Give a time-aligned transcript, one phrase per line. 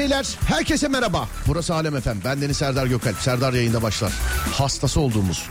[0.00, 1.28] Beyler herkese merhaba.
[1.46, 2.18] Burası Alem Efem.
[2.24, 3.16] Ben Deniz Serdar Gökalp.
[3.16, 4.12] Serdar yayında başlar.
[4.52, 5.48] Hastası olduğumuz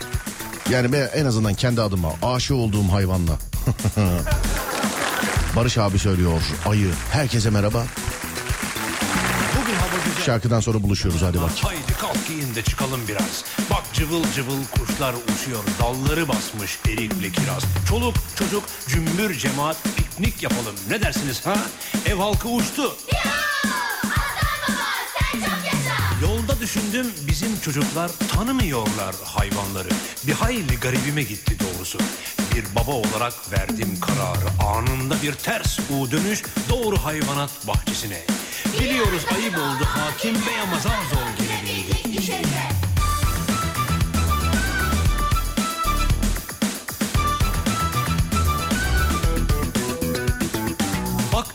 [0.70, 3.32] yani ben en azından kendi adıma aşık olduğum hayvanla.
[5.56, 6.90] Barış abi söylüyor ayı.
[7.12, 7.84] Herkese merhaba.
[10.26, 11.50] Şarkıdan sonra buluşuyoruz hadi bak.
[11.62, 13.44] Haydi kalk giyin de çıkalım biraz.
[13.70, 15.64] Bak cıvıl cıvıl kuşlar uçuyor.
[15.80, 17.62] Dalları basmış erikli kiraz.
[17.88, 20.74] Çoluk çocuk cümbür cemaat piknik yapalım.
[20.88, 21.56] Ne dersiniz ha?
[22.06, 22.96] Ev halkı uçtu.
[26.60, 29.88] Düşündüm bizim çocuklar tanımıyorlar hayvanları.
[30.26, 31.98] Bir hayli garibime gitti doğrusu.
[32.54, 34.74] Bir baba olarak verdim kararı.
[34.76, 38.20] Anında bir ters U dönüş doğru hayvanat bahçesine.
[38.80, 41.90] Biliyoruz ayıp oldu hakim bey ama zar zor gelebildi.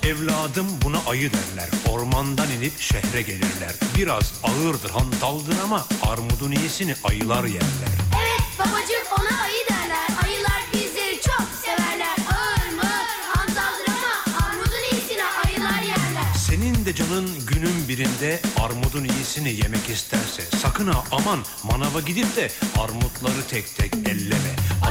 [0.06, 1.70] Evladım buna ayı derler.
[1.89, 3.73] Ormandan inip şehre gelirler.
[3.98, 7.95] Biraz ağırdır hantaldır ama armudun iyisini ayılar yerler.
[8.16, 10.08] Evet babacığım ona ayı derler.
[10.23, 12.17] Ayılar bizleri çok severler.
[12.36, 12.89] Ağır mı?
[13.34, 16.34] Hantaldır ama armudun iyisini ayılar yerler.
[16.47, 22.52] Senin de canın günün birinde armudun iyisini yemek isterse sakın ha aman manava gidip de
[22.80, 24.44] armutları tek tek elleme.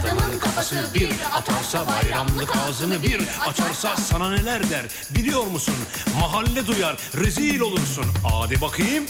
[0.05, 5.75] Adamın kafası bir atarsa bayramlık ağzını bir açarsa sana neler der biliyor musun?
[6.21, 8.05] Mahalle duyar rezil olursun.
[8.33, 9.05] Hadi bakayım.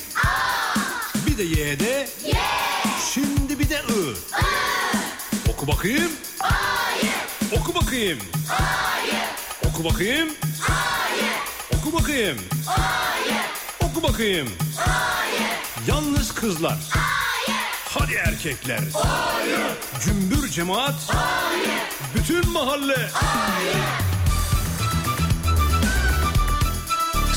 [1.27, 2.09] Bir de ye de.
[3.15, 4.15] Şimdi bir de ı.
[5.49, 6.13] Oku bakayım.
[7.61, 8.19] Oku bakayım.
[9.69, 10.29] Oku bakayım.
[11.79, 12.39] Oku bakayım.
[13.81, 14.49] Oku bakayım.
[15.89, 16.79] Yalnız kızlar.
[17.99, 18.81] Hadi erkekler.
[20.05, 20.95] Cümbür cemaat.
[22.15, 23.11] Bütün mahalle.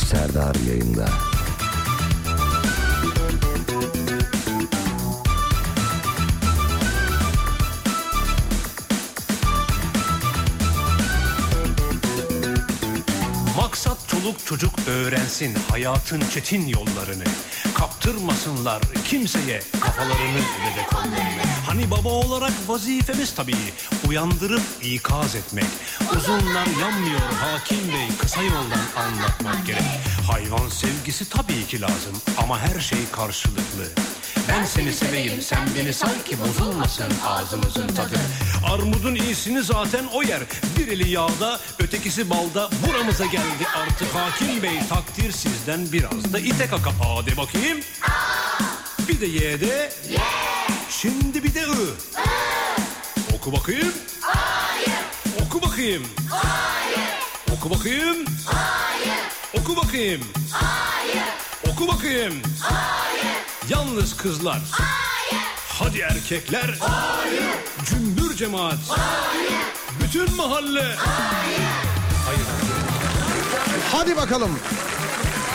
[0.09, 1.26] Serdar yayında.
[13.77, 17.23] Maksat çoluk çocuk öğrensin hayatın çetin yollarını.
[17.75, 20.85] Kaptırmasınlar kimseye kafalarını ve de.
[21.65, 23.55] Hani baba olarak vazifemiz tabii
[24.07, 25.65] uyandırıp ikaz etmek.
[26.17, 29.81] Uzunlar yanmıyor hakim bey kısa yoldan anlatmak gerek.
[30.31, 33.83] Hayvan sevgisi tabii ki lazım ama her şey karşılıklı.
[34.49, 38.19] Ben seni seveyim sen beni say ki bozulmasın ağzımızın tadı.
[38.73, 40.39] Armudun iyisini zaten o yer.
[40.79, 46.67] Bir eli yağda ötekisi balda buramıza geldi artık hakim bey takdir sizden biraz da ite
[46.67, 47.79] kaka a de bakayım.
[49.07, 49.91] Bir de ye de.
[50.89, 51.75] Şimdi bir de ı.
[53.35, 53.93] Oku bakayım.
[55.45, 56.03] Oku bakayım.
[57.51, 58.25] Oku bakayım.
[59.53, 60.21] Oku bakayım.
[61.71, 62.33] Oku bakayım.
[63.69, 64.61] Yalnız kızlar.
[65.79, 66.75] Hadi erkekler.
[67.85, 68.77] Cümbür cemaat.
[70.03, 70.95] Bütün mahalle.
[72.25, 72.41] Hayır.
[73.91, 74.51] Hadi bakalım.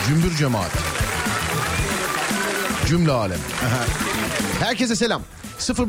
[0.07, 0.71] Cümbür cemaat.
[2.87, 3.39] Cümle alem.
[4.59, 5.21] Herkese selam.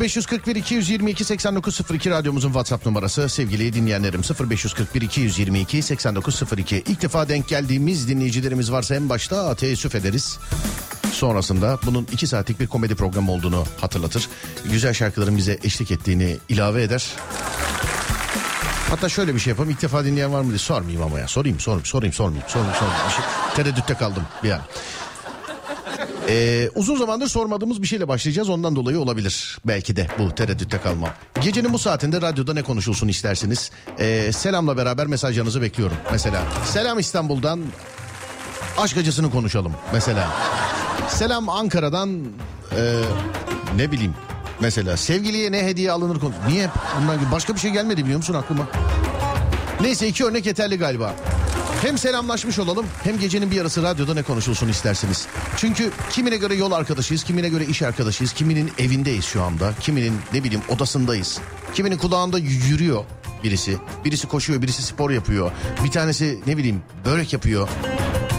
[0.00, 8.08] 0541 222 8902 radyomuzun WhatsApp numarası sevgili dinleyenlerim 0541 222 8902 ilk defa denk geldiğimiz
[8.08, 10.38] dinleyicilerimiz varsa en başta teessüf ederiz.
[11.14, 14.28] Sonrasında bunun iki saatlik bir komedi programı olduğunu hatırlatır.
[14.64, 17.06] Güzel şarkıların bize eşlik ettiğini ilave eder.
[18.90, 19.70] Hatta şöyle bir şey yapalım.
[19.70, 21.28] İlk defa dinleyen var mı diye sormayayım ama ya.
[21.28, 22.48] Sorayım, sorayım, sorayım, sormayayım.
[22.48, 23.10] Sormayayım, sormayayım.
[23.10, 24.60] Şey- tereddütte kaldım bir an.
[26.28, 28.48] Ee, uzun zamandır sormadığımız bir şeyle başlayacağız.
[28.48, 29.58] Ondan dolayı olabilir.
[29.64, 31.10] Belki de bu tereddütte kalmam.
[31.40, 33.70] Gecenin bu saatinde radyoda ne konuşulsun istersiniz?
[33.98, 35.96] Ee, selamla beraber mesajlarınızı bekliyorum.
[36.12, 37.60] Mesela selam İstanbul'dan
[38.78, 39.72] aşk acısını konuşalım.
[39.92, 40.30] Mesela
[41.08, 42.20] selam Ankara'dan
[42.76, 43.02] e,
[43.76, 44.14] ne bileyim
[44.60, 46.32] mesela sevgiliye ne hediye alınır konu.
[46.48, 46.70] Niye?
[47.00, 48.68] Bundan başka bir şey gelmedi biliyor musun aklıma?
[49.80, 51.14] Neyse iki örnek yeterli galiba.
[51.82, 55.26] Hem selamlaşmış olalım hem gecenin bir yarısı radyoda ne konuşulsun isterseniz.
[55.56, 60.44] Çünkü kimine göre yol arkadaşıyız, kimine göre iş arkadaşıyız, kiminin evindeyiz şu anda, kiminin ne
[60.44, 61.40] bileyim odasındayız.
[61.74, 63.04] Kiminin kulağında yürüyor
[63.44, 65.52] birisi, birisi koşuyor, birisi spor yapıyor.
[65.84, 67.68] Bir tanesi ne bileyim börek yapıyor.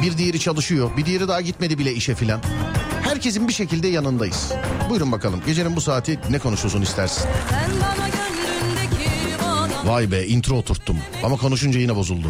[0.01, 2.42] Bir diğeri çalışıyor, bir diğeri daha gitmedi bile işe filan.
[3.01, 4.51] Herkesin bir şekilde yanındayız.
[4.89, 7.24] Buyurun bakalım gecenin bu saati ne konuşulsun istersin?
[9.86, 12.27] Vay be intro oturttum ama konuşunca yine bozuldu.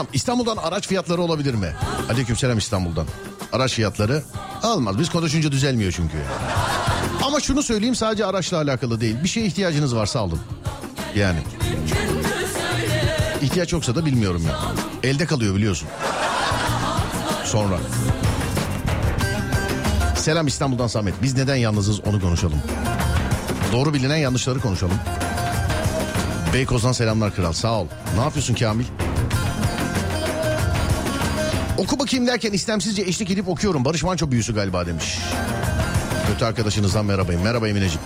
[0.00, 1.72] Selam İstanbul'dan araç fiyatları olabilir mi?
[2.10, 3.06] Aleyküm selam İstanbul'dan.
[3.52, 4.22] Araç fiyatları
[4.64, 4.98] olmaz.
[4.98, 6.16] Biz konuşunca düzelmiyor çünkü.
[7.22, 9.16] Ama şunu söyleyeyim sadece araçla alakalı değil.
[9.22, 10.38] Bir şeye ihtiyacınız varsa alın.
[11.16, 11.38] Yani.
[13.42, 14.58] İhtiyaç yoksa da bilmiyorum ya.
[15.10, 15.88] Elde kalıyor biliyorsun.
[17.44, 17.78] Sonra.
[20.16, 21.14] Selam İstanbul'dan Samet.
[21.22, 22.62] Biz neden yalnızız onu konuşalım.
[23.72, 24.98] Doğru bilinen yanlışları konuşalım.
[26.54, 27.86] Beykoz'dan selamlar kral sağ ol.
[28.16, 28.84] Ne yapıyorsun Kamil?
[31.80, 33.84] Oku bakayım derken istemsizce eşlik edip okuyorum.
[33.84, 35.18] Barış Manço büyüsü galiba demiş.
[36.32, 37.42] Kötü arkadaşınızdan merhabayım.
[37.42, 38.00] Merhaba Emineciğim.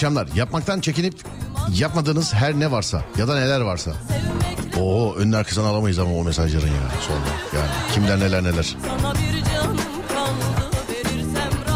[0.00, 0.28] Akşamlar.
[0.34, 1.14] Yapmaktan çekinip
[1.74, 3.92] yapmadığınız her ne varsa ya da neler varsa.
[4.78, 7.60] Oo önün arkasını alamayız ama o mesajların ya sonra.
[7.60, 8.76] Yani kimler neler neler.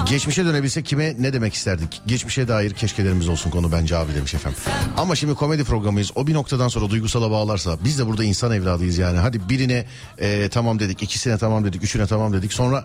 [0.08, 2.02] Geçmişe dönebilsek kime ne demek isterdik?
[2.06, 4.58] Geçmişe dair keşkelerimiz olsun konu bence abi demiş efendim.
[4.96, 6.12] Ama şimdi komedi programıyız.
[6.14, 9.18] O bir noktadan sonra duygusala bağlarsa biz de burada insan evladıyız yani.
[9.18, 9.86] Hadi birine
[10.18, 12.52] e, tamam dedik, ikisine tamam dedik, üçüne tamam dedik.
[12.52, 12.84] Sonra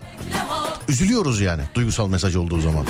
[0.88, 2.86] üzülüyoruz yani duygusal mesaj olduğu zaman.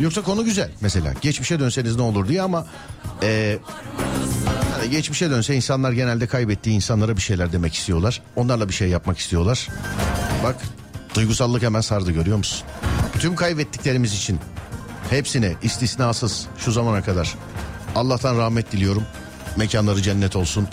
[0.00, 1.14] Yoksa konu güzel mesela.
[1.20, 2.66] Geçmişe dönseniz ne olur diye ama
[3.22, 3.58] e,
[4.78, 8.22] hani geçmişe dönse insanlar genelde kaybettiği insanlara bir şeyler demek istiyorlar.
[8.36, 9.68] Onlarla bir şey yapmak istiyorlar.
[10.44, 10.56] Bak
[11.14, 12.66] duygusallık hemen sardı görüyor musun?
[13.18, 14.38] Tüm kaybettiklerimiz için
[15.10, 17.34] hepsine istisnasız şu zamana kadar
[17.94, 19.02] Allah'tan rahmet diliyorum.
[19.56, 20.68] Mekanları cennet olsun.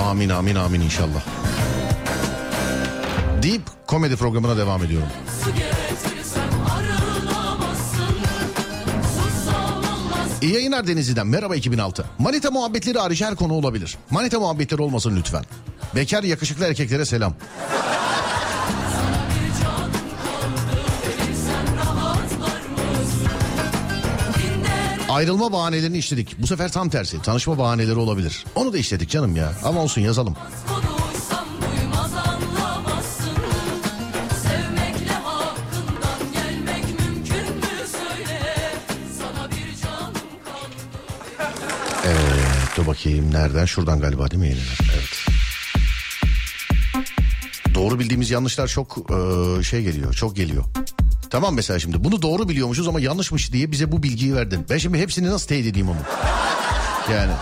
[0.00, 1.22] Amin amin amin inşallah.
[3.42, 5.08] Deyip komedi programına devam ediyorum.
[10.42, 11.26] İyi yayınlar Denizli'den.
[11.26, 12.04] Merhaba 2006.
[12.18, 13.98] Manita muhabbetleri hariç her konu olabilir.
[14.10, 15.44] Manita muhabbetleri olmasın lütfen.
[15.94, 17.34] Bekar yakışıklı erkeklere selam.
[25.10, 26.42] Ayrılma bahanelerini işledik.
[26.42, 27.22] Bu sefer tam tersi.
[27.22, 28.44] Tanışma bahaneleri olabilir.
[28.54, 29.52] Onu da işledik canım ya.
[29.64, 30.36] Ama olsun yazalım.
[43.00, 43.64] Bakayım nereden?
[43.64, 44.78] Şuradan galiba değil mi yayınlar?
[44.94, 45.26] Evet.
[47.74, 50.14] Doğru bildiğimiz yanlışlar çok eee, şey geliyor.
[50.14, 50.64] Çok geliyor.
[51.30, 54.66] Tamam mesela şimdi bunu doğru biliyormuşuz ama yanlışmış diye bize bu bilgiyi verdin.
[54.70, 55.98] Ben şimdi hepsini nasıl teyit edeyim onu?
[57.12, 57.32] Yani.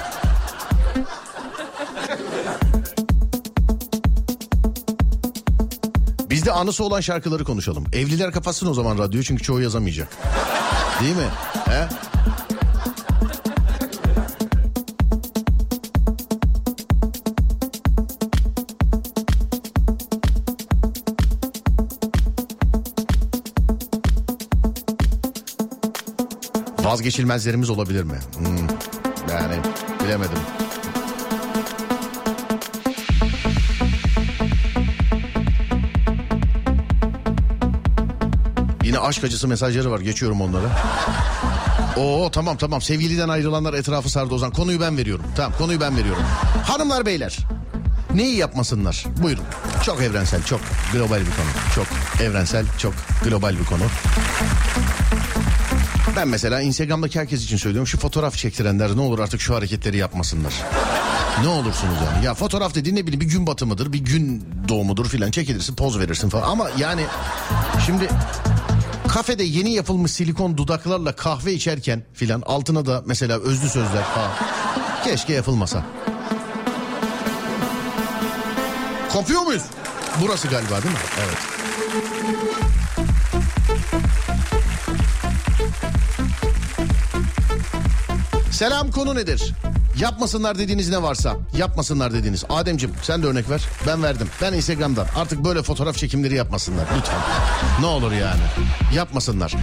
[6.30, 7.84] Biz de anısı olan şarkıları konuşalım.
[7.92, 10.08] Evliler kapatsın o zaman radyoyu çünkü çoğu yazamayacak.
[11.02, 11.28] Değil mi?
[11.64, 11.88] He?
[27.08, 28.18] Vazgeçilmezlerimiz olabilir mi?
[28.36, 28.56] Hmm,
[29.30, 29.56] yani
[30.04, 30.38] bilemedim.
[38.84, 40.00] Yine aşk acısı mesajları var.
[40.00, 40.66] Geçiyorum onları.
[41.96, 44.50] Oo tamam tamam sevgiliden ayrılanlar etrafı sardı Ozan.
[44.50, 45.24] Konuyu ben veriyorum.
[45.36, 46.22] Tamam konuyu ben veriyorum.
[46.64, 47.38] Hanımlar beyler
[48.14, 49.04] neyi yapmasınlar?
[49.22, 49.44] Buyurun.
[49.84, 50.60] Çok evrensel, çok
[50.92, 51.74] global bir konu.
[51.74, 51.86] Çok
[52.22, 53.82] evrensel, çok global bir konu.
[56.18, 57.86] Ben mesela Instagram'daki herkes için söylüyorum.
[57.86, 60.52] Şu fotoğraf çektirenler ne olur artık şu hareketleri yapmasınlar.
[61.42, 62.24] Ne olursunuz yani.
[62.24, 66.28] Ya fotoğraf dediğin ne bileyim bir gün batımıdır, bir gün doğumudur filan çekilirsin, poz verirsin
[66.28, 66.48] falan.
[66.48, 67.02] Ama yani
[67.86, 68.08] şimdi
[69.08, 74.30] kafede yeni yapılmış silikon dudaklarla kahve içerken filan altına da mesela özlü sözler falan.
[75.04, 75.84] Keşke yapılmasa.
[79.12, 79.62] Kopuyor muyuz?
[80.22, 81.00] Burası galiba değil mi?
[81.18, 82.67] Evet.
[88.58, 89.54] Selam konu nedir?
[90.00, 92.44] Yapmasınlar dediğiniz ne varsa yapmasınlar dediğiniz.
[92.48, 93.62] Ademcim sen de örnek ver.
[93.86, 94.28] Ben verdim.
[94.42, 97.18] Ben Instagram'dan artık böyle fotoğraf çekimleri yapmasınlar lütfen.
[97.80, 98.40] Ne olur yani.
[98.94, 99.54] Yapmasınlar.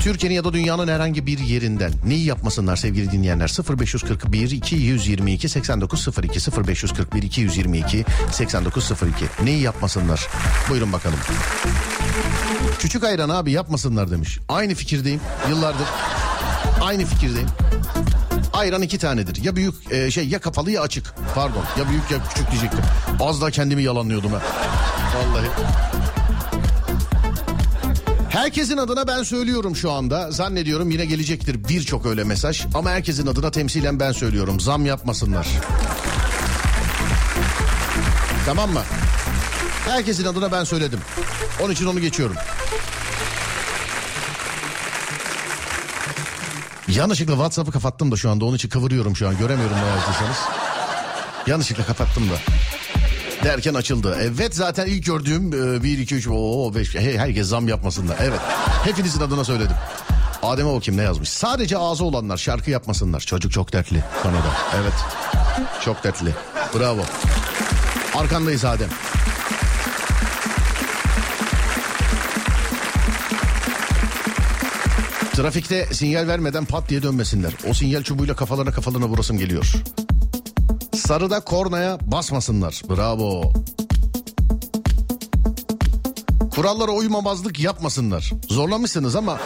[0.00, 3.56] Türkiye'nin ya da dünyanın herhangi bir yerinden neyi yapmasınlar sevgili dinleyenler?
[3.78, 10.28] 0541 222 8902 0541 222 8902 neyi yapmasınlar?
[10.70, 11.18] Buyurun bakalım.
[12.78, 14.38] Küçük ayran abi yapmasınlar demiş.
[14.48, 15.86] Aynı fikirdeyim yıllardır.
[16.80, 17.48] Aynı fikirdeyim.
[18.62, 19.44] Ayran iki tanedir.
[19.44, 21.14] Ya büyük e, şey ya kapalı ya açık.
[21.34, 22.80] Pardon ya büyük ya küçük diyecektim.
[23.20, 24.42] Az da kendimi yalanlıyordum ha.
[25.16, 25.46] Vallahi.
[28.28, 30.30] Herkesin adına ben söylüyorum şu anda.
[30.30, 32.66] Zannediyorum yine gelecektir birçok öyle mesaj.
[32.74, 34.60] Ama herkesin adına temsilen ben söylüyorum.
[34.60, 35.46] Zam yapmasınlar.
[38.46, 38.82] Tamam mı?
[39.88, 41.00] Herkesin adına ben söyledim.
[41.62, 42.36] Onun için onu geçiyorum.
[46.88, 48.44] Yanlışlıkla WhatsApp'ı kapattım da şu anda.
[48.44, 49.38] Onun için kıvırıyorum şu an.
[49.38, 50.36] Göremiyorum ne yazdıysanız.
[51.46, 52.34] Yanlışlıkla kapattım da.
[53.44, 54.16] Derken açıldı.
[54.20, 56.94] Evet zaten ilk gördüğüm 1, 2, 3, o 5.
[56.94, 58.16] Herkes zam yapmasınlar.
[58.20, 58.40] Evet.
[58.84, 59.76] Hepinizin adına söyledim.
[60.42, 61.28] Adem'e bakayım ne yazmış.
[61.28, 63.20] Sadece ağzı olanlar şarkı yapmasınlar.
[63.20, 64.52] Çocuk çok dertli konuda.
[64.82, 64.92] Evet.
[65.84, 66.34] Çok dertli.
[66.78, 67.00] Bravo.
[68.14, 68.88] Arkandayız Adem.
[75.32, 77.52] Trafikte sinyal vermeden pat diye dönmesinler.
[77.70, 79.72] O sinyal çubuğuyla kafalarına kafalarına vurasım geliyor.
[80.96, 82.82] Sarıda kornaya basmasınlar.
[82.90, 83.52] Bravo.
[86.50, 88.32] Kurallara uymamazlık yapmasınlar.
[88.48, 89.38] Zorlamışsınız ama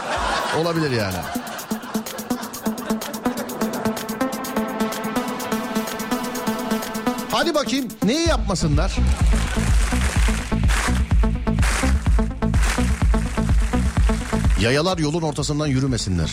[0.60, 1.16] olabilir yani.
[7.30, 8.96] Hadi bakayım neyi yapmasınlar?
[14.66, 16.30] Yayalar yolun ortasından yürümesinler.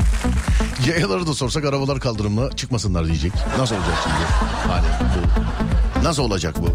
[0.86, 3.32] Yayaları da sorsak arabalar kaldırımına çıkmasınlar diyecek.
[3.58, 4.16] Nasıl olacak şimdi?
[4.72, 6.04] Hani bu.
[6.04, 6.68] Nasıl olacak bu?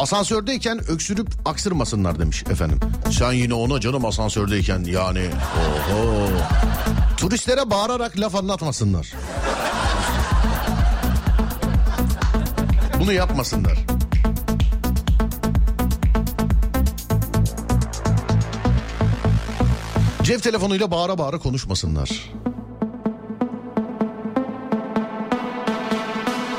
[0.00, 2.80] Asansördeyken öksürüp aksırmasınlar demiş efendim.
[3.18, 5.30] Sen yine ona canım asansördeyken yani.
[5.92, 6.28] Oho.
[7.16, 9.12] Turistlere bağırarak laf anlatmasınlar.
[13.00, 13.78] Bunu yapmasınlar.
[20.30, 22.30] Cep telefonuyla bağıra bağıra konuşmasınlar.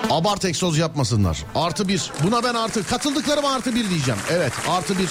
[0.09, 1.45] Abart egzoz yapmasınlar.
[1.55, 2.11] Artı bir.
[2.23, 2.87] Buna ben artı.
[2.87, 4.19] Katıldıklarıma artı bir diyeceğim.
[4.31, 5.09] Evet artı bir.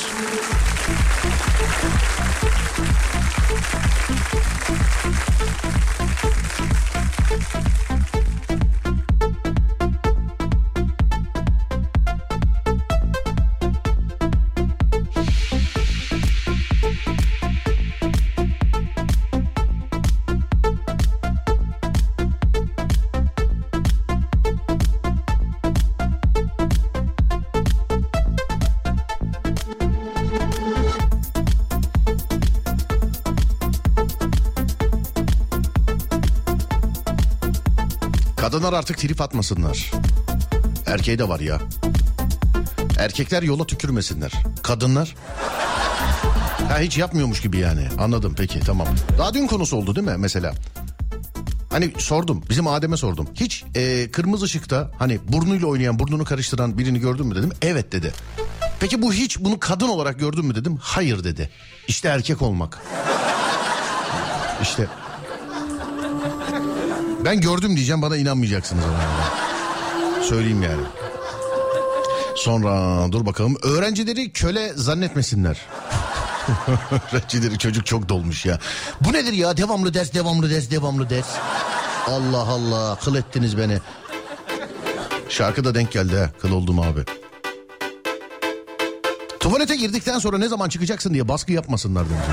[38.71, 39.91] Kadınlar artık trip atmasınlar.
[40.87, 41.61] Erkeği de var ya.
[42.99, 44.33] Erkekler yola tükürmesinler.
[44.63, 45.15] Kadınlar
[46.69, 47.89] Ha hiç yapmıyormuş gibi yani.
[47.99, 48.89] Anladım peki tamam.
[49.19, 50.55] Daha dün konusu oldu değil mi mesela?
[51.71, 53.29] Hani sordum bizim Adem'e sordum.
[53.35, 57.51] Hiç e, kırmızı ışıkta hani burnuyla oynayan burnunu karıştıran birini gördün mü dedim.
[57.63, 58.13] Evet dedi.
[58.81, 60.79] Peki bu hiç bunu kadın olarak gördün mü dedim.
[60.81, 61.51] Hayır dedi.
[61.89, 62.83] İşte erkek olmak.
[64.63, 64.87] İşte
[67.25, 70.25] ben gördüm diyeceğim bana inanmayacaksınız yani.
[70.25, 70.83] Söyleyeyim yani.
[72.37, 75.61] Sonra dur bakalım öğrencileri köle zannetmesinler.
[77.13, 78.59] öğrencileri çocuk çok dolmuş ya.
[79.01, 81.29] Bu nedir ya devamlı ders devamlı ders devamlı ders.
[82.09, 83.79] Allah Allah kıl ettiniz beni.
[85.29, 87.05] Şarkı da denk geldi ha kıl oldum abi.
[89.41, 92.25] Tuvalete girdikten sonra ne zaman çıkacaksın diye baskı yapmasınlar demiş.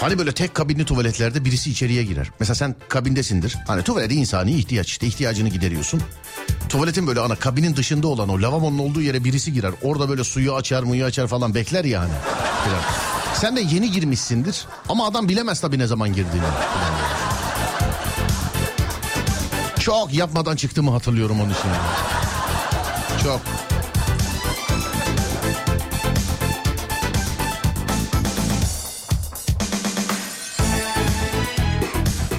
[0.00, 2.30] Hani böyle tek kabinli tuvaletlerde birisi içeriye girer.
[2.40, 3.56] Mesela sen kabindesindir.
[3.66, 6.02] Hani tuvalete insani ihtiyaç işte ihtiyacını gideriyorsun.
[6.68, 9.72] Tuvaletin böyle ana kabinin dışında olan o lavabonun olduğu yere birisi girer.
[9.82, 12.12] Orada böyle suyu açar muyu açar falan bekler ya hani.
[12.64, 12.80] Girer.
[13.34, 16.46] Sen de yeni girmişsindir ama adam bilemez tabii ne zaman girdiğini.
[19.80, 21.70] Çok yapmadan çıktığımı hatırlıyorum onun için.
[23.22, 23.40] Çok.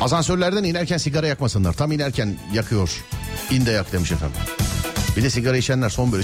[0.02, 1.74] Asansörlerden inerken sigara yakmasınlar.
[1.74, 3.04] Tam inerken yakıyor.
[3.52, 4.38] İn de yak demiş efendim.
[5.18, 6.24] Bir de sigara içenler son böyle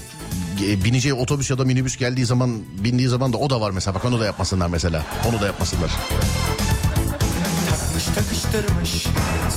[0.67, 3.95] e, bineceği otobüs ya da minibüs geldiği zaman bindiği zaman da o da var mesela.
[3.95, 5.03] Bak onu da yapmasınlar mesela.
[5.29, 5.91] Onu da yapmasınlar.
[7.69, 9.07] Takmış takıştırmış,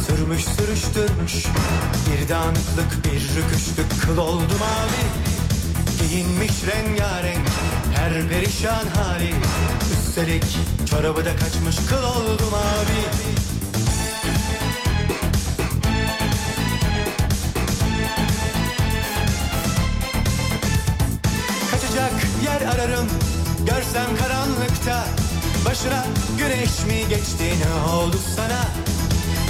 [0.07, 1.47] sürmüş sürüştürmüş
[2.07, 5.07] Bir dağınıklık bir rüküşlük kıl oldu mavi
[6.01, 7.49] Giyinmiş rengarenk
[7.95, 9.35] her perişan hali
[9.93, 10.45] Üstelik
[10.91, 13.46] çorabı da kaçmış kıl oldum abi
[22.61, 23.09] yer ararım
[23.67, 25.05] Görsem karanlıkta.
[25.67, 26.05] Başına
[26.39, 28.65] güneş mi geçti ne oldu sana?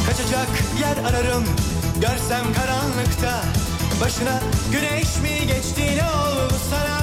[0.07, 0.49] Kaçacak
[0.81, 1.45] yer ararım
[2.01, 3.43] Görsem karanlıkta.
[4.01, 4.41] Başına
[4.73, 6.99] güneş mi geçti ne oldu sana?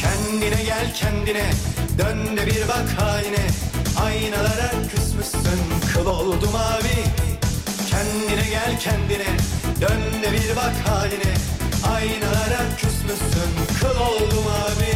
[0.00, 1.50] Kendine gel kendine.
[1.98, 3.46] Dön de bir bak haline.
[4.04, 5.60] Aynalara küsmüşsün
[5.94, 7.04] Kıl oldum abi.
[7.90, 9.26] Kendine gel kendine
[9.80, 11.34] Dön de bir bak haline
[11.92, 14.90] Aynalara küsmüşsün Kıl oldum abi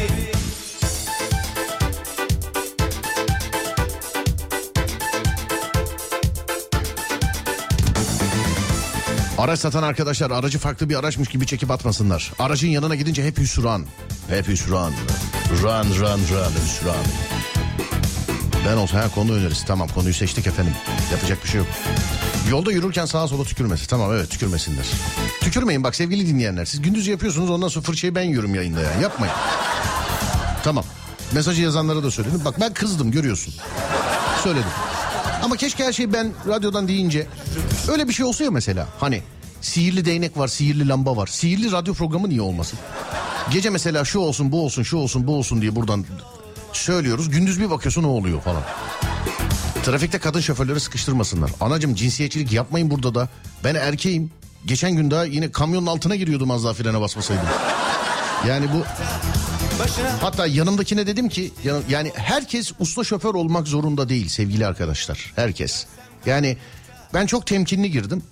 [9.38, 12.32] Araç satan arkadaşlar aracı farklı bir araçmış gibi çekip atmasınlar.
[12.38, 13.86] Aracın yanına gidince hep hüsran.
[14.28, 14.92] Hep hüsran.
[15.62, 17.04] Run run run hüsran.
[18.66, 19.66] Ben olsa ha konu önerisi.
[19.66, 20.72] Tamam konuyu seçtik efendim.
[21.12, 21.68] Yapacak bir şey yok.
[22.50, 23.88] Yolda yürürken sağa sola tükürmesi.
[23.88, 24.86] Tamam evet tükürmesinler.
[25.40, 26.64] Tükürmeyin bak sevgili dinleyenler.
[26.64, 29.02] Siz gündüz yapıyorsunuz ondan sonra fırçayı ben yiyorum yayında yani.
[29.02, 29.34] Yapmayın.
[30.64, 30.84] Tamam.
[31.32, 32.42] Mesajı yazanlara da söyledim.
[32.44, 33.54] Bak ben kızdım görüyorsun.
[34.42, 34.68] Söyledim.
[35.42, 37.26] Ama keşke her şeyi ben radyodan deyince
[37.88, 38.88] öyle bir şey olsa ya mesela.
[39.00, 39.22] Hani
[39.60, 41.26] sihirli değnek var, sihirli lamba var.
[41.26, 42.78] Sihirli radyo programı niye olmasın?
[43.50, 46.04] Gece mesela şu olsun, bu olsun, şu olsun, bu olsun diye buradan
[46.72, 47.30] söylüyoruz.
[47.30, 48.62] Gündüz bir bakıyorsun ne oluyor falan.
[49.84, 51.50] Trafikte kadın şoförleri sıkıştırmasınlar.
[51.60, 53.28] Anacım cinsiyetçilik yapmayın burada da.
[53.64, 54.30] Ben erkeğim.
[54.66, 57.44] Geçen gün daha yine kamyonun altına giriyordum az daha frene basmasaydım.
[58.48, 58.82] Yani bu
[60.20, 65.32] Hatta yanımdakine dedim ki yan- yani herkes usta şoför olmak zorunda değil sevgili arkadaşlar.
[65.36, 65.86] Herkes.
[66.26, 66.56] Yani
[67.14, 68.22] ben çok temkinli girdim.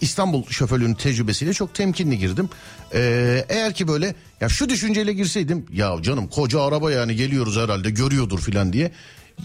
[0.00, 2.48] İstanbul şoförlüğünün tecrübesiyle çok temkinli girdim.
[2.94, 7.90] Ee, eğer ki böyle ya şu düşünceyle girseydim ya canım koca araba yani geliyoruz herhalde
[7.90, 8.92] görüyordur filan diye.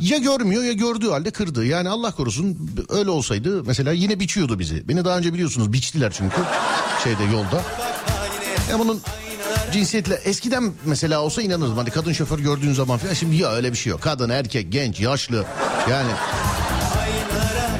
[0.02, 1.66] Ya görmüyor ya gördüğü halde kırdı.
[1.66, 4.88] Yani Allah korusun öyle olsaydı mesela yine biçiyordu bizi.
[4.88, 6.36] Beni daha önce biliyorsunuz biçtiler çünkü
[7.04, 7.62] şeyde yolda.
[8.72, 9.02] Ya bunun
[9.74, 11.78] cinsiyetle eskiden mesela olsa inanırdım.
[11.78, 14.02] Hani kadın şoför gördüğün zaman falan şimdi ya öyle bir şey yok.
[14.02, 15.46] Kadın, erkek, genç, yaşlı
[15.90, 16.12] yani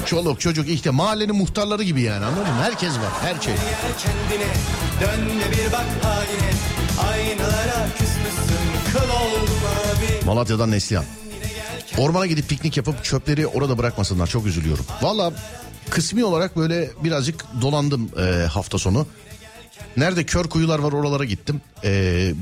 [0.06, 2.62] çoluk, çocuk işte mahallenin muhtarları gibi yani anladın mı?
[2.62, 3.54] Herkes var, her şey.
[3.98, 4.52] kendine
[5.00, 6.50] Dön bir bak haline
[7.10, 9.58] Aynalara küsmüşsün Kıl oldum
[9.94, 11.04] abi Malatya'dan Neslihan.
[11.98, 14.86] Ormana gidip piknik yapıp çöpleri orada bırakmasınlar çok üzülüyorum.
[15.02, 15.32] Valla
[15.90, 19.06] kısmi olarak böyle birazcık dolandım e, hafta sonu.
[19.96, 21.60] Nerede kör kuyular var oralara gittim.
[21.84, 22.32] E,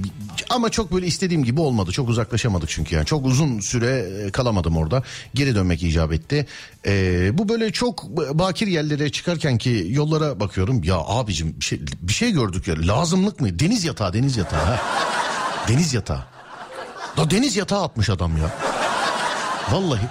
[0.50, 1.92] ama çok böyle istediğim gibi olmadı.
[1.92, 3.06] Çok uzaklaşamadık çünkü yani.
[3.06, 5.02] Çok uzun süre e, kalamadım orada.
[5.34, 6.46] Geri dönmek icap etti.
[6.86, 8.04] E, bu böyle çok
[8.38, 10.84] bakir yerlere çıkarken ki yollara bakıyorum.
[10.84, 12.74] Ya abicim bir şey, bir şey gördük ya.
[12.78, 13.58] Lazımlık mı?
[13.58, 14.64] Deniz yatağı deniz yatağı.
[14.64, 14.80] Ha.
[15.68, 16.24] Deniz yatağı.
[17.16, 18.50] Da deniz yatağı atmış adam ya.
[19.72, 20.06] Vallahi.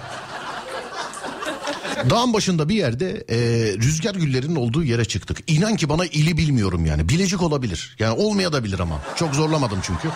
[2.10, 3.38] Dağın başında bir yerde e,
[3.76, 5.38] rüzgar güllerinin olduğu yere çıktık.
[5.46, 7.08] İnan ki bana ili bilmiyorum yani.
[7.08, 7.96] Bilecik olabilir.
[7.98, 9.00] Yani olmayabilir ama.
[9.16, 10.08] Çok zorlamadım çünkü.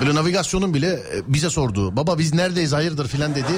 [0.00, 1.96] Böyle navigasyonun bile e, bize sorduğu.
[1.96, 3.52] Baba biz neredeyiz hayırdır filan dedi.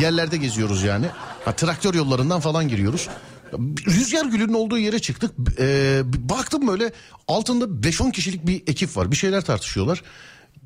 [0.00, 1.06] Yerlerde geziyoruz yani.
[1.44, 3.08] Ha, traktör yollarından falan giriyoruz.
[3.86, 5.30] Rüzgar gülünün olduğu yere çıktık.
[5.58, 6.92] E, baktım böyle
[7.28, 9.10] altında 5-10 kişilik bir ekip var.
[9.10, 10.02] Bir şeyler tartışıyorlar.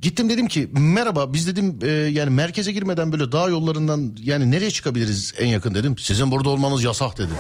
[0.05, 4.71] Gittim dedim ki merhaba biz dedim e, yani merkeze girmeden böyle dağ yollarından yani nereye
[4.71, 5.99] çıkabiliriz en yakın dedim.
[5.99, 7.33] Sizin burada olmanız yasak dedi.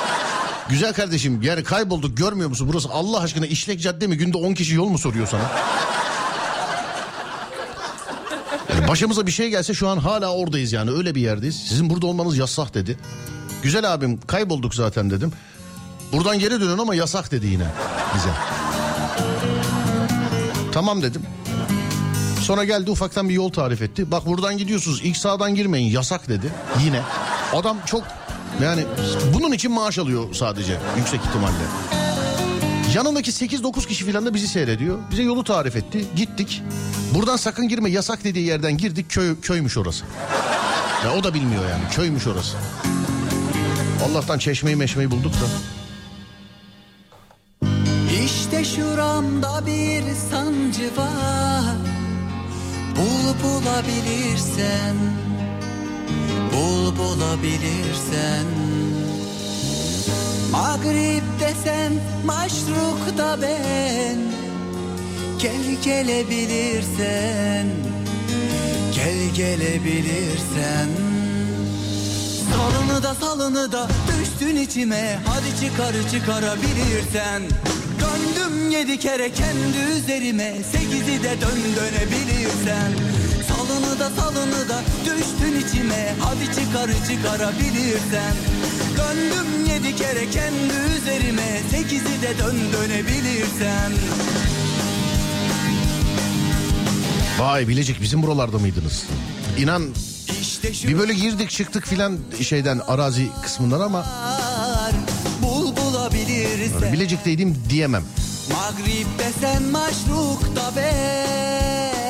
[0.68, 4.74] Güzel kardeşim yani kaybolduk görmüyor musun burası Allah aşkına işlek cadde mi günde 10 kişi
[4.74, 5.42] yol mu soruyor sana?
[8.74, 11.62] Yani başımıza bir şey gelse şu an hala oradayız yani öyle bir yerdeyiz.
[11.68, 12.98] Sizin burada olmanız yasak dedi.
[13.62, 15.32] Güzel abim kaybolduk zaten dedim.
[16.12, 17.66] Buradan geri dönün ama yasak dedi yine
[18.14, 18.30] bize.
[20.72, 21.22] Tamam dedim.
[22.42, 24.10] Sonra geldi ufaktan bir yol tarif etti.
[24.10, 26.52] Bak buradan gidiyorsunuz ilk sağdan girmeyin yasak dedi.
[26.84, 27.00] Yine.
[27.52, 28.04] Adam çok
[28.62, 28.84] yani
[29.34, 31.64] bunun için maaş alıyor sadece yüksek ihtimalle.
[32.94, 34.98] Yanındaki 8-9 kişi falan da bizi seyrediyor.
[35.10, 36.04] Bize yolu tarif etti.
[36.16, 36.62] Gittik.
[37.14, 39.10] Buradan sakın girme yasak dediği yerden girdik.
[39.10, 40.04] Köy, köymüş orası.
[41.04, 41.82] Ya o da bilmiyor yani.
[41.92, 42.56] Köymüş orası.
[44.10, 45.46] Allah'tan çeşmeyi meşmeyi bulduk da.
[48.24, 51.91] İşte şuramda bir sancı var
[52.96, 54.96] Bul bulabilirsen
[56.52, 58.46] Bul bulabilirsen.
[60.50, 61.92] Mağrib desen
[62.26, 64.18] maşruk da ben
[65.38, 67.66] Gel gelebilirsen
[68.94, 70.88] Gel gelebilirsen.
[72.50, 77.42] Salını da salını da düştün içime Hadi çıkar çıkarabilirsen
[78.72, 82.92] yedi kere kendi üzerime Sekizi de dön dönebilirsen
[83.48, 88.34] Salını da salını da düştün içime Hadi çıkarı çıkarabilirsen
[88.98, 93.92] Döndüm yedi kere kendi üzerime Sekizi de dön dönebilirsen
[97.38, 99.04] Vay Bilecik bizim buralarda mıydınız?
[99.58, 99.82] İnan
[100.40, 104.06] İşte bir böyle girdik çıktık filan şeyden arazi kısmından ama
[105.76, 108.02] bulabilirsen Bilecik'teydim diyemem.
[108.50, 112.02] Mağrip'te sen maşrukta ben.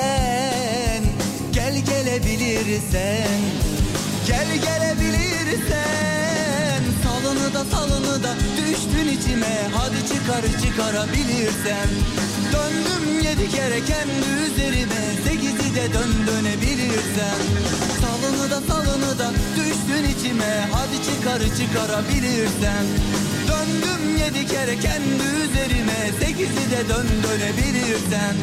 [1.52, 3.40] Gel gelebilirsen
[4.26, 5.92] Gel gelebilirsen.
[7.04, 9.68] Salını da salını da düştün içime.
[9.74, 11.88] Hadi çıkar çıkarabilirsen.
[12.52, 15.02] Döndüm yedi kere kendi üzerime.
[15.24, 17.40] Sekizi de dön dönebilirsen.
[18.00, 20.68] Salını da salını da düştün içime.
[20.72, 22.84] Hadi çıkar çıkarabilirsen
[23.48, 26.10] Döndüm yedi kere kendi üzerime.
[26.20, 28.36] Sekizi de dön dönebilirsen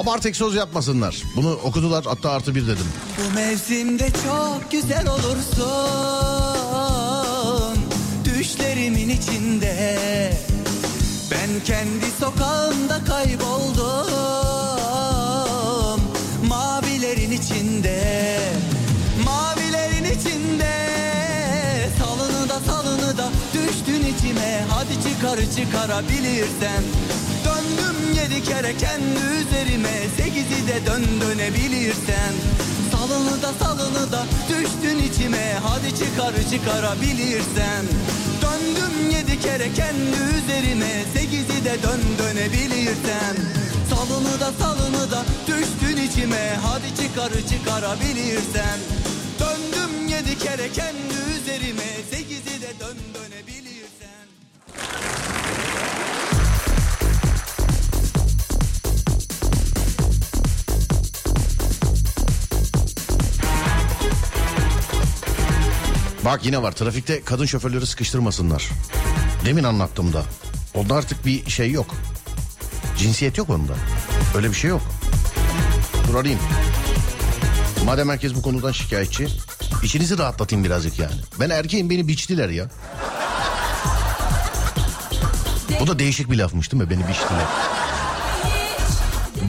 [0.00, 1.22] Abart egzoz yapmasınlar.
[1.36, 2.86] Bunu okudular hatta artı bir dedim.
[3.18, 5.70] Bu mevsimde çok güzel olursun.
[8.24, 10.32] Düşlerimin içinde.
[11.30, 14.10] Ben kendi sokağımda kayboldum.
[16.48, 18.38] Mavilerin içinde.
[19.24, 20.74] Mavilerin içinde.
[21.98, 24.64] Salını da salını da düştün içime.
[24.70, 26.82] Hadi çıkar çıkarabilirsen
[27.70, 29.92] Döndüm yedi kere kendi üzerime.
[30.16, 32.32] Sekizi de dön dönebilirsen.
[32.92, 35.54] Salını da salını da düştün içime.
[35.62, 37.84] Hadi çıkar çıkarabilirsen.
[38.42, 41.04] Döndüm yedi kere kendi üzerime.
[41.14, 43.36] Sekizi de dön dönebilirsen.
[43.90, 46.56] Salını da salını da düştün içime.
[46.62, 48.78] Hadi çıkar çıkarabilirsen.
[49.40, 51.90] Döndüm yedi kere kendi üzerime.
[52.10, 53.29] Sekizi de dön dönebilirsen
[66.30, 68.68] Bak yine var trafikte kadın şoförleri sıkıştırmasınlar.
[69.44, 70.22] Demin anlattım da.
[70.74, 71.94] Onda artık bir şey yok.
[72.98, 73.72] Cinsiyet yok onda.
[74.36, 74.82] Öyle bir şey yok.
[76.08, 76.40] Dur arayayım.
[77.84, 79.28] Madem herkes bu konudan şikayetçi.
[79.82, 81.14] içinizi rahatlatayım birazcık yani.
[81.40, 82.70] Ben erkeğim beni biçtiler ya.
[85.80, 86.90] Bu da değişik bir lafmış değil mi?
[86.90, 87.46] Beni biçtiler.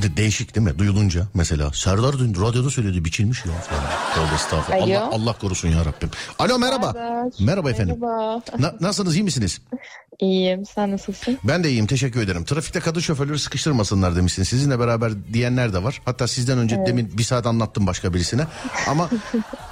[0.02, 0.80] De- değişik değil mi?
[0.80, 1.72] Duyulunca mesela.
[1.74, 3.82] Serdar dün radyoda söyledi biçilmiş ya falan.
[4.16, 5.02] Tövbe estağfurullah.
[5.02, 6.10] Allah, Allah korusun ya Rabbim.
[6.40, 6.92] Alo merhaba.
[6.94, 7.26] Serdar.
[7.40, 7.98] Merhaba efendim.
[8.02, 8.42] Merhaba.
[8.60, 9.62] Na- nasılsınız iyi misiniz?
[10.20, 10.66] İyiyim.
[10.66, 11.38] Sen nasılsın?
[11.44, 12.44] Ben de iyiyim teşekkür ederim.
[12.46, 14.48] Trafikte kadın şoförleri sıkıştırmasınlar demişsiniz.
[14.50, 16.02] Sizinle beraber diyenler de var.
[16.06, 18.44] Hatta sizden önce demin bir saat anlattım başka birisine.
[18.88, 19.10] Ama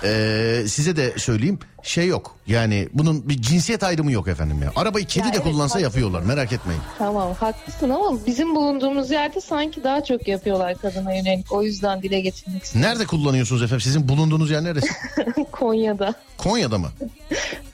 [0.04, 2.36] eee, size de söyleyeyim şey yok.
[2.48, 4.72] Yani bunun bir cinsiyet ayrımı yok efendim ya.
[4.76, 5.80] Arabayı kedi Ya de evet, kullansa haklısın.
[5.80, 6.82] yapıyorlar merak etmeyin.
[6.98, 11.52] Tamam haklısın ama bizim bulunduğumuz yerde sanki daha çok yapıyorlar kadına yönelik.
[11.52, 12.82] O yüzden dile getirmek istedim.
[12.82, 13.82] Nerede kullanıyorsunuz efendim?
[13.82, 14.88] Sizin bulunduğunuz yer neresi?
[15.52, 16.14] Konya'da.
[16.38, 16.88] Konya'da mı?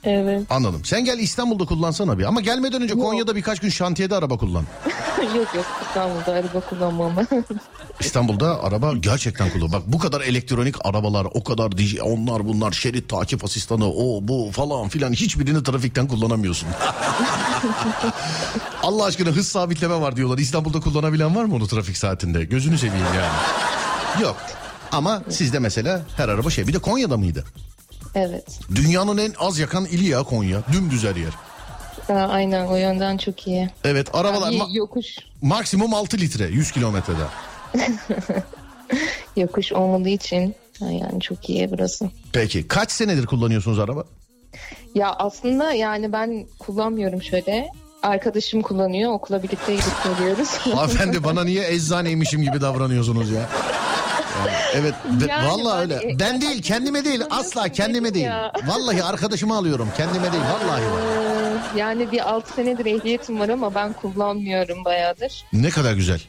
[0.04, 0.42] Evet.
[0.50, 0.84] Anladım.
[0.84, 2.24] Sen gel İstanbul'da kullansana bir.
[2.24, 4.64] Ama gelmeden önce Konya'da birkaç gün şantiyede araba kullan.
[5.36, 7.12] yok yok İstanbul'da araba kullanmam.
[8.00, 9.72] İstanbul'da araba gerçekten kullan.
[9.72, 14.50] Bak bu kadar elektronik arabalar, o kadar DJ, onlar bunlar, şerit takip asistanı, o bu
[14.52, 16.68] falan filan hiçbirini trafikten kullanamıyorsun.
[18.82, 20.38] Allah aşkına hız sabitleme var diyorlar.
[20.38, 22.44] İstanbul'da kullanabilen var mı onu trafik saatinde?
[22.44, 24.22] Gözünü seveyim yani.
[24.22, 24.36] Yok.
[24.92, 26.68] Ama sizde mesela her araba şey.
[26.68, 27.44] Bir de Konya'da mıydı?
[28.14, 28.60] evet.
[28.74, 30.62] Dünyanın en az yakan ili ya Konya.
[30.72, 31.32] Dümdüz her yer.
[32.08, 33.70] Aa, aynen o yönden çok iyi.
[33.84, 35.06] Evet arabalar Bir ma- yokuş
[35.42, 37.22] maksimum 6 litre 100 kilometrede.
[39.36, 42.10] yokuş olmadığı için yani çok iyi burası.
[42.32, 44.04] Peki kaç senedir kullanıyorsunuz araba?
[44.94, 47.68] Ya aslında yani ben kullanmıyorum şöyle.
[48.02, 49.12] Arkadaşım kullanıyor.
[49.12, 50.48] Okula birlikte gidip geliyoruz.
[50.74, 53.40] Hanımefendi bana niye eczaneymişim gibi davranıyorsunuz ya?
[54.38, 54.94] Yani evet
[55.28, 55.94] Yani vallahi öyle.
[55.94, 58.26] e, Ben değil kendime değil asla kendime değil.
[58.26, 58.52] ya.
[58.66, 60.82] Vallahi arkadaşımı alıyorum kendime değil vallahi.
[60.82, 65.44] Ee, yani bir 6 senedir ehliyetim var ama ben kullanmıyorum bayağıdır.
[65.52, 66.20] Ne kadar güzel.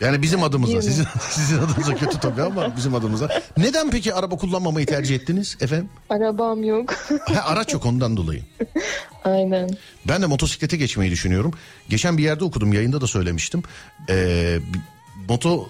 [0.00, 3.28] Yani bizim adımıza sizin, sizin adınıza kötü tabii ama bizim adımıza.
[3.56, 5.88] Neden peki araba kullanmamayı tercih ettiniz efendim?
[6.10, 6.94] Arabam yok.
[7.26, 8.42] Ha, araç yok ondan dolayı.
[9.24, 9.70] Aynen.
[10.08, 11.52] Ben de motosiklete geçmeyi düşünüyorum.
[11.88, 13.62] Geçen bir yerde okudum yayında da söylemiştim.
[14.10, 14.58] Ee,
[15.28, 15.68] moto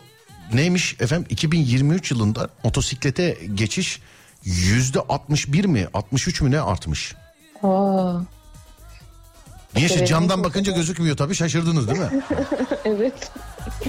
[0.53, 4.01] neymiş efendim 2023 yılında motosiklete geçiş
[4.45, 7.15] yüzde 61 mi 63 mü ne artmış.
[7.63, 8.19] Aa,
[9.77, 10.07] Niye Severim.
[10.07, 12.09] camdan bakınca gözükmüyor tabii şaşırdınız değil mi?
[12.85, 13.31] Evet.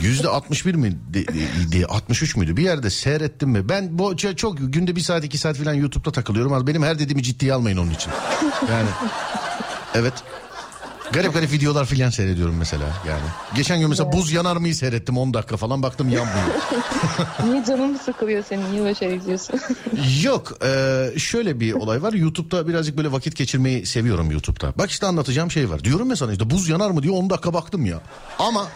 [0.02, 0.99] Yüzde 61 mi?
[1.13, 1.28] De,
[1.71, 2.58] de- 63 müydü?
[2.58, 3.69] Bir yerde seyrettim mi?
[3.69, 6.67] Ben bu çok günde bir saat iki saat falan YouTube'da takılıyorum.
[6.67, 8.12] Benim her dediğimi ciddiye almayın onun için.
[8.71, 8.89] Yani
[9.95, 10.13] evet.
[11.13, 13.21] Garip garip videolar filan seyrediyorum mesela yani.
[13.55, 16.47] Geçen gün mesela buz yanar mıyı seyrettim 10 dakika falan baktım yanmıyor.
[17.45, 18.71] Niye canın sıkılıyor senin?
[18.71, 19.59] Niye böyle şey izliyorsun?
[20.23, 24.73] Yok e, şöyle bir olay var YouTube'da birazcık böyle vakit geçirmeyi seviyorum YouTube'da.
[24.77, 25.83] Bak işte anlatacağım şey var.
[25.83, 28.01] Diyorum ya sana işte buz yanar mı diye 10 dakika baktım ya.
[28.39, 28.67] Ama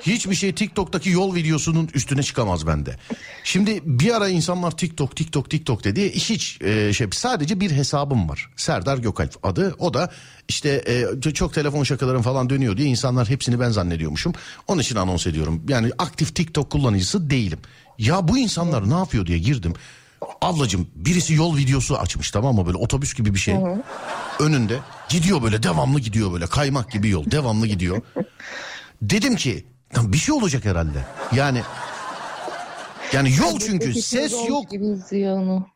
[0.00, 2.96] hiçbir şey TikTok'taki yol videosunun üstüne çıkamaz bende.
[3.44, 6.14] Şimdi bir ara insanlar TikTok TikTok TikTok dedi.
[6.14, 8.50] Hiç e, şey sadece bir hesabım var.
[8.56, 9.74] Serdar Gökalp adı.
[9.78, 10.10] O da
[10.48, 10.84] işte
[11.26, 14.32] e, çok telefon şakalarım falan dönüyor diye insanlar hepsini ben zannediyormuşum.
[14.68, 15.62] Onun için anons ediyorum.
[15.68, 17.58] Yani aktif TikTok kullanıcısı değilim.
[17.98, 19.74] Ya bu insanlar ne yapıyor diye girdim.
[20.42, 23.54] Ablacım birisi yol videosu açmış tamam mı böyle otobüs gibi bir şey.
[24.40, 28.02] Önünde gidiyor böyle devamlı gidiyor böyle kaymak gibi yol devamlı gidiyor.
[29.02, 31.04] Dedim ki "Lan bir şey olacak herhalde.
[31.34, 31.62] Yani
[33.12, 34.64] yani yol çünkü ses yok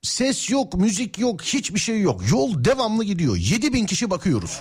[0.03, 2.21] ses yok müzik yok hiçbir şey yok.
[2.31, 4.61] Yol devamlı gidiyor 7 bin kişi bakıyoruz.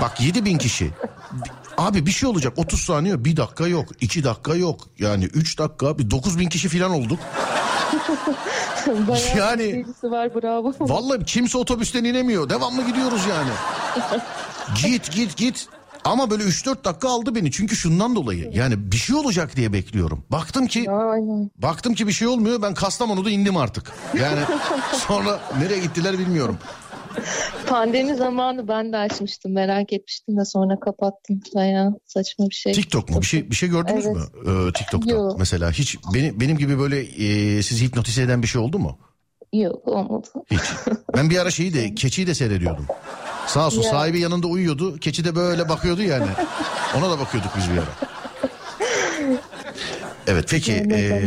[0.00, 0.90] Bak 7 bin kişi.
[1.78, 5.98] Abi bir şey olacak 30 saniye bir dakika yok 2 dakika yok yani 3 dakika
[5.98, 7.18] bir 9 bin kişi falan olduk.
[9.08, 10.72] Bayağı Yani- var bravo.
[10.80, 12.48] Vallahi kimse otobüsten inemiyor.
[12.50, 13.50] Devamlı gidiyoruz yani.
[14.82, 15.66] git git git.
[16.04, 17.50] Ama böyle 3-4 dakika aldı beni.
[17.52, 18.50] Çünkü şundan dolayı.
[18.52, 20.24] Yani bir şey olacak diye bekliyorum.
[20.30, 21.50] Baktım ki Aynen.
[21.58, 22.62] baktım ki bir şey olmuyor.
[22.62, 23.92] Ben Kastamonu'da indim artık.
[24.20, 24.40] Yani
[25.08, 26.58] sonra nereye gittiler bilmiyorum.
[27.72, 29.52] Pandemi zamanı ben de açmıştım.
[29.52, 31.40] Merak etmiştim de sonra kapattım.
[31.54, 32.72] Bayağı saçma bir şey.
[32.72, 33.20] TikTok mu?
[33.20, 34.16] Bir şey bir şey gördünüz Evet.
[34.16, 34.22] mü?
[34.68, 35.38] Ee, TikTok'ta Yok.
[35.38, 38.98] mesela hiç beni, benim gibi böyle e, sizi hipnotize eden bir şey oldu mu?
[39.52, 40.28] Yok olmadı.
[40.50, 40.60] Hiç.
[41.16, 42.86] Ben bir ara şeyi de keçiyi de seyrediyordum.
[43.46, 43.90] Sağ olsun Ya.
[43.90, 44.98] sahibi yanında uyuyordu.
[44.98, 46.26] Keçi de böyle bakıyordu yani.
[46.98, 48.12] Ona da bakıyorduk biz bir ara.
[50.26, 51.22] Evet peki e,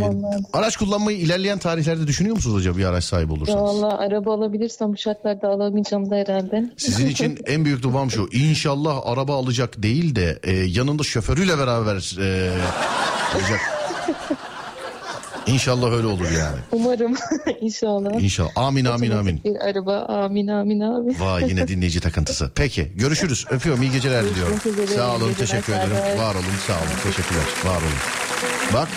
[0.53, 3.61] araç kullanmayı ilerleyen tarihlerde düşünüyor musunuz acaba bir araç sahibi olursanız?
[3.61, 6.69] valla araba alabilirsem bu şartlarda alamayacağım da herhalde.
[6.77, 8.29] Sizin için en büyük duam şu.
[8.31, 12.51] İnşallah araba alacak değil de e, yanında şoförüyle beraber e,
[13.35, 13.59] olacak.
[15.47, 16.57] İnşallah öyle olur yani.
[16.71, 17.15] Umarım
[17.61, 18.21] inşallah.
[18.21, 18.51] İnşallah.
[18.55, 19.41] Amin amin amin.
[19.43, 21.15] Bir araba amin amin amin.
[21.19, 22.51] Vay yine dinleyici takıntısı.
[22.55, 23.45] Peki görüşürüz.
[23.49, 24.57] Öpüyorum iyi geceler diliyorum.
[24.95, 26.19] Sağ olun teşekkür ederim.
[26.19, 27.43] Var olun sağ olun teşekkürler.
[27.65, 28.24] Var olun.
[28.73, 28.87] Bak.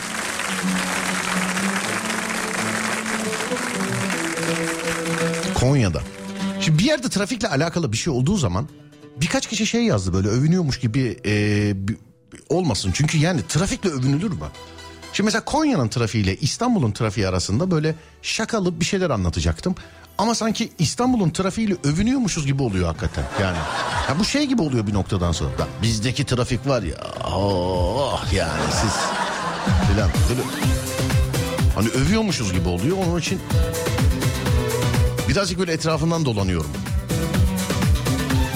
[5.55, 6.03] Konya'da.
[6.61, 8.69] Şimdi bir yerde trafikle alakalı bir şey olduğu zaman
[9.21, 11.75] birkaç kişi şey yazdı böyle övünüyormuş gibi e,
[12.49, 12.91] olmasın.
[12.95, 14.47] Çünkü yani trafikle övünülür mü?
[15.13, 19.75] Şimdi mesela Konya'nın trafiğiyle İstanbul'un trafiği arasında böyle şakalı bir şeyler anlatacaktım.
[20.19, 23.25] Ama sanki İstanbul'un trafiğiyle övünüyormuşuz gibi oluyor hakikaten.
[23.43, 23.57] Yani
[24.09, 25.51] ya bu şey gibi oluyor bir noktadan sonra.
[25.83, 26.97] Bizdeki trafik var ya.
[27.35, 28.93] Oh yani siz
[29.93, 30.41] filan böyle
[31.75, 32.97] hani övüyormuşuz gibi oluyor.
[33.07, 33.41] Onun için
[35.29, 36.71] birazcık böyle etrafından dolanıyorum.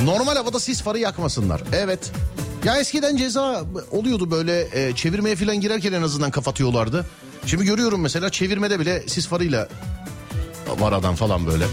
[0.05, 1.63] Normal havada sis farı yakmasınlar.
[1.73, 2.13] Evet.
[2.65, 7.07] Ya eskiden ceza oluyordu böyle e, çevirmeye falan girerken en azından kapatıyorlardı.
[7.47, 9.69] Şimdi görüyorum mesela çevirmede bile sis farıyla
[10.79, 11.65] var adam falan böyle.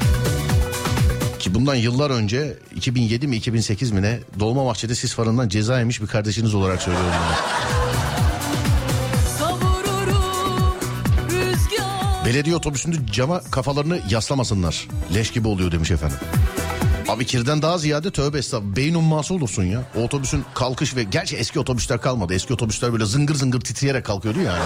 [1.40, 6.08] Ki bundan yıllar önce 2007 mi 2008 mi ne Dolmabahçe'de sis farından ceza yemiş bir
[6.08, 7.99] kardeşiniz olarak söylüyorum bunu.
[12.30, 14.88] Belediye otobüsünde cama kafalarını yaslamasınlar.
[15.14, 16.18] Leş gibi oluyor demiş efendim.
[17.08, 19.82] Abi kirden daha ziyade tövbe estağfurullah beyin umması olursun ya.
[19.98, 22.34] O otobüsün kalkış ve gerçi eski otobüsler kalmadı.
[22.34, 24.64] Eski otobüsler böyle zıngır zıngır titreyerek kalkıyordu yani.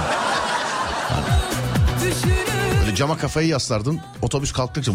[2.81, 4.91] Böyle cama kafayı yaslardın otobüs kalktıkça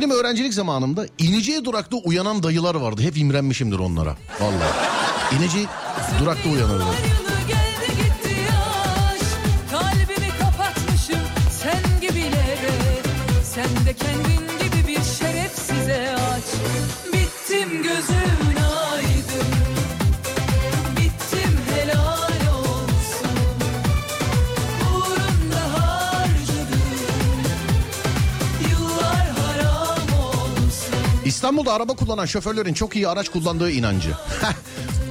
[0.00, 3.02] Benim öğrencilik zamanımda ineceği durakta uyanan dayılar vardı.
[3.02, 4.16] Hep imrenmişimdir onlara.
[4.40, 5.36] Vallahi.
[5.36, 5.66] İneceği
[6.20, 6.84] durakta uyanırdı.
[13.44, 16.44] Sen de kendin gibi bir şerefsize aç
[17.12, 18.59] Bittim gözün
[31.40, 34.10] İstanbul'da araba kullanan şoförlerin çok iyi araç kullandığı inancı.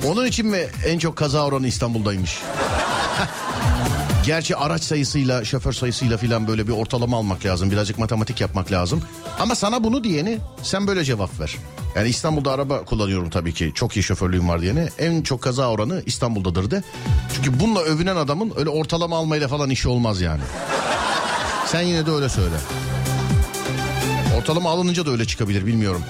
[0.07, 2.39] Onun için mi en çok kaza oranı İstanbul'daymış?
[4.25, 7.71] Gerçi araç sayısıyla, şoför sayısıyla filan böyle bir ortalama almak lazım.
[7.71, 9.01] Birazcık matematik yapmak lazım.
[9.39, 11.55] Ama sana bunu diyeni sen böyle cevap ver.
[11.95, 13.71] Yani İstanbul'da araba kullanıyorum tabii ki.
[13.75, 14.89] Çok iyi şoförlüğüm var diyene.
[14.99, 16.83] En çok kaza oranı İstanbul'dadır de.
[17.35, 20.41] Çünkü bununla övünen adamın öyle ortalama almayla falan işi olmaz yani.
[21.65, 22.55] Sen yine de öyle söyle.
[24.39, 26.03] Ortalama alınınca da öyle çıkabilir bilmiyorum.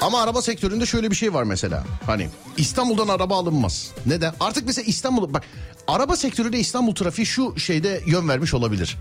[0.00, 1.84] Ama araba sektöründe şöyle bir şey var mesela.
[2.06, 3.90] Hani İstanbul'dan araba alınmaz.
[4.06, 4.34] Neden?
[4.40, 5.44] Artık mesela İstanbul bak
[5.88, 8.96] araba sektörüne İstanbul trafiği şu şeyde yön vermiş olabilir.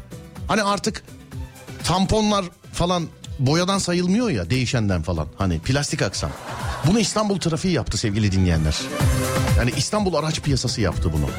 [0.47, 1.03] Hani artık
[1.83, 3.07] tamponlar falan
[3.39, 5.27] boyadan sayılmıyor ya değişenden falan.
[5.37, 6.31] Hani plastik aksam.
[6.87, 8.77] Bunu İstanbul trafiği yaptı sevgili dinleyenler.
[9.57, 11.29] Yani İstanbul araç piyasası yaptı bunu.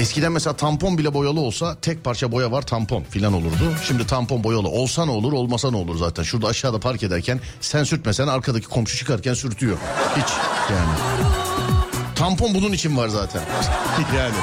[0.00, 3.74] Eskiden mesela tampon bile boyalı olsa tek parça boya var tampon filan olurdu.
[3.86, 6.22] Şimdi tampon boyalı olsa ne olur olmasa ne olur zaten.
[6.22, 9.76] Şurada aşağıda park ederken sen sürtmesen arkadaki komşu çıkarken sürtüyor.
[10.16, 10.28] Hiç
[10.70, 10.98] yani.
[12.14, 13.42] Tampon bunun için var zaten.
[14.16, 14.34] yani.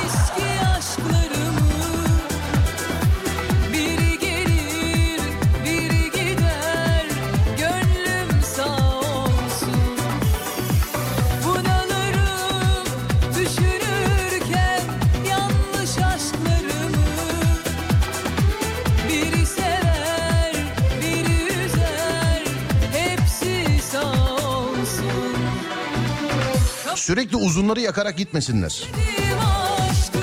[27.08, 28.84] Sürekli uzunları yakarak gitmesinler.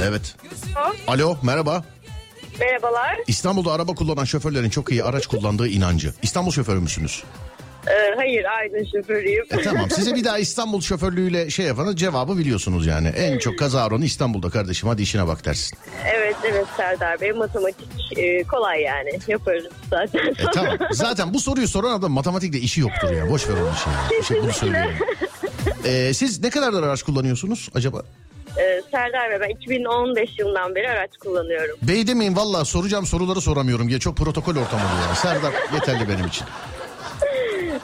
[0.02, 0.36] Evet.
[1.06, 1.84] Alo merhaba.
[2.60, 3.18] Merhabalar.
[3.26, 6.12] İstanbul'da araba kullanan şoförlerin çok iyi araç kullandığı inancı.
[6.22, 7.24] İstanbul şoförü müsünüz?
[7.86, 9.44] Ee, hayır Aydın şoförüyüm.
[9.50, 13.08] E, tamam size bir daha İstanbul şoförlüğüyle şey yapanız cevabı biliyorsunuz yani.
[13.08, 15.78] En çok kaza oranı İstanbul'da kardeşim hadi işine bak dersin.
[16.04, 20.26] evet evet Serdar Bey matematik e, kolay yani yaparız zaten.
[20.26, 23.28] E tamam zaten bu soruyu soran adam matematikle işi yoktur ya.
[23.28, 24.24] Boş ver onun işini.
[24.24, 24.94] şey bunu söylüyorum.
[25.84, 28.02] E, siz ne kadardır araç kullanıyorsunuz acaba?
[28.58, 31.76] Ee, Serdar Bey ben 2015 yılından beri araç kullanıyorum.
[31.82, 35.06] Bey demeyin valla soracağım soruları soramıyorum diye çok protokol ortamı oluyor.
[35.06, 35.16] yani.
[35.16, 36.46] Serdar yeterli benim için.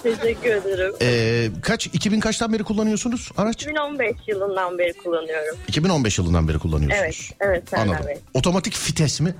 [0.02, 0.94] Teşekkür ederim.
[1.02, 3.62] E, kaç 2000 kaçtan beri kullanıyorsunuz araç?
[3.62, 5.56] 2015 yılından beri kullanıyorum.
[5.68, 7.30] 2015 yılından beri kullanıyorsunuz.
[7.40, 8.06] Evet, evet Serdar Anladım.
[8.06, 8.18] Bey.
[8.34, 9.34] Otomatik fites mi?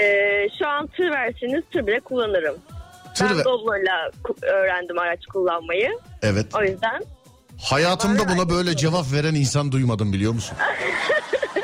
[0.00, 2.56] Ee, şu an tır verseniz tır bile kullanırım.
[3.14, 4.10] Tır ben ve- Doblo'yla
[4.42, 5.90] öğrendim araç kullanmayı.
[6.22, 6.46] Evet.
[6.54, 7.02] O yüzden
[7.60, 10.56] Hayatımda buna böyle cevap veren insan duymadım biliyor musun?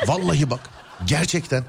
[0.06, 0.60] Vallahi bak
[1.06, 1.64] gerçekten.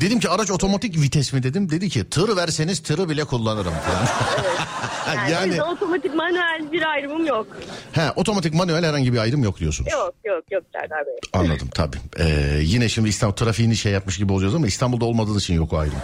[0.00, 1.70] Dedim ki araç otomatik vites mi dedim.
[1.70, 3.72] Dedi ki tır verseniz tırı bile kullanırım
[5.06, 7.46] yani, yani yüzden otomatik manuel bir ayrımım yok.
[7.92, 9.92] he, otomatik manuel herhangi bir ayrım yok diyorsunuz.
[9.92, 11.14] Yok yok yok Serdar Bey.
[11.32, 11.96] Anladım tabii.
[12.18, 15.78] Ee, yine şimdi İstanbul trafiğini şey yapmış gibi oluyoruz ama İstanbul'da olmadığı için yok o
[15.78, 15.98] ayrım.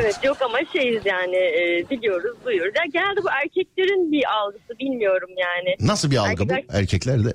[0.00, 0.18] Evet.
[0.24, 2.72] yok ama şeyiz yani e, biliyoruz duyuyoruz.
[2.76, 5.76] Ya genelde bu erkeklerin bir algısı bilmiyorum yani.
[5.80, 7.32] Nasıl bir algı bu Erkekler- erkeklerde?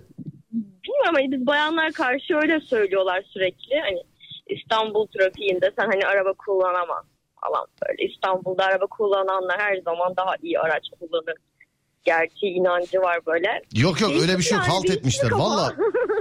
[0.53, 3.79] Bilmiyorum ama biz bayanlar karşı öyle söylüyorlar sürekli.
[3.79, 4.01] Hani
[4.47, 7.05] İstanbul trafiğinde sen hani araba kullanamaz
[7.41, 8.03] falan böyle.
[8.13, 11.35] İstanbul'da araba kullananlar her zaman daha iyi araç kullanır.
[12.03, 13.61] Gerçi inancı var böyle.
[13.75, 15.31] Yok yok öyle bir şey yok Yani halt etmişler.
[15.31, 15.43] ama.
[15.43, 15.73] Vallahi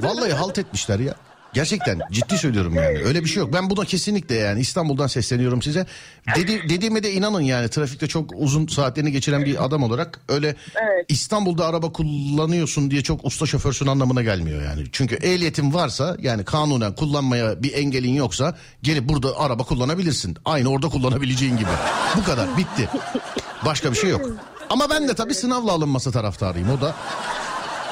[0.02, 1.14] vallahi halt etmişler ya.
[1.54, 2.98] Gerçekten ciddi söylüyorum yani.
[3.04, 3.52] Öyle bir şey yok.
[3.52, 5.86] Ben buna kesinlikle yani İstanbul'dan sesleniyorum size.
[6.36, 11.04] Dedi, dediğime de inanın yani trafikte çok uzun saatlerini geçiren bir adam olarak öyle Evet.
[11.08, 14.84] İstanbul'da araba kullanıyorsun diye çok usta şoförsün anlamına gelmiyor yani.
[14.92, 20.36] Çünkü ehliyetin varsa yani kanunen kullanmaya bir engelin yoksa gelip burada araba kullanabilirsin.
[20.44, 21.70] Aynı orada kullanabileceğin gibi.
[22.16, 22.88] Bu kadar bitti.
[23.64, 24.30] Başka bir şey yok.
[24.70, 26.70] Ama ben de tabii sınavla alınması taraftarıyım.
[26.70, 26.94] O da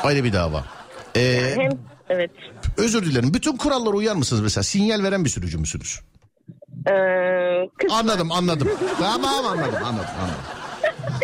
[0.03, 0.65] ayrı bir dava.
[1.17, 2.31] Ee, Hem evet.
[2.79, 3.35] özür dilerim.
[3.35, 4.65] Bütün kurallara uyar mısınız mesela?
[4.65, 6.01] Sinyal veren bir sürücü müsünüz?
[6.87, 6.93] Ee,
[7.91, 8.69] Anladım anladım.
[8.99, 10.41] tamam anladım anladım anladım.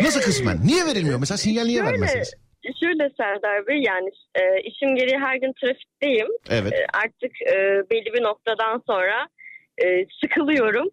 [0.01, 0.57] Nasıl kısmen?
[0.63, 1.19] Niye verilmiyor?
[1.19, 2.33] Mesela sinyal niye Şöyle, vermezsiniz?
[2.79, 6.27] şöyle Serdar Bey yani e, işim gereği her gün trafikteyim.
[6.49, 6.73] Evet.
[6.73, 7.55] E, artık e,
[7.91, 9.27] belli bir noktadan sonra
[9.77, 9.85] e,
[10.23, 10.87] sıkılıyorum.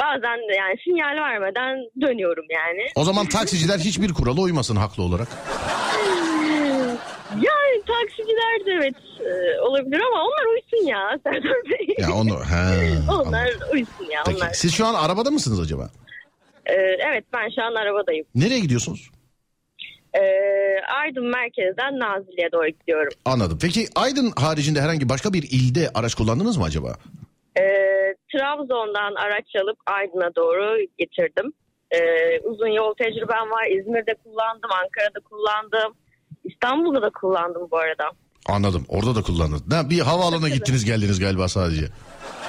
[0.00, 2.86] Bazen de yani sinyal vermeden dönüyorum yani.
[2.96, 5.28] O zaman taksiciler hiçbir kurala uymasın haklı olarak.
[7.30, 11.94] Yani taksiciler de evet e, olabilir ama onlar uysun ya Serdar Bey.
[11.98, 13.68] Ya onu he, onlar anladım.
[13.72, 14.36] uysun ya Peki.
[14.38, 14.52] onlar.
[14.52, 15.90] Siz şu an arabada mısınız acaba?
[16.66, 18.26] E, evet ben şu an arabadayım.
[18.34, 19.10] Nereye gidiyorsunuz?
[20.14, 20.20] E,
[21.02, 23.12] Aydın merkezden Nazilli'ye doğru gidiyorum.
[23.24, 23.58] Anladım.
[23.62, 26.94] Peki Aydın haricinde herhangi başka bir ilde araç kullandınız mı acaba?
[27.58, 27.62] E,
[28.32, 31.52] Trabzon'dan araç alıp Aydın'a doğru getirdim.
[31.90, 31.98] E,
[32.40, 33.66] uzun yol tecrübem var.
[33.70, 35.92] İzmir'de kullandım, Ankara'da kullandım.
[36.50, 38.10] İstanbul'da da kullandım bu arada.
[38.46, 38.84] Anladım.
[38.88, 39.68] Orada da kullandınız.
[39.68, 41.88] Ne, bir havaalanına gittiniz geldiniz galiba sadece.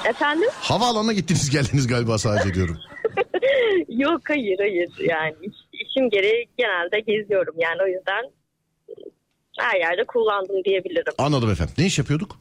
[0.08, 0.48] Efendim?
[0.60, 2.78] Havaalanına gittiniz geldiniz galiba sadece diyorum.
[3.88, 8.30] Yok hayır hayır yani iş- işim gereği genelde geziyorum yani o yüzden
[9.58, 11.12] her yerde kullandım diyebilirim.
[11.18, 11.74] Anladım efendim.
[11.78, 12.36] Ne iş yapıyorduk?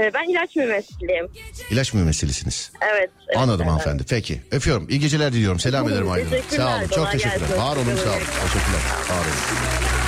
[0.00, 1.26] Ee, ben ilaç mümessiliyim.
[1.70, 2.72] İlaç mümessilisiniz.
[2.92, 3.10] Evet.
[3.28, 3.70] evet, Anladım evet.
[3.70, 4.04] hanımefendi.
[4.10, 4.40] Peki.
[4.50, 4.88] Öpüyorum.
[4.88, 5.58] İyi geceler diliyorum.
[5.60, 6.30] Selam ederim Aydın.
[6.48, 6.88] Sağ olun.
[6.94, 7.58] Çok teşekkürler.
[7.58, 8.18] Var olun sağ olun.
[8.42, 8.82] Teşekkürler.
[9.10, 10.01] Var olun.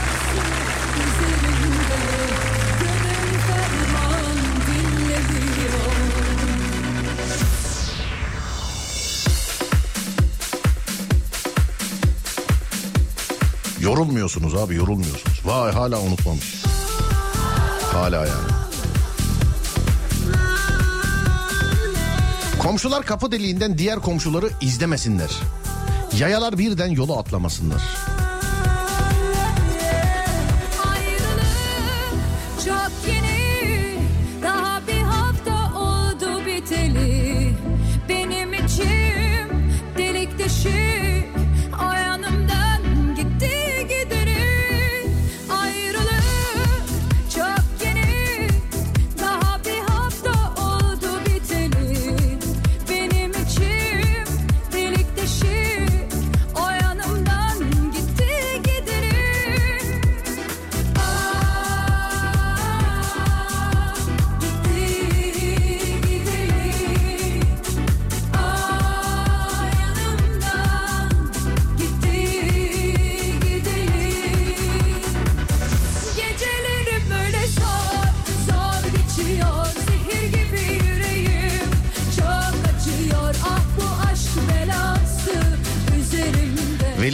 [13.85, 15.41] Yorulmuyorsunuz abi yorulmuyorsunuz.
[15.45, 16.63] Vay hala unutmamış.
[17.93, 18.49] Hala yani.
[22.59, 25.31] Komşular kapı deliğinden diğer komşuları izlemesinler.
[26.19, 27.83] Yayalar birden yolu atlamasınlar.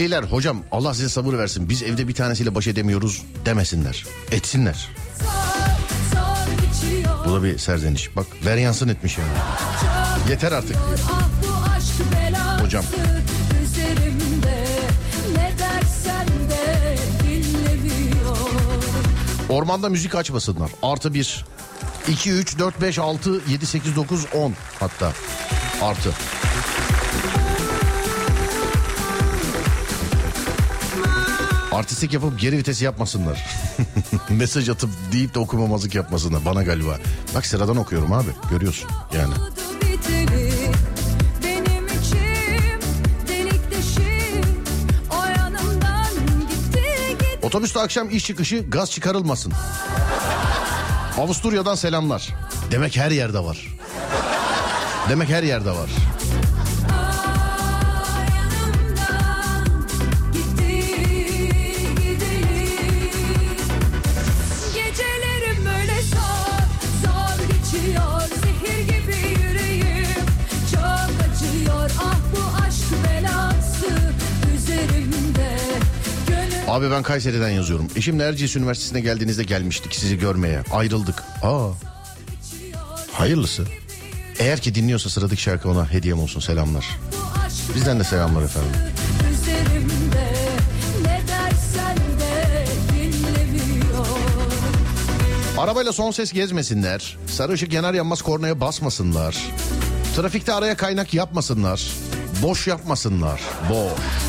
[0.01, 1.69] Veliler hocam Allah size sabır versin.
[1.69, 4.05] Biz evde bir tanesiyle baş edemiyoruz demesinler.
[4.31, 4.89] Etsinler.
[7.27, 8.17] Bu da bir serzeniş.
[8.17, 9.31] Bak ver yansın etmiş yani.
[10.31, 10.77] Yeter artık.
[12.13, 12.85] Belası Hocam.
[19.49, 20.71] Ormanda müzik açmasınlar.
[20.83, 21.45] Artı bir.
[22.09, 25.13] 2, 3, 4, 5, 6, 7, 8, 9, 10 hatta.
[25.83, 26.11] Artı.
[31.73, 33.47] Artistik yapıp geri vites yapmasınlar.
[34.31, 36.99] Mesaj atıp deyip de okumamazlık yapmasınlar bana galiba.
[37.35, 39.35] Bak sıradan okuyorum abi görüyorsun yani.
[47.43, 49.53] Otobüste akşam iş çıkışı gaz çıkarılmasın.
[51.19, 52.29] Avusturya'dan selamlar.
[52.71, 53.69] Demek her yerde var.
[55.09, 55.91] Demek her yerde var.
[76.71, 77.89] Abi ben Kayseri'den yazıyorum.
[77.97, 80.63] Eşimle Erciyes Üniversitesi'ne geldiğinizde gelmiştik sizi görmeye.
[80.73, 81.23] Ayrıldık.
[81.43, 81.69] Aa.
[83.13, 83.65] Hayırlısı.
[84.39, 86.99] Eğer ki dinliyorsa sıradaki şarkı ona hediyem olsun selamlar.
[87.75, 88.71] Bizden de selamlar efendim.
[95.59, 97.17] Arabayla son ses gezmesinler.
[97.27, 99.37] Sarı ışık yanar yanmaz kornaya basmasınlar.
[100.17, 101.87] Trafikte araya kaynak yapmasınlar.
[102.43, 103.41] Boş yapmasınlar.
[103.71, 104.20] Boş.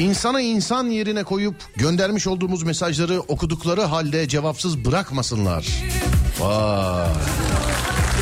[0.00, 5.68] İnsanı insan yerine koyup göndermiş olduğumuz mesajları okudukları halde cevapsız bırakmasınlar.
[6.40, 7.08] Vay.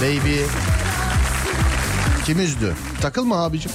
[0.02, 0.36] Baby.
[2.26, 2.74] Kim üzdü?
[3.00, 3.72] Takılma abicim.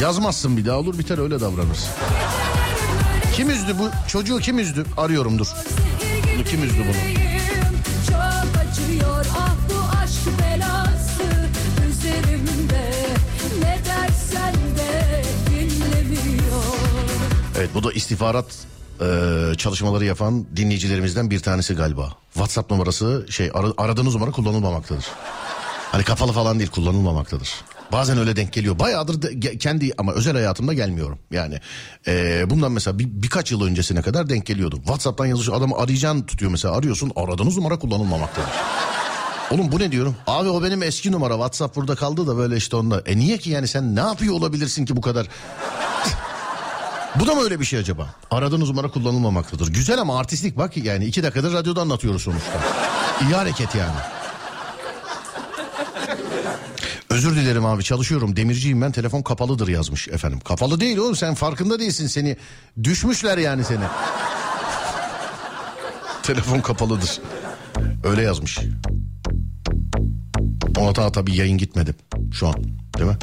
[0.00, 1.90] Yazmazsın bir daha olur biter öyle davranırsın.
[3.36, 4.84] Kim üzdü bu çocuğu kim üzdü?
[4.96, 5.48] Arıyorum dur.
[6.50, 7.21] Kim üzdü bunu?
[17.62, 18.46] Evet bu da istihbarat
[19.00, 19.06] e,
[19.56, 22.12] çalışmaları yapan dinleyicilerimizden bir tanesi galiba.
[22.32, 25.04] WhatsApp numarası şey ar- aradığınız numara kullanılmamaktadır.
[25.92, 27.50] Hani kapalı falan değil kullanılmamaktadır.
[27.92, 28.78] Bazen öyle denk geliyor.
[28.78, 31.18] Bayağıdır da ge- kendi ama özel hayatımda gelmiyorum.
[31.30, 31.60] Yani
[32.06, 34.76] e, bundan mesela bir, birkaç yıl öncesine kadar denk geliyordu.
[34.76, 38.50] WhatsApp'tan yazıyor adamı arayacağını tutuyor mesela arıyorsun aradığınız numara kullanılmamaktadır.
[39.50, 40.16] Oğlum bu ne diyorum?
[40.26, 43.00] Abi o benim eski numara WhatsApp burada kaldı da böyle işte onda.
[43.00, 45.26] E niye ki yani sen ne yapıyor olabilirsin ki bu kadar?
[47.20, 48.14] Bu da mı öyle bir şey acaba?
[48.30, 49.68] Aradığınız numara kullanılmamaktadır.
[49.72, 52.60] Güzel ama artistlik bak yani iki dakikadır radyoda anlatıyoruz sonuçta.
[53.22, 53.96] İyi hareket yani.
[57.10, 60.40] Özür dilerim abi çalışıyorum demirciyim ben telefon kapalıdır yazmış efendim.
[60.40, 62.36] Kapalı değil oğlum sen farkında değilsin seni.
[62.84, 63.84] Düşmüşler yani seni.
[66.22, 67.20] telefon kapalıdır.
[68.04, 68.58] Öyle yazmış.
[70.78, 71.94] Ona daha tabii yayın gitmedi
[72.32, 72.54] şu an
[72.98, 73.16] değil mi?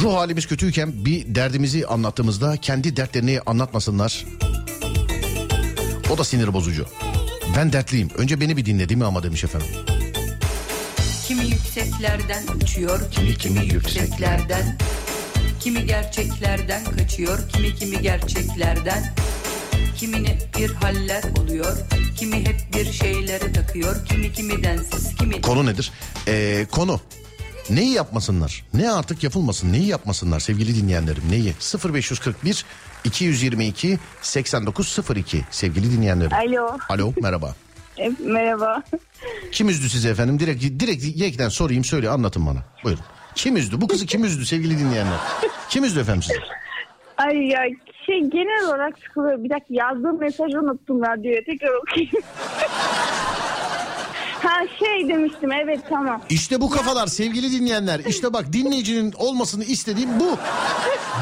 [0.00, 4.26] Ruh halimiz kötüyken bir derdimizi anlattığımızda kendi dertlerini anlatmasınlar.
[6.10, 6.86] O da sinir bozucu.
[7.56, 8.10] Ben dertliyim.
[8.16, 9.68] Önce beni bir dinle değil mi ama demiş efendim.
[11.28, 14.78] Kimi yükseklerden uçuyor, kimi kimi kimi yükseklerden.
[15.60, 19.14] Kimi gerçeklerden kaçıyor, kimi kimi gerçeklerden.
[19.96, 21.76] Kimine bir haller oluyor
[22.16, 25.92] Kimi hep bir şeylere takıyor Kimi kimi densiz kimi Konu nedir?
[26.28, 27.00] Ee, konu.
[27.70, 28.64] Neyi yapmasınlar?
[28.74, 29.72] Ne artık yapılmasın?
[29.72, 31.22] Neyi yapmasınlar sevgili dinleyenlerim?
[31.30, 31.54] Neyi?
[31.94, 32.64] 0541
[33.04, 36.32] 222 8902 sevgili dinleyenlerim.
[36.32, 36.78] Alo.
[36.88, 37.54] Alo merhaba.
[37.98, 38.82] E, merhaba.
[39.52, 40.40] Kim üzdü sizi efendim?
[40.40, 42.58] Direkt direkt yekten sorayım söyle anlatın bana.
[42.84, 43.02] Buyurun.
[43.34, 43.80] Kim üzdü?
[43.80, 45.18] Bu kızı kim üzdü sevgili dinleyenler?
[45.68, 46.38] Kim üzdü efendim sizi?
[47.16, 47.60] Ay ya
[48.06, 49.44] şey genel olarak sıkılıyor.
[49.44, 52.12] Bir dakika yazdığım mesajı unuttum radyoya tekrar okuyayım.
[54.50, 56.20] ha şey demiştim evet tamam.
[56.30, 58.00] İşte bu kafalar sevgili dinleyenler.
[58.08, 60.38] İşte bak dinleyicinin olmasını istediğim bu.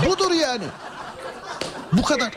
[0.07, 0.65] Budur yani.
[1.93, 2.33] Bu kadar.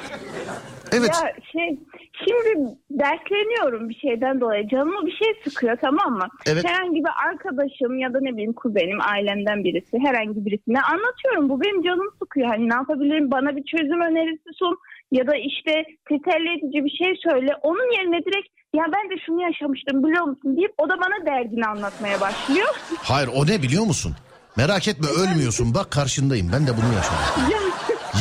[0.91, 1.09] Evet.
[1.23, 1.79] Ya şey
[2.25, 4.67] şimdi dertleniyorum bir şeyden dolayı.
[4.67, 6.27] Canımı bir şey sıkıyor tamam mı?
[6.45, 6.65] Evet.
[6.65, 11.49] Herhangi bir arkadaşım ya da ne bileyim kuzenim ailemden birisi herhangi birisine anlatıyorum.
[11.49, 12.47] Bu benim canımı sıkıyor.
[12.47, 14.77] Hani ne yapabilirim bana bir çözüm önerisi sun
[15.11, 15.71] ya da işte
[16.09, 17.51] teselli edici bir şey söyle.
[17.63, 21.65] Onun yerine direkt ya ben de şunu yaşamıştım biliyor musun deyip o da bana derdini
[21.65, 22.67] anlatmaya başlıyor.
[22.97, 24.13] Hayır o ne biliyor musun?
[24.57, 27.51] Merak etme ölmüyorsun bak karşındayım ben de bunu yaşadım.
[27.51, 27.59] ya,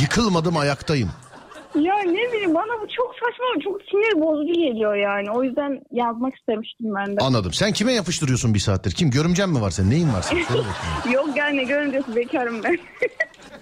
[0.02, 1.10] Yıkılmadım ayaktayım.
[1.74, 5.30] ya ne bileyim bana bu çok saçma çok sinir bozucu geliyor yani.
[5.30, 7.20] O yüzden yazmak istemiştim ben de.
[7.20, 7.52] Anladım.
[7.52, 8.90] Sen kime yapıştırıyorsun bir saattir?
[8.92, 9.90] Kim görümcen mi var senin?
[9.90, 10.44] Neyin var senin?
[10.44, 11.12] Söyle bakayım.
[11.26, 12.78] Yok yani görüncesi bekarım ben.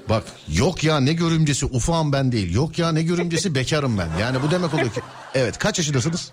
[0.08, 2.54] Bak yok ya ne görümcesi ufağım ben değil.
[2.54, 4.08] Yok ya ne görümcesi bekarım ben.
[4.20, 5.00] Yani bu demek oluyor ki.
[5.34, 6.32] Evet kaç yaşındasınız?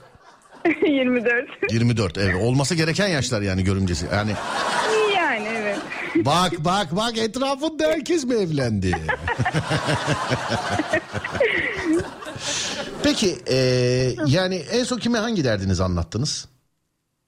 [0.88, 1.45] 24.
[1.71, 2.36] 24 evet.
[2.41, 4.05] Olması gereken yaşlar yani görümcesi.
[4.13, 4.32] Yani
[5.15, 5.78] Yani evet.
[6.15, 8.95] bak bak bak etrafında herkes mi evlendi?
[13.03, 13.55] Peki e,
[14.28, 16.47] yani en son kime hangi derdinizi anlattınız?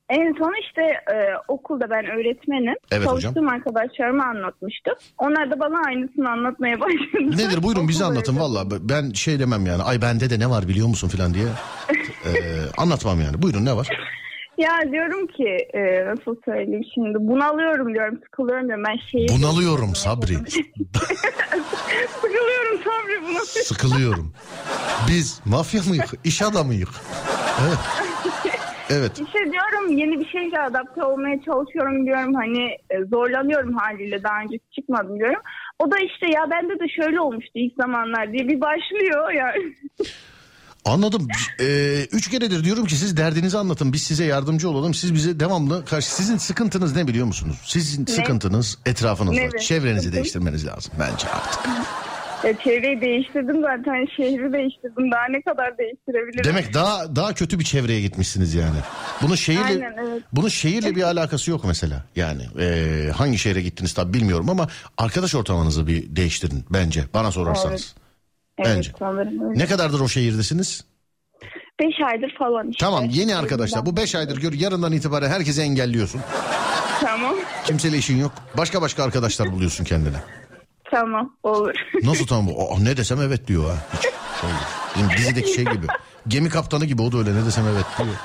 [0.09, 1.15] En son işte e,
[1.47, 2.75] okulda ben öğretmenim.
[2.91, 3.19] Evet hocam.
[3.19, 4.93] Çalıştığım arkadaşlarıma anlatmıştım.
[5.17, 7.37] Onlar da bana aynısını anlatmaya başladı.
[7.37, 8.65] Nedir buyurun bize anlatın valla.
[8.89, 11.45] Ben şey demem yani ay bende de ne var biliyor musun falan diye.
[12.25, 12.31] E,
[12.77, 13.41] anlatmam yani.
[13.41, 13.87] Buyurun ne var?
[14.57, 19.27] Ya diyorum ki e, nasıl söyleyeyim şimdi bunalıyorum diyorum sıkılıyorum diyorum ben şeyi...
[19.29, 20.33] Bunalıyorum Sabri.
[22.15, 23.39] Sıkılıyorum Sabri buna.
[23.45, 24.33] Sıkılıyorum.
[25.07, 26.13] Biz mafya mıyık?
[26.23, 26.89] İş adamıyık.
[27.67, 27.77] Evet.
[28.89, 29.11] Evet.
[29.11, 34.59] İşte diyorum yeni bir şeyle adapte olmaya çalışıyorum diyorum hani e, zorlanıyorum haliyle daha önce
[34.75, 35.41] çıkmadım diyorum.
[35.79, 39.73] O da işte ya bende de şöyle olmuştu ilk zamanlar diye bir başlıyor yani.
[40.85, 41.27] Anladım.
[41.59, 43.93] Ee, üç keredir diyorum ki siz derdinizi anlatın.
[43.93, 44.93] Biz size yardımcı olalım.
[44.93, 46.15] Siz bize devamlı karşı...
[46.15, 47.57] Sizin sıkıntınız ne biliyor musunuz?
[47.65, 49.41] Sizin sıkıntınız etrafınızda.
[49.41, 49.49] Ne?
[49.59, 51.61] Çevrenizi değiştirmeniz lazım bence artık.
[52.43, 56.43] Ya çevreyi değiştirdim zaten şehri değiştirdim daha ne kadar değiştirebilirim.
[56.43, 58.77] Demek daha daha kötü bir çevreye gitmişsiniz yani.
[59.21, 60.23] Bunun şehirle Aynen, evet.
[60.31, 62.03] bunun şehirle bir alakası yok mesela.
[62.15, 64.67] Yani ee, hangi şehre gittiniz tabii bilmiyorum ama
[64.97, 67.95] arkadaş ortamınızı bir değiştirin bence bana sorarsanız.
[68.57, 68.91] Evet, Bence.
[68.99, 69.59] sanırım öyle.
[69.59, 70.85] Ne kadardır o şehirdesiniz?
[71.79, 72.85] Beş aydır falan işte.
[72.85, 73.85] Tamam yeni arkadaşlar.
[73.85, 76.21] Bu beş aydır gör yarından itibaren herkese engelliyorsun.
[77.01, 77.35] Tamam.
[77.65, 78.31] Kimseyle işin yok.
[78.57, 80.17] Başka başka arkadaşlar buluyorsun kendine.
[80.91, 81.73] Tamam olur.
[82.03, 82.47] Nasıl tamam?
[82.59, 83.75] Aa, ne desem evet diyor ha.
[83.93, 84.01] Hiç
[84.41, 84.49] şey.
[84.95, 85.87] Bizim dizideki şey gibi.
[86.27, 88.15] Gemi kaptanı gibi o da öyle ne desem evet diyor.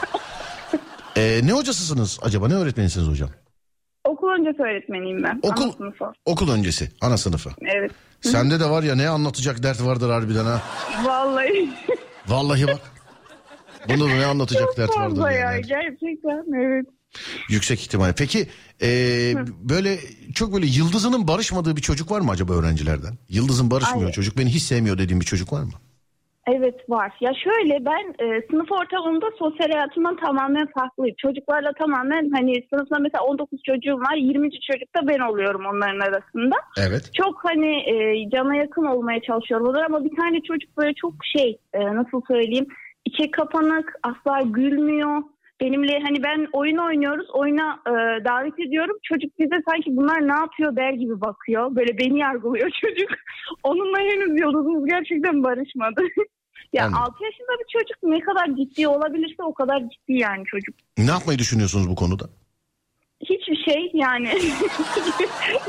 [1.16, 2.48] Ee, ne hocasısınız acaba?
[2.48, 3.28] Ne öğretmenisiniz hocam?
[4.04, 5.40] Okul öncesi öğretmeniyim ben.
[5.42, 6.04] Okul, Ana sınıfı.
[6.26, 7.50] okul öncesi ana sınıfı.
[7.66, 7.90] Evet.
[8.20, 10.62] Sende de var ya ne anlatacak dert vardır harbiden ha.
[11.04, 11.70] Vallahi.
[12.28, 12.80] Vallahi bak.
[13.88, 15.62] Da ne anlatacak Çok dert vardır fazla ya yani.
[15.62, 16.86] gerçekten evet.
[17.48, 18.12] Yüksek ihtimal.
[18.18, 18.46] Peki
[18.82, 18.88] e,
[19.70, 19.96] böyle
[20.34, 23.18] çok böyle yıldızının barışmadığı bir çocuk var mı acaba öğrencilerden?
[23.28, 24.12] Yıldızın barışmıyor Ay.
[24.12, 25.72] çocuk beni hiç sevmiyor dediğim bir çocuk var mı?
[26.46, 27.12] Evet var.
[27.20, 31.16] Ya şöyle ben e, sınıf ortamında sosyal hayatımdan tamamen farklıyım.
[31.18, 34.14] Çocuklarla tamamen hani sınıfta mesela 19 çocuğum var.
[34.16, 34.50] 20.
[34.50, 36.56] çocuk da ben oluyorum onların arasında.
[36.78, 37.10] Evet.
[37.14, 41.58] Çok hani e, cana yakın olmaya çalışıyorum onlar ama bir tane çocuk böyle çok şey
[41.72, 42.66] e, nasıl söyleyeyim
[43.04, 45.22] içe kapanık asla gülmüyor.
[45.62, 47.92] Benimle hani ben oyun oynuyoruz oyuna e,
[48.24, 51.76] davet ediyorum çocuk bize sanki bunlar ne yapıyor der gibi bakıyor.
[51.76, 53.10] Böyle beni yargılıyor çocuk.
[53.62, 56.02] Onunla henüz yolumuz gerçekten barışmadı.
[56.72, 57.02] ya Anladım.
[57.02, 60.74] 6 yaşında bir çocuk ne kadar ciddi olabilirse o kadar ciddi yani çocuk.
[60.98, 62.24] Ne yapmayı düşünüyorsunuz bu konuda?
[63.20, 64.28] Hiçbir şey yani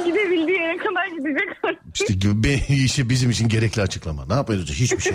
[0.05, 1.49] gidebildiği yere kadar gidecek.
[1.93, 2.13] İşte
[2.43, 4.25] be, bizim için gerekli açıklama.
[4.25, 4.71] Ne yapıyoruz?
[4.71, 5.13] Hiçbir şey.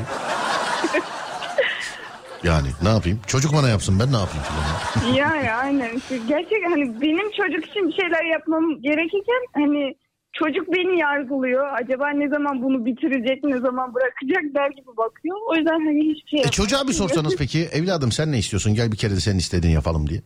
[2.45, 3.21] Yani ne yapayım?
[3.27, 5.15] Çocuk bana yapsın ben ne yapayım filan.
[5.15, 5.97] yani aynen.
[5.97, 9.95] İşte Gerçek hani benim çocuk için bir şeyler yapmam gerekirken hani
[10.33, 11.67] çocuk beni yargılıyor.
[11.83, 15.37] Acaba ne zaman bunu bitirecek, ne zaman bırakacak der gibi bakıyor.
[15.51, 18.75] O yüzden hani hiçbir şey E çocuğa bir sorsanız peki evladım sen ne istiyorsun?
[18.75, 20.21] Gel bir kere de senin istediğini yapalım diye.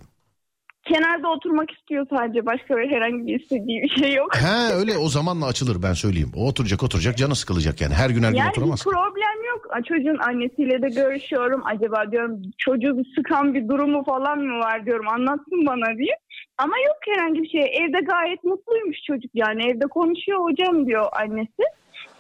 [0.89, 2.47] Kenarda oturmak istiyor sadece.
[2.47, 4.37] Başka bir herhangi bir istediği bir şey yok.
[4.37, 6.33] He öyle o zamanla açılır ben söyleyeyim.
[6.37, 7.95] O oturacak oturacak canı sıkılacak yani.
[7.95, 8.85] Her gün her gün Yani bir oturamaz.
[8.85, 9.32] problem yok.
[9.89, 11.63] Çocuğun annesiyle de görüşüyorum.
[11.65, 15.09] Acaba diyorum çocuğu bir sıkan bir durumu falan mı var diyorum.
[15.09, 16.17] Anlatsın bana diye.
[16.59, 17.61] Ama yok herhangi bir şey.
[17.61, 19.71] Evde gayet mutluymuş çocuk yani.
[19.71, 21.63] Evde konuşuyor hocam diyor annesi.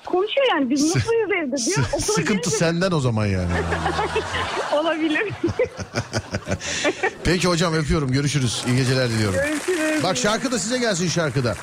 [0.06, 1.86] Konuşuyor yani biz mutluyuz evde diyor.
[1.88, 3.50] Okula Sıkıntı gelince- senden o zaman yani.
[4.74, 5.22] Olabilir.
[7.24, 8.12] Peki hocam öpüyorum.
[8.12, 8.64] Görüşürüz.
[8.68, 9.38] İyi geceler diliyorum.
[9.46, 10.02] Görüşürüz.
[10.04, 11.54] Bak şarkı da size gelsin şarkıda.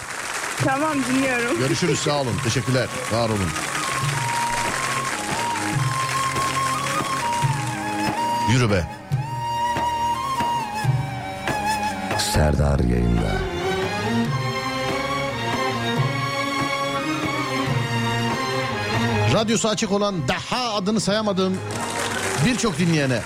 [0.66, 1.60] Tamam dinliyorum.
[1.60, 2.34] Görüşürüz sağ olun.
[2.44, 2.88] Teşekkürler.
[3.14, 3.50] Var olun.
[8.54, 8.84] Yürü be.
[12.20, 13.32] Serdar yayında.
[19.34, 21.58] Radyosu açık olan daha adını sayamadığım
[22.46, 23.22] birçok dinleyene.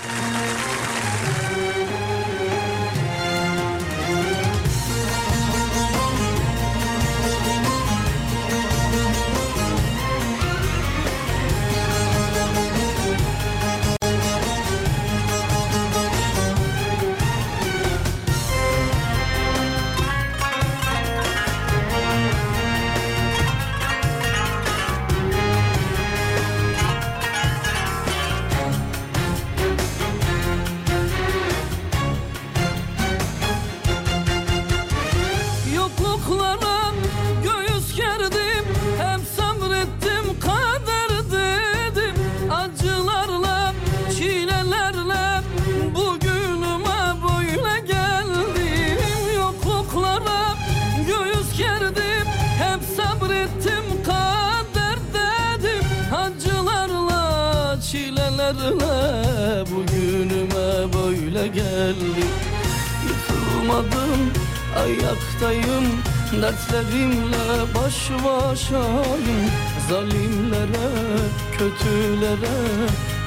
[61.84, 62.30] Geldim
[63.06, 64.32] Yıkılmadım
[64.76, 65.84] ayaktayım.
[66.42, 69.50] Dertlerimle baş başayım.
[69.88, 70.88] Zalimlere,
[71.52, 72.58] kötülere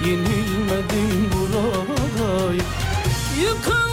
[0.06, 2.66] Yenilmedim buradayım.
[3.42, 3.87] Yıkılmadım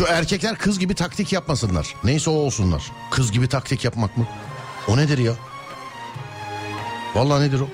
[0.00, 1.94] Şu erkekler kız gibi taktik yapmasınlar.
[2.04, 2.92] Neyse o olsunlar.
[3.10, 4.26] Kız gibi taktik yapmak mı?
[4.88, 5.32] O nedir ya?
[7.14, 7.68] Vallahi nedir o?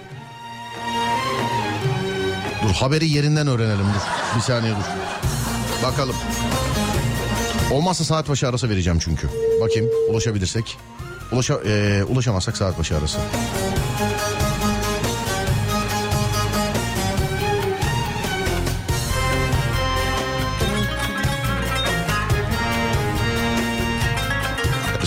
[2.63, 4.37] Dur haberi yerinden öğrenelim dur.
[4.37, 4.85] Bir saniye dur.
[5.83, 6.17] Bakalım.
[7.73, 9.29] Olmazsa saat başı arası vereceğim çünkü.
[9.61, 10.79] Bakayım ulaşabilirsek.
[11.33, 13.19] Ulaşa, eee, ulaşamazsak saat başı arası.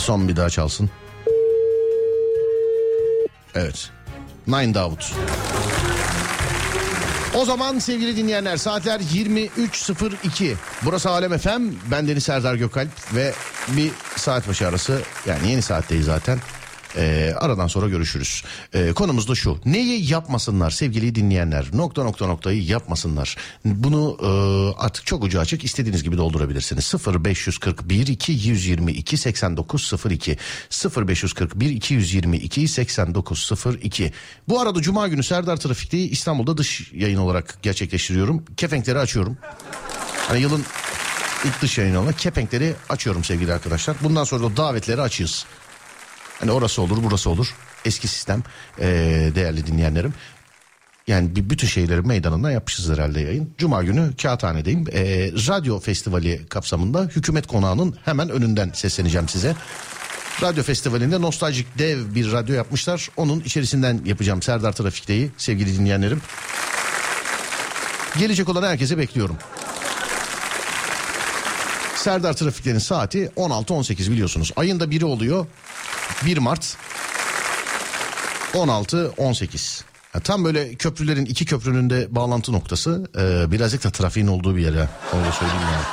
[0.10, 0.90] Son bir daha çalsın.
[3.56, 3.90] Evet.
[4.48, 5.14] Nine Davut.
[7.36, 10.54] O zaman sevgili dinleyenler saatler 23.02.
[10.86, 11.62] Burası Alem FM.
[11.92, 13.34] Ben Deniz Serdar Gökalp ve
[13.68, 16.40] bir saat başı arası yani yeni saatteyiz zaten.
[16.96, 18.44] Ee, aradan sonra görüşürüz.
[18.74, 19.58] Ee, konumuz da şu.
[19.66, 21.66] Neyi yapmasınlar sevgili dinleyenler?
[21.74, 23.38] Nokta nokta noktayı yapmasınlar.
[23.66, 24.30] Bunu e,
[24.82, 26.94] artık çok ucu açık istediğiniz gibi doldurabilirsiniz.
[27.26, 30.38] 0541 222 8902
[30.96, 34.14] 0541 222 8902
[34.48, 38.46] Bu arada Cuma günü Serdar Trafik'teyi İstanbul'da dış yayın olarak gerçekleştiriyorum.
[38.58, 39.38] Kepenkleri açıyorum.
[40.28, 40.64] Hani yılın
[41.46, 43.98] ilk dış yayını olan kepenkleri açıyorum sevgili arkadaşlar.
[44.04, 45.46] Bundan sonra da davetleri açığız.
[46.40, 47.56] Hani orası olur burası olur.
[47.86, 48.44] Eski sistem
[48.80, 48.86] ee,
[49.36, 50.14] değerli dinleyenlerim.
[51.08, 53.54] Yani bütün şeyleri meydanından yapmışız herhalde yayın.
[53.58, 54.86] Cuma günü Kağıthane'deyim.
[54.94, 59.56] Ee, radyo festivali kapsamında hükümet konağının hemen önünden sesleneceğim size.
[60.42, 63.10] Radyo festivalinde nostaljik dev bir radyo yapmışlar.
[63.18, 66.22] Onun içerisinden yapacağım Serdar Trafik'teyi sevgili dinleyenlerim.
[68.20, 69.38] Gelecek olan herkese bekliyorum.
[71.96, 74.52] Serdar Trafikler'in saati 16-18 biliyorsunuz.
[74.56, 75.46] Ayında biri oluyor.
[76.26, 76.78] 1 Mart
[78.54, 79.82] 16-18.
[80.16, 83.08] Ya tam böyle köprülerin iki köprünün de bağlantı noktası.
[83.18, 84.88] Ee, birazcık da trafiğin olduğu bir yer ha.
[85.14, 85.84] Onu da söyleyeyim yani.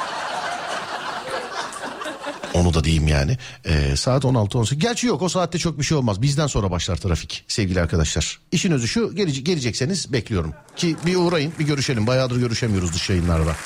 [2.55, 3.39] Onu da diyeyim yani.
[3.65, 4.75] Ee, saat 16-18.
[4.75, 6.23] Gerçi yok o saatte çok bir şey olmaz.
[6.23, 8.39] Bizden sonra başlar trafik sevgili arkadaşlar.
[8.53, 10.55] İşin özü şu gele- gelecekseniz bekliyorum.
[10.77, 12.07] Ki bir uğrayın bir görüşelim.
[12.07, 13.57] Bayağıdır görüşemiyoruz dış yayınlarda.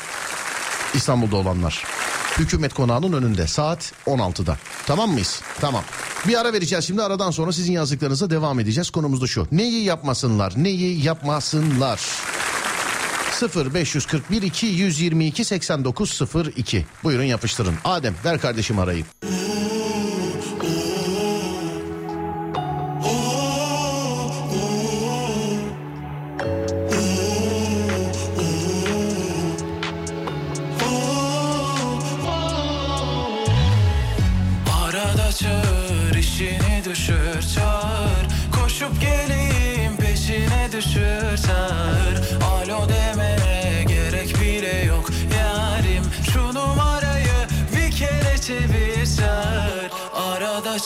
[0.94, 1.84] İstanbul'da olanlar.
[2.40, 4.58] Hükümet konağının önünde saat 16'da.
[4.86, 5.42] Tamam mıyız?
[5.60, 5.82] Tamam.
[6.28, 8.90] Bir ara vereceğiz şimdi aradan sonra sizin yazdıklarınıza devam edeceğiz.
[8.90, 9.46] Konumuz da şu.
[9.52, 10.52] Neyi yapmasınlar?
[10.56, 12.00] Neyi yapmasınlar?
[13.32, 16.86] 0 541 222 8902.
[17.04, 17.74] Buyurun yapıştırın.
[17.84, 19.04] Adem ver kardeşim arayı.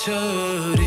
[0.07, 0.84] Arada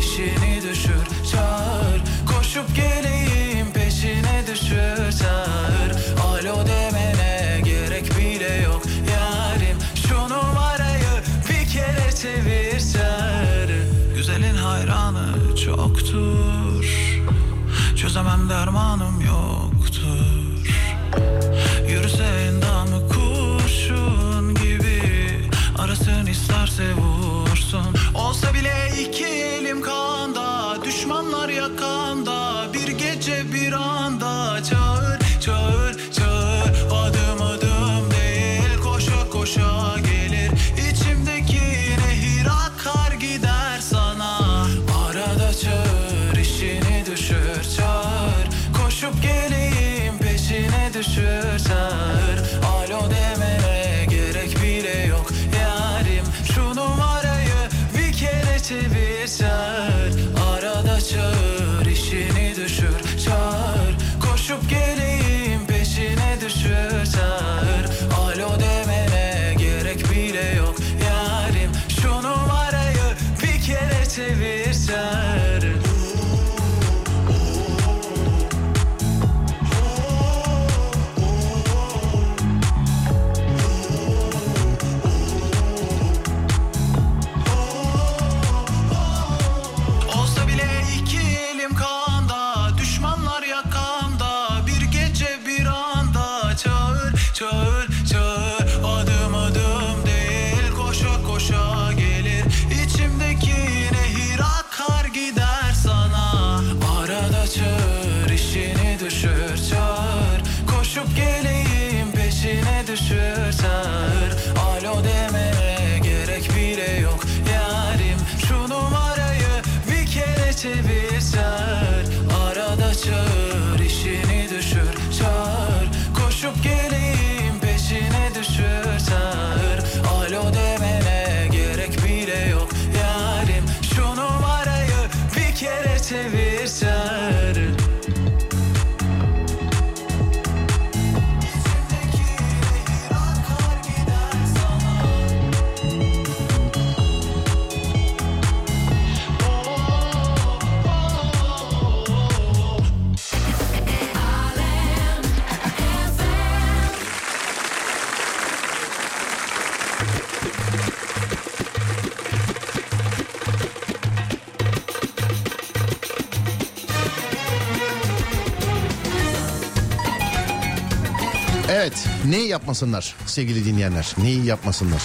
[172.38, 175.02] neyi yapmasınlar sevgili dinleyenler neyi yapmasınlar.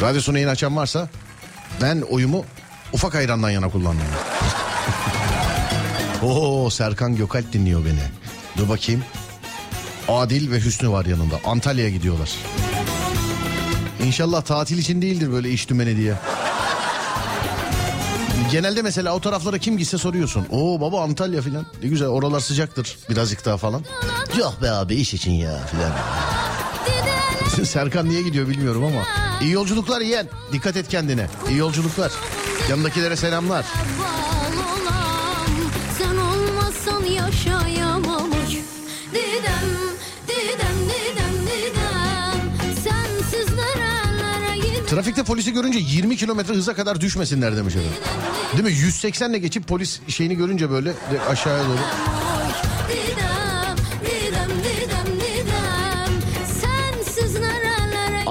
[0.00, 1.08] Radyosunu yeni açan varsa
[1.82, 2.44] ben oyumu
[2.92, 4.06] ufak ayrandan yana kullandım.
[6.22, 8.02] Oo Serkan Gökalp dinliyor beni.
[8.56, 9.04] Dur bakayım.
[10.08, 11.40] Adil ve Hüsnü var yanında.
[11.44, 12.30] Antalya'ya gidiyorlar.
[14.04, 16.14] İnşallah tatil için değildir böyle iş dümeni diye.
[18.52, 20.46] Genelde mesela o taraflara kim gitse soruyorsun.
[20.50, 21.66] Oo baba Antalya filan.
[21.82, 23.84] Ne güzel oralar sıcaktır birazcık daha falan.
[24.38, 25.92] Yok be abi iş için ya filan.
[27.66, 29.02] Serkan niye gidiyor bilmiyorum ama.
[29.42, 30.28] İyi yolculuklar yeğen.
[30.52, 31.26] Dikkat et kendine.
[31.48, 32.12] İyi yolculuklar.
[32.70, 33.64] Yanındakilere selamlar.
[44.86, 47.84] Trafikte polisi görünce 20 kilometre hıza kadar düşmesinler demiş adam.
[48.52, 48.72] Değil mi?
[48.80, 50.92] 180 ile geçip polis şeyini görünce böyle
[51.28, 51.78] aşağıya doğru.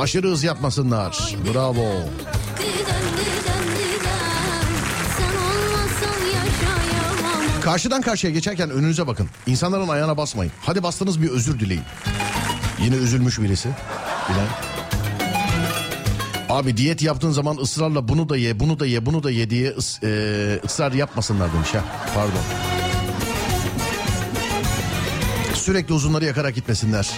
[0.03, 1.35] Aşırı hız yapmasınlar.
[1.53, 1.85] Bravo.
[7.61, 9.29] Karşıdan karşıya geçerken önünüze bakın.
[9.47, 10.53] İnsanların ayağına basmayın.
[10.61, 11.83] Hadi bastınız bir özür dileyin.
[12.81, 13.69] Yine üzülmüş birisi.
[14.29, 14.47] Bilen.
[16.49, 19.69] Abi diyet yaptığın zaman ısrarla bunu da ye, bunu da ye, bunu da ye diye
[19.71, 21.83] ıs- e, ısrar yapmasınlar demiş ha.
[22.15, 22.43] Pardon.
[25.53, 27.09] Sürekli uzunları yakarak gitmesinler.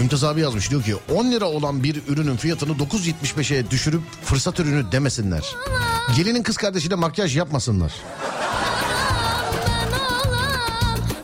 [0.00, 4.92] Mümtaz abi yazmış diyor ki 10 lira olan bir ürünün fiyatını 9.75'e düşürüp fırsat ürünü
[4.92, 5.56] demesinler.
[6.16, 7.92] Gelinin kız kardeşine makyaj yapmasınlar.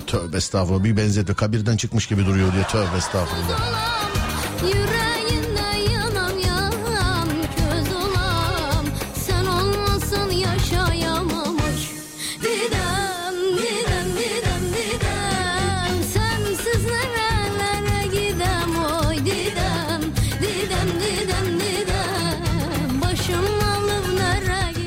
[0.07, 3.96] Tövbe estağfurullah bir benzetme kabirden çıkmış gibi duruyor diye tövbe estağfurullah.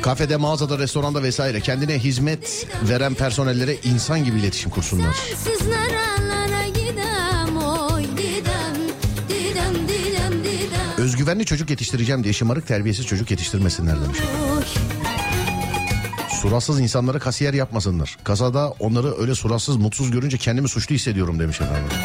[0.10, 5.16] Kafede, mağazada, restoranda vesaire kendine hizmet veren personellere insan gibi iletişim kursunlar.
[10.98, 14.18] Özgüvenli çocuk yetiştireceğim diye şımarık terbiyesiz çocuk yetiştirmesinler demiş.
[16.42, 18.18] Suratsız insanları kasiyer yapmasınlar.
[18.24, 21.98] Kasada onları öyle suratsız mutsuz görünce kendimi suçlu hissediyorum demiş efendim.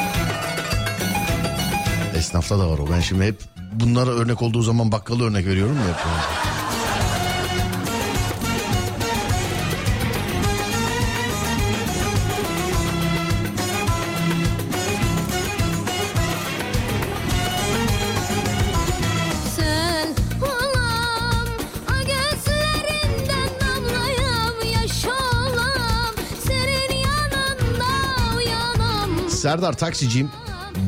[2.17, 2.89] Esnafta da var o.
[2.93, 3.41] Ben şimdi hep
[3.73, 6.54] bunlara örnek olduğu zaman bakkalı örnek veriyorum ya.
[29.55, 30.31] Serdar taksiciyim.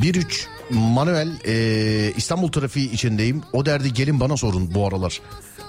[0.03, 3.43] 1-3 manuel e, İstanbul trafiği içindeyim.
[3.53, 5.21] O derdi gelin bana sorun bu aralar.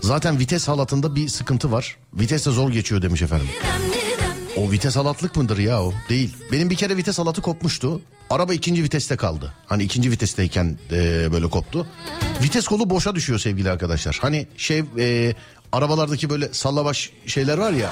[0.01, 1.97] Zaten vites halatında bir sıkıntı var.
[2.13, 3.47] Vites de zor geçiyor demiş efendim.
[4.57, 5.93] O vites halatlık mıdır ya o?
[6.09, 6.37] Değil.
[6.51, 8.01] Benim bir kere vites halatı kopmuştu.
[8.29, 9.53] Araba ikinci viteste kaldı.
[9.65, 11.87] Hani ikinci vitesteyken e, böyle koptu.
[12.43, 14.17] Vites kolu boşa düşüyor sevgili arkadaşlar.
[14.21, 15.35] Hani şey e,
[15.71, 17.91] arabalardaki böyle sallabaş şeyler var ya.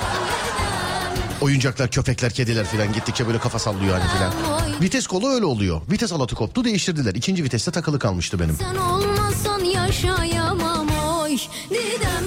[1.41, 4.33] Oyuncaklar, köpekler, kediler falan gittikçe böyle kafa sallıyor hani filan.
[4.81, 5.81] Vites kolu öyle oluyor.
[5.91, 7.15] Vites halatı koptu değiştirdiler.
[7.15, 8.55] İkinci viteste takılı kalmıştı benim.
[8.55, 11.31] Sen olmasan yaşayamam oy
[11.69, 12.25] Didem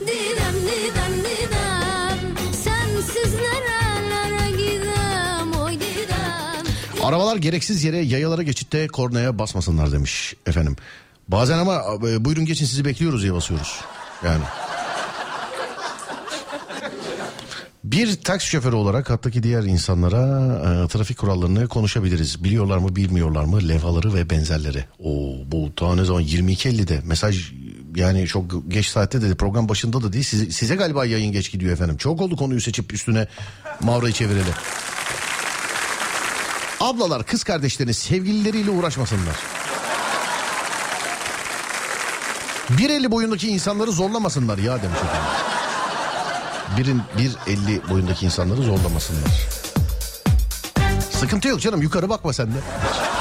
[0.00, 6.66] didem didem didem Sensiz nerelere gidem oy didem
[7.04, 10.76] Arabalar gereksiz yere yayalara geçitte kornaya basmasınlar demiş efendim.
[11.28, 13.80] Bazen ama e, buyurun geçin sizi bekliyoruz diye basıyoruz.
[14.24, 14.42] Yani.
[17.86, 20.22] Bir taksi şoförü olarak hattaki diğer insanlara
[20.58, 22.44] e, trafik kurallarını konuşabiliriz.
[22.44, 24.84] Biliyorlar mı bilmiyorlar mı levhaları ve benzerleri.
[24.98, 27.52] Oo, bu ta ne zaman 22.50'de mesaj
[27.96, 31.72] yani çok geç saatte dedi program başında da değil size, size galiba yayın geç gidiyor
[31.72, 31.96] efendim.
[31.96, 33.26] Çok oldu konuyu seçip üstüne
[33.80, 34.50] mavrayı çevireli.
[36.80, 39.36] Ablalar kız kardeşlerini sevgilileriyle uğraşmasınlar.
[42.70, 45.55] 1.50 boyundaki insanları zorlamasınlar ya demiş efendim.
[46.78, 47.02] Birin
[47.46, 49.48] 1.50 boyundaki insanları zorlamasınlar.
[51.10, 52.56] Sıkıntı yok canım yukarı bakma sen de.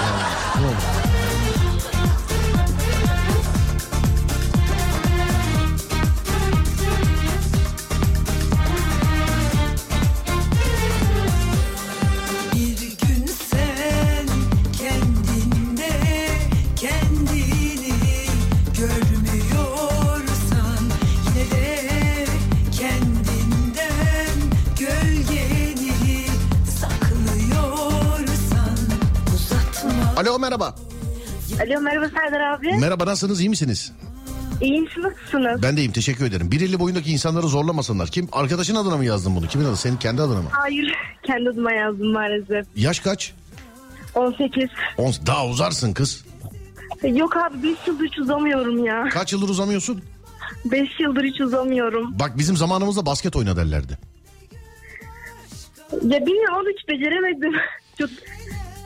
[0.04, 1.05] Yani, ne olur.
[31.66, 32.74] Alo merhaba Serdar abi.
[32.74, 33.92] Merhaba nasılsınız iyi misiniz?
[34.62, 35.64] İyiyim siz nasılsınız?
[35.64, 36.50] Ben de iyiyim teşekkür ederim.
[36.50, 38.08] 1.50 boyundaki insanları zorlamasınlar.
[38.08, 38.28] Kim?
[38.32, 39.48] Arkadaşın adına mı yazdın bunu?
[39.48, 39.78] Kimin adı?
[39.78, 40.50] Senin kendi adına mı?
[40.52, 40.94] Hayır
[41.24, 42.66] kendi adıma yazdım maalesef.
[42.76, 43.34] Yaş kaç?
[44.16, 44.70] 18.
[44.98, 46.26] 10, daha uzarsın kız.
[47.04, 49.10] Yok abi 5 yıldır hiç uzamıyorum ya.
[49.12, 50.02] Kaç yıldır uzamıyorsun?
[50.66, 52.20] 5 yıldır hiç uzamıyorum.
[52.20, 53.98] Bak bizim zamanımızda basket oyna derlerdi.
[55.92, 57.54] Ya bilmiyorum onu hiç beceremedim.
[58.00, 58.10] Çok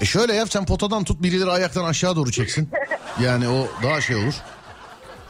[0.01, 2.69] E şöyle yap sen potadan tut birileri ayaktan aşağı doğru çeksin.
[3.23, 4.33] Yani o daha şey olur.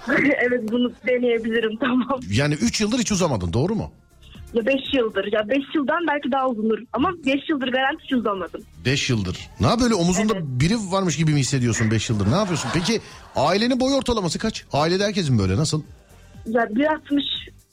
[0.48, 2.20] evet bunu deneyebilirim tamam.
[2.32, 3.92] Yani 3 yıldır hiç uzamadın doğru mu?
[4.54, 5.34] Ya 5 yıldır.
[5.34, 6.80] Ya 5 yıldan belki daha uzundur.
[6.94, 8.62] Ama 5 yıldır garanti hiç uzamadım.
[8.86, 9.50] 5 yıldır.
[9.60, 12.32] Ne böyle omuzunda biri varmış gibi mi hissediyorsun 5 yıldır?
[12.32, 12.70] Ne yapıyorsun?
[12.74, 13.02] Peki
[13.36, 14.64] ailenin boy ortalaması kaç?
[14.74, 15.82] Ailede herkesin böyle nasıl?
[16.46, 17.22] Ya 1.60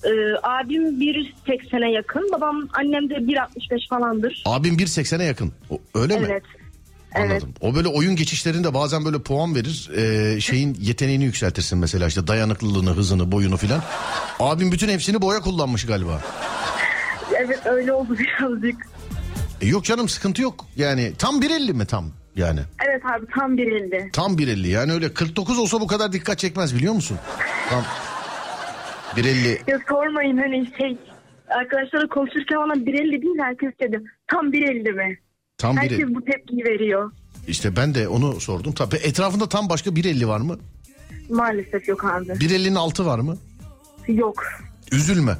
[0.05, 0.11] e,
[0.43, 2.29] abim 1.80'e yakın.
[2.33, 4.43] Babam annem de 1.65 falandır.
[4.45, 5.53] Abim 1.80'e yakın.
[5.71, 6.27] O- öyle mi?
[6.31, 6.43] Evet.
[7.23, 7.55] Anladım.
[7.61, 9.91] O böyle oyun geçişlerinde bazen böyle puan verir.
[9.97, 13.83] Ee, şeyin yeteneğini yükseltirsin mesela işte dayanıklılığını, hızını, boyunu filan.
[14.41, 16.21] Abim bütün hepsini boya kullanmış galiba.
[17.37, 18.87] Evet öyle oldu birazcık.
[19.61, 20.67] E yok canım sıkıntı yok.
[20.77, 22.11] Yani tam 1.50 mi tam?
[22.37, 22.61] yani.
[22.89, 24.11] Evet abi tam 1.50.
[24.13, 27.19] Tam 1.50 yani öyle 49 olsa bu kadar dikkat çekmez biliyor musun?
[27.71, 27.85] Tam
[29.17, 30.99] 1.50 Ya sormayın hani şey
[31.49, 34.03] arkadaşlarla konuşurken bana 1.50 değil herkes dedi.
[34.29, 35.19] Tam 1.50 mi?
[35.59, 36.15] Tam Herkes 1.50.
[36.15, 37.11] bu tepkiyi veriyor.
[37.49, 38.73] İşte ben de onu sordum.
[38.73, 40.59] Tabii etrafında tam başka 1.50 var mı?
[41.31, 42.27] Maalesef yok abi.
[42.29, 43.37] 1.50'nin altı var mı?
[44.09, 44.45] Yok.
[44.93, 45.37] Üzülme.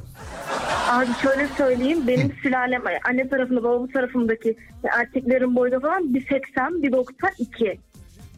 [0.91, 4.57] Abi şöyle söyleyeyim benim sülalem anne tarafında babamın tarafındaki
[4.93, 6.43] erkeklerin boyda falan 1.80
[6.83, 7.79] 1.92.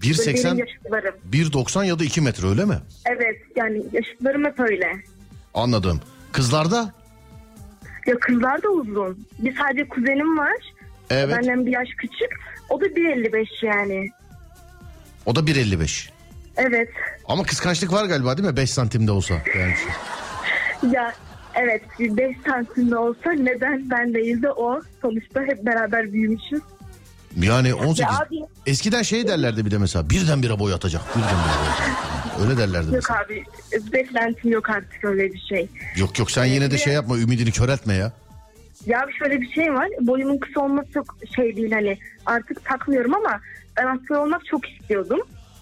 [0.01, 1.15] 1.80 Benim yaşıtlarım.
[1.33, 2.79] 1.90 ya da 2 metre öyle mi?
[3.07, 4.93] Evet yani yaşıtlarım hep öyle.
[5.55, 6.01] Anladım.
[6.33, 6.95] Kızlarda?
[8.07, 9.27] Ya kızlar da uzun.
[9.39, 10.57] Bir sadece kuzenim var.
[11.11, 11.37] Evet.
[11.37, 12.29] Benden bir yaş küçük.
[12.69, 14.11] O da 1.55 yani.
[15.27, 16.11] O da 1.55.
[16.57, 16.89] Evet.
[17.29, 18.57] Ama kıskançlık var galiba değil mi?
[18.57, 19.35] 5 santimde olsa.
[19.59, 19.75] Yani.
[20.95, 21.13] Ya
[21.55, 24.81] evet 5 santimde olsa neden ben değil de o.
[25.03, 26.61] Sonuçta hep beraber büyümüşüz.
[27.37, 28.01] Yani 18.
[28.01, 31.03] Ya abi Eskiden şey derlerdi bir de mesela birdenbire boy atacak.
[31.17, 31.97] Birdenbire boy atacak.
[32.43, 33.21] Öyle derlerdi yok mesela.
[33.21, 33.45] abi
[33.93, 35.69] beklentim yok artık öyle bir şey.
[35.97, 38.13] Yok yok sen yine de şey yapma ümidini köreltme ya.
[38.89, 39.89] Ya şöyle bir şey var.
[40.01, 43.41] Boyumun kısa olması çok şey değil hani artık takmıyorum ama
[43.77, 45.21] ben asker olmak çok istiyordum.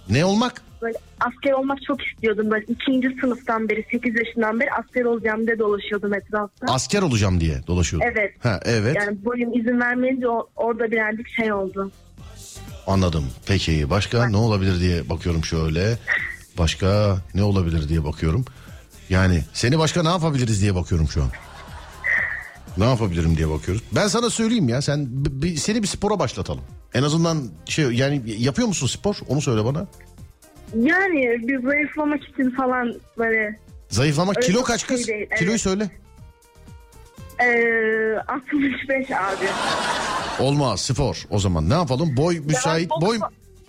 [0.08, 0.62] Ne olmak?
[0.82, 2.50] Böyle asker olmak çok istiyordum.
[2.50, 6.66] Böyle ikinci sınıftan beri 8 yaşından beri asker olacağım diye dolaşıyordum etrafta.
[6.74, 8.08] Asker olacağım diye dolaşıyordun.
[8.12, 8.32] Evet.
[8.42, 11.90] Ha evet Yani boyum izin vermeyince o- orada birazcık şey oldu.
[12.86, 13.24] anladım.
[13.46, 15.98] Peki başka ne olabilir diye bakıyorum şöyle.
[16.58, 18.44] Başka ne olabilir diye bakıyorum.
[19.10, 21.28] Yani seni başka ne yapabiliriz diye bakıyorum şu an.
[22.78, 23.82] Ne yapabilirim diye bakıyoruz.
[23.92, 25.08] Ben sana söyleyeyim ya sen
[25.56, 26.60] seni bir spora başlatalım.
[26.94, 29.16] En azından şey yani yapıyor musun spor?
[29.28, 29.86] Onu söyle bana.
[30.74, 33.58] Yani bir zayıflamak için falan böyle
[33.88, 35.08] Zayıflamak kilo kaç şey kız?
[35.08, 35.60] değil, Kiloyu evet.
[35.60, 35.90] söyle.
[37.40, 39.46] eee 65 abi.
[40.40, 41.68] Olmaz spor o zaman.
[41.70, 42.16] Ne yapalım?
[42.16, 42.90] Boy müsait.
[42.90, 43.18] boksa- Boy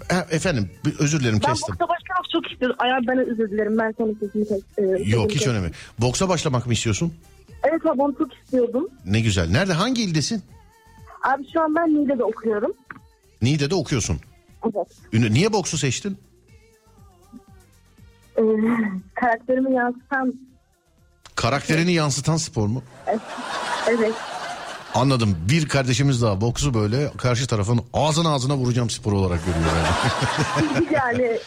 [0.10, 1.76] Ha, efendim özür dilerim Ben kestim.
[1.80, 2.78] boksa başlamak çok istiyordum.
[2.80, 4.60] Ay ben özür dilerim ben senin sesini kes.
[4.78, 5.72] eee, Yok hiç önemli.
[6.00, 7.14] Boksa başlamak mı istiyorsun?
[7.64, 8.88] Evet abi onu çok istiyordum.
[9.06, 9.50] Ne güzel.
[9.50, 10.42] Nerede hangi ildesin?
[11.24, 12.74] Abi şu an ben Niğde'de okuyorum.
[13.42, 14.20] Niğde'de okuyorsun.
[14.66, 14.88] Evet.
[15.32, 16.18] Niye boksu seçtin?
[18.38, 18.44] Eee,
[19.16, 20.34] karakterimi yansıtan
[21.36, 22.84] Karakterini yansıtan spor mu?
[23.90, 24.14] evet.
[24.94, 25.38] Anladım.
[25.50, 30.88] Bir kardeşimiz daha boksu böyle karşı tarafın ağzına ağzına vuracağım spor olarak görüyor yani.
[30.94, 31.40] yani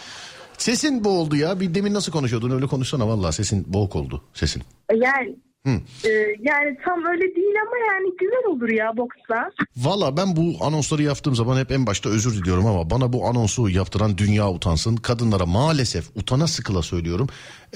[0.59, 1.61] sesin boğuldu ya.
[1.61, 4.63] Bir demin nasıl konuşuyordun öyle konuşsana vallahi sesin boğuk oldu sesin.
[4.95, 5.37] yani
[5.67, 5.71] Hı.
[6.05, 9.51] eee, yani tam öyle değil ama yani güzel olur ya boksa.
[9.77, 13.69] Valla ben bu anonsları yaptığım zaman hep en başta özür diliyorum ama bana bu anonsu
[13.69, 14.97] yaptıran dünya utansın.
[14.97, 17.29] Kadınlara maalesef utana sıkıla söylüyorum.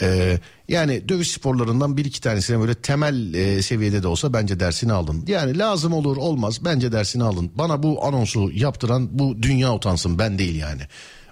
[0.03, 4.93] Ee, yani dövüş sporlarından bir iki tanesine böyle temel e, seviyede de olsa bence dersini
[4.93, 5.25] alın.
[5.27, 7.51] Yani lazım olur olmaz bence dersini alın.
[7.55, 10.83] Bana bu anonsu yaptıran bu dünya utansın ben değil yani.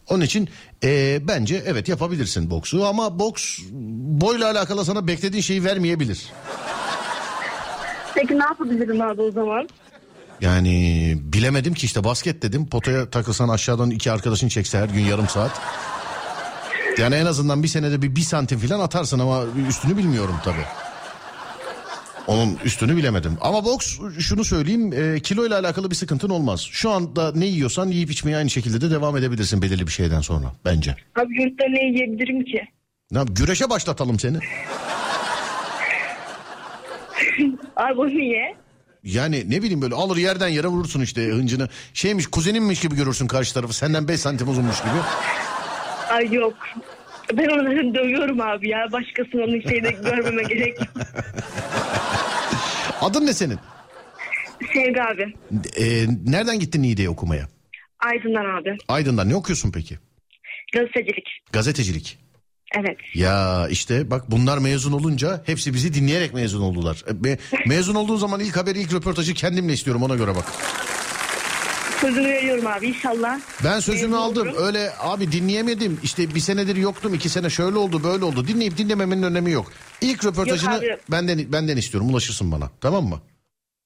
[0.09, 0.49] Onun için
[0.85, 3.59] e, bence evet yapabilirsin boksu ama boks
[4.21, 6.27] boyla alakalı sana beklediğin şeyi vermeyebilir.
[8.15, 9.69] Peki ne yapabilirim abi o zaman?
[10.41, 12.69] Yani bilemedim ki işte basket dedim.
[12.69, 15.61] Potaya takılsan aşağıdan iki arkadaşın çekse her gün yarım saat.
[16.99, 20.65] Yani en azından bir senede bir, bir santim falan atarsın ama üstünü bilmiyorum tabii.
[22.27, 23.39] Onun üstünü bilemedim.
[23.41, 26.61] Ama boks şunu söyleyeyim e, kilo ile alakalı bir sıkıntın olmaz.
[26.71, 30.53] Şu anda ne yiyorsan yiyip içmeye aynı şekilde de devam edebilirsin belirli bir şeyden sonra
[30.65, 30.97] bence.
[31.21, 32.63] Abi yurtta ne yiyebilirim ki?
[33.11, 34.37] Ne yap- güreşe başlatalım seni.
[37.77, 38.55] Abi o niye?
[39.05, 41.69] Yani ne bileyim böyle alır yerden yere vurursun işte hıncını.
[41.95, 44.91] Şeymiş kuzeninmiş gibi görürsün karşı tarafı senden 5 santim uzunmuş gibi.
[46.11, 46.55] Ay yok.
[47.37, 48.87] Ben onları dövüyorum abi ya.
[48.93, 50.89] Başkasının onun şeyde görmeme gerek yok.
[53.01, 53.59] Adın ne senin?
[54.73, 55.35] Sevgi abi.
[55.81, 57.49] Ee, nereden gittin Niğde'ye okumaya?
[58.01, 58.77] Aydın'dan abi.
[58.89, 59.99] Aydın'dan ne okuyorsun peki?
[60.73, 61.29] Gazetecilik.
[61.53, 62.19] Gazetecilik.
[62.79, 62.97] Evet.
[63.15, 67.05] Ya işte bak bunlar mezun olunca hepsi bizi dinleyerek mezun oldular.
[67.07, 70.45] E, me- mezun olduğun zaman ilk haberi ilk röportajı kendimle istiyorum ona göre bak.
[72.03, 73.41] Sözünü veriyorum abi inşallah.
[73.65, 78.25] Ben sözümü aldım öyle abi dinleyemedim işte bir senedir yoktum iki sene şöyle oldu böyle
[78.25, 79.73] oldu dinleyip dinlememenin önemi yok.
[80.01, 80.97] İlk röportajını Yok abi.
[81.11, 83.21] benden benden istiyorum ulaşırsın bana tamam mı?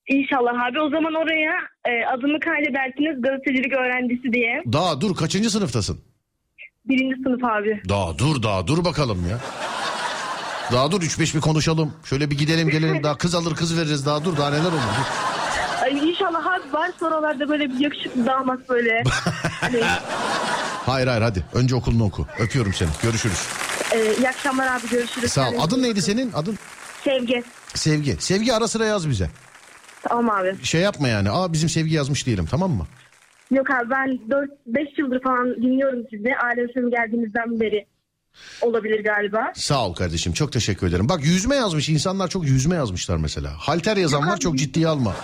[0.08, 0.80] İnşallah abi.
[0.80, 1.52] O zaman oraya
[1.84, 4.62] e, adımı kaydedersiniz gazetecilik öğrencisi diye.
[4.72, 5.98] Daha dur kaçıncı sınıftasın?
[6.84, 7.82] Birinci sınıf abi.
[7.88, 9.38] Daha dur daha dur bakalım ya.
[10.72, 11.92] Daha dur 3-5 bir konuşalım.
[12.04, 14.80] Şöyle bir gidelim gelelim daha kız alır kız veririz daha dur daha neler olur.
[16.26, 19.02] İnşallah abi var oralarda böyle bir yakışıklı damat böyle.
[19.60, 19.80] hani,
[20.86, 22.26] Hayır hayır hadi önce okulunu oku.
[22.38, 23.48] Öpüyorum seni görüşürüz.
[23.94, 25.32] e, iyi akşamlar abi görüşürüz.
[25.32, 25.54] Sağ ol.
[25.60, 26.32] Adın neydi senin?
[26.32, 26.58] Adın?
[27.04, 27.42] Sevgi.
[27.74, 28.16] Sevgi.
[28.20, 29.30] Sevgi ara sıra yaz bize.
[30.02, 30.64] Tamam abi.
[30.64, 31.30] Şey yapma yani.
[31.30, 32.86] Aa bizim Sevgi yazmış diyelim tamam mı?
[33.50, 34.08] Yok abi ben
[34.66, 36.28] 4-5 yıldır falan dinliyorum sizi.
[36.70, 37.86] Efem geldiğinizden beri
[38.62, 39.52] olabilir galiba.
[39.54, 41.08] Sağ ol kardeşim çok teşekkür ederim.
[41.08, 43.52] Bak yüzme yazmış insanlar çok yüzme yazmışlar mesela.
[43.58, 45.14] Halter yazan var çok ciddiye alma.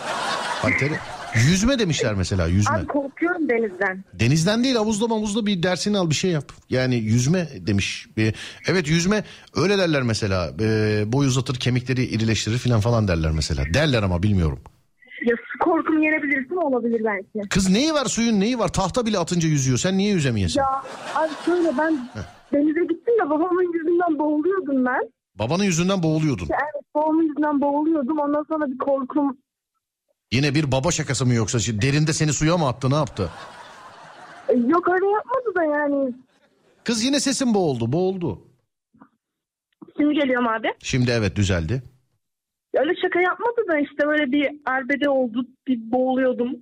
[0.62, 0.94] Halteri.
[1.34, 2.76] Yüzme demişler mesela yüzme.
[2.76, 4.04] Abi korkuyorum denizden.
[4.12, 6.52] Denizden değil havuzda mavuzda bir dersini al bir şey yap.
[6.70, 8.06] Yani yüzme demiş.
[8.66, 9.24] Evet yüzme
[9.56, 10.50] öyle derler mesela.
[10.60, 13.64] Ee, boy uzatır kemikleri irileştirir falan falan derler mesela.
[13.74, 14.60] Derler ama bilmiyorum.
[15.26, 17.48] Ya korkumu yenebilirsin olabilir belki.
[17.48, 18.68] Kız neyi var suyun neyi var?
[18.68, 19.78] Tahta bile atınca yüzüyor.
[19.78, 20.60] Sen niye yüzemeyesin?
[20.60, 20.66] Ya
[21.14, 22.08] abi şöyle ben
[22.52, 22.80] denize
[23.24, 25.10] de babamın yüzünden boğuluyordum ben.
[25.38, 26.48] Babanın yüzünden boğuluyordun.
[26.52, 28.18] Evet babamın yüzünden boğuluyordum.
[28.18, 29.36] Ondan sonra bir korkum
[30.32, 31.58] Yine bir baba şakası mı yoksa?
[31.58, 33.30] Şimdi Derinde seni suya mı attı ne yaptı?
[34.48, 36.14] E, yok öyle yapmadı da yani.
[36.84, 38.38] Kız yine sesin boğuldu boğuldu.
[39.96, 40.68] Şimdi geliyorum abi.
[40.78, 41.82] Şimdi evet düzeldi.
[42.74, 45.46] Öyle şaka yapmadı da işte böyle bir arbede oldu.
[45.66, 46.56] Bir boğuluyordum.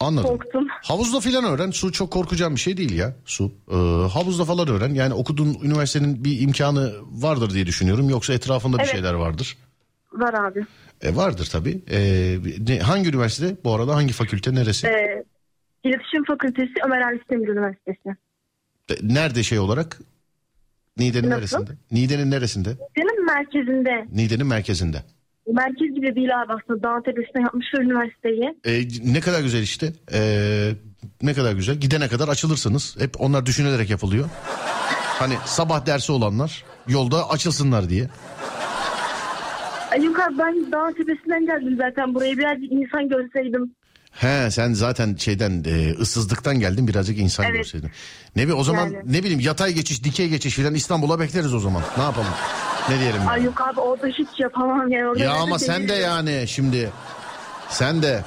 [0.00, 0.28] Anladım.
[0.30, 0.66] Korktum.
[0.82, 1.70] Havuzda filan öğren.
[1.70, 3.16] Su çok korkacağım bir şey değil ya.
[3.24, 3.52] Su.
[3.70, 3.74] Ee,
[4.12, 4.94] havuzda falan öğren.
[4.94, 8.08] Yani okuduğun üniversitenin bir imkanı vardır diye düşünüyorum.
[8.10, 8.92] Yoksa etrafında bir Evet.
[8.92, 9.56] şeyler vardır.
[10.12, 10.66] Var abi.
[11.02, 11.82] E, vardır tabii.
[11.90, 11.98] E,
[12.68, 13.56] ne- hangi üniversite?
[13.64, 14.86] Bu arada hangi fakülte neresi?
[14.86, 15.24] Ee,
[15.84, 18.08] İletişim Fakültesi Ömer Ali Demir Üniversitesi.
[18.90, 19.98] E, Nerede şey olarak?
[20.96, 21.38] Niğde'nin Nasıl?
[21.38, 21.70] neresinde?
[21.90, 22.68] Niğde'nin neresinde?
[22.96, 24.06] Benim merkezinde.
[24.12, 25.02] Niğde'nin merkezinde.
[25.52, 26.82] Merkez gibi değil abi aslında.
[26.82, 28.54] Dağ tepesine yapmışlar üniversiteyi.
[28.66, 28.72] E,
[29.12, 29.92] ne kadar güzel işte.
[30.12, 30.20] E,
[31.22, 31.76] ne kadar güzel.
[31.76, 32.96] Gidene kadar açılırsınız.
[32.98, 34.28] Hep onlar düşünülerek yapılıyor.
[35.18, 38.08] Hani sabah dersi olanlar yolda açılsınlar diye.
[39.90, 42.14] Ay yok abi ben dağ tepesinden geldim zaten.
[42.14, 43.74] Buraya birazcık insan görseydim.
[44.16, 47.56] He sen zaten şeyden e, ıssızlıktan geldin birazcık insan Evet.
[47.56, 47.90] görseydin.
[48.36, 48.96] Ne bi o zaman Yani.
[49.06, 51.82] ne bileyim yatay geçiş dikey geçiş filan İstanbul'a bekleriz o zaman.
[51.96, 52.28] Ne yapalım?
[52.90, 53.28] Ne diyelim ya?
[53.30, 55.08] Ay yok abi orada hiç yapamam yani.
[55.08, 56.90] Orada Ya ama sen de yani şimdi
[57.68, 58.24] sen de.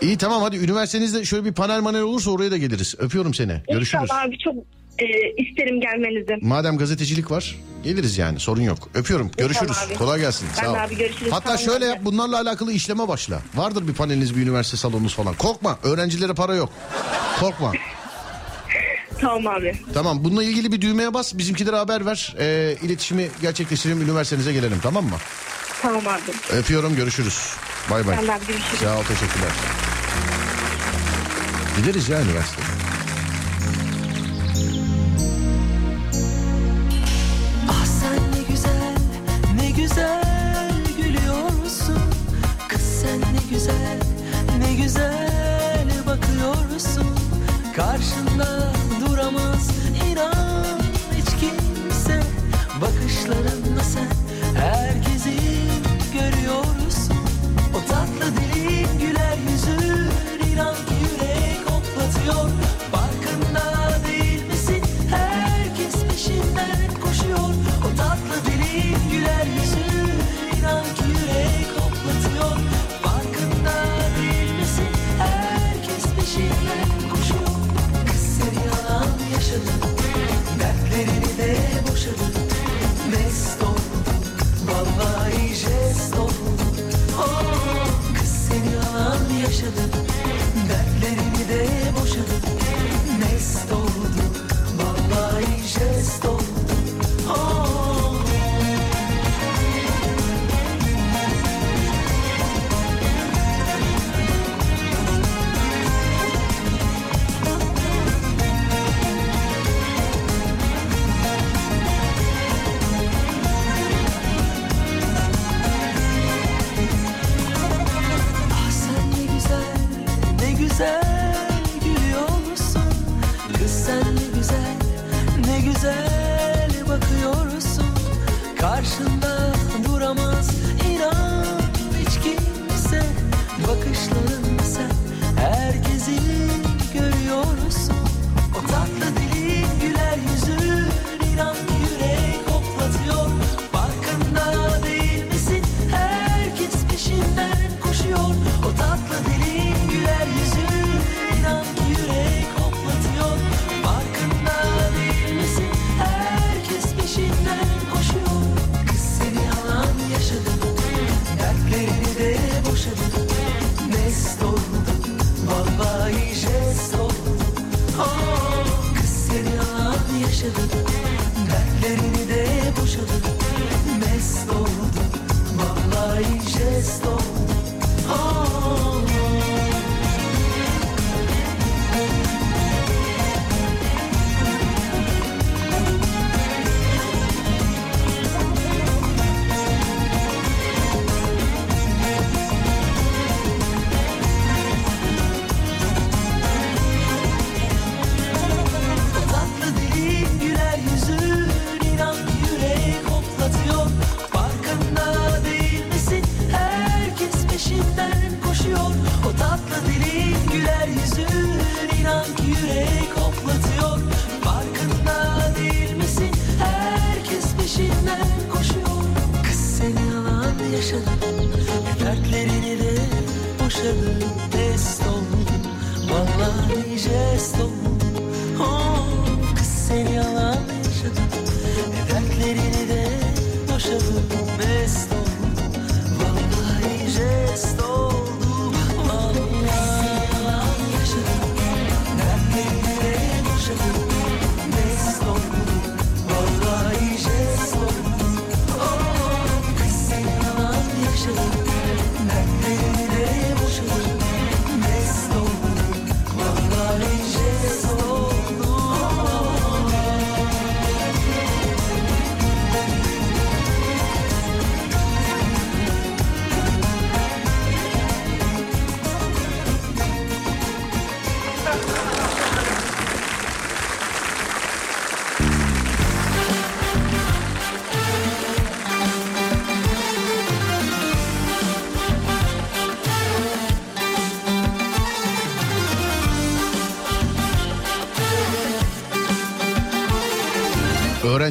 [0.00, 2.94] İyi tamam hadi üniversitenizde şöyle bir panel manel olursa oraya da geliriz.
[2.98, 3.62] Öpüyorum seni.
[3.72, 4.02] Görüşürüz.
[4.04, 4.54] İnşallah abi çok
[4.98, 5.06] e,
[5.42, 6.36] isterim gelmenizi.
[6.40, 8.78] Madem gazetecilik var geliriz yani sorun yok.
[8.94, 9.30] Öpüyorum.
[9.38, 9.76] Görüşürüz.
[9.86, 9.94] abi.
[9.94, 10.48] Kolay gelsin.
[10.58, 10.74] Ben Sağ ol.
[10.74, 11.32] abi görüşürüz.
[11.32, 11.90] Hatta Tamam şöyle abi.
[11.90, 13.40] yap bunlarla alakalı işleme başla.
[13.54, 15.34] Vardır bir paneliniz bir üniversite salonunuz falan.
[15.34, 16.70] Korkma öğrencilere para yok.
[17.40, 17.72] Korkma.
[19.20, 19.76] Tamam abi.
[19.94, 22.34] Tamam bununla ilgili bir düğmeye bas bizimkilere haber ver.
[22.38, 25.16] Ee, iletişimi gerçekleştirelim üniversitenize gelelim tamam mı?
[25.82, 26.56] Tamam abi.
[26.58, 27.38] Öpüyorum görüşürüz.
[27.90, 28.16] Bay bay.
[28.16, 28.80] De abi görüşürüz.
[28.80, 29.50] Sağ ol teşekkürler.
[31.76, 32.62] Gideriz ya üniversite.
[47.76, 48.65] Karşında
[82.06, 82.32] boşadın.
[83.10, 83.78] Mest oldun.
[84.68, 86.58] Vallahi jest oldun.
[87.18, 87.88] Oh,
[88.20, 89.90] kız seni yalan yaşadın.
[90.68, 91.85] Dertlerini de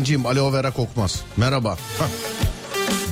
[0.05, 1.23] Öğrenciyim aloe vera kokmaz.
[1.37, 1.77] Merhaba.
[1.99, 2.07] Hah.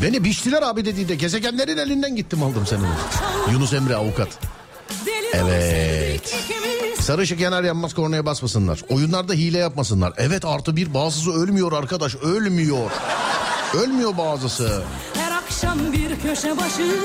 [0.02, 2.82] Beni biçtiler abi dediğinde gezegenlerin elinden gittim aldım seni.
[3.52, 4.28] Yunus Emre avukat.
[5.34, 6.36] Evet.
[7.00, 8.80] Sarı ışık yanar yanmaz kornaya basmasınlar.
[8.90, 10.14] Oyunlarda hile yapmasınlar.
[10.18, 12.92] Evet artı bir bazısı ölmüyor arkadaş ölmüyor.
[13.74, 14.84] Ölmüyor bazısı.
[15.14, 16.98] Her akşam bir köşe başı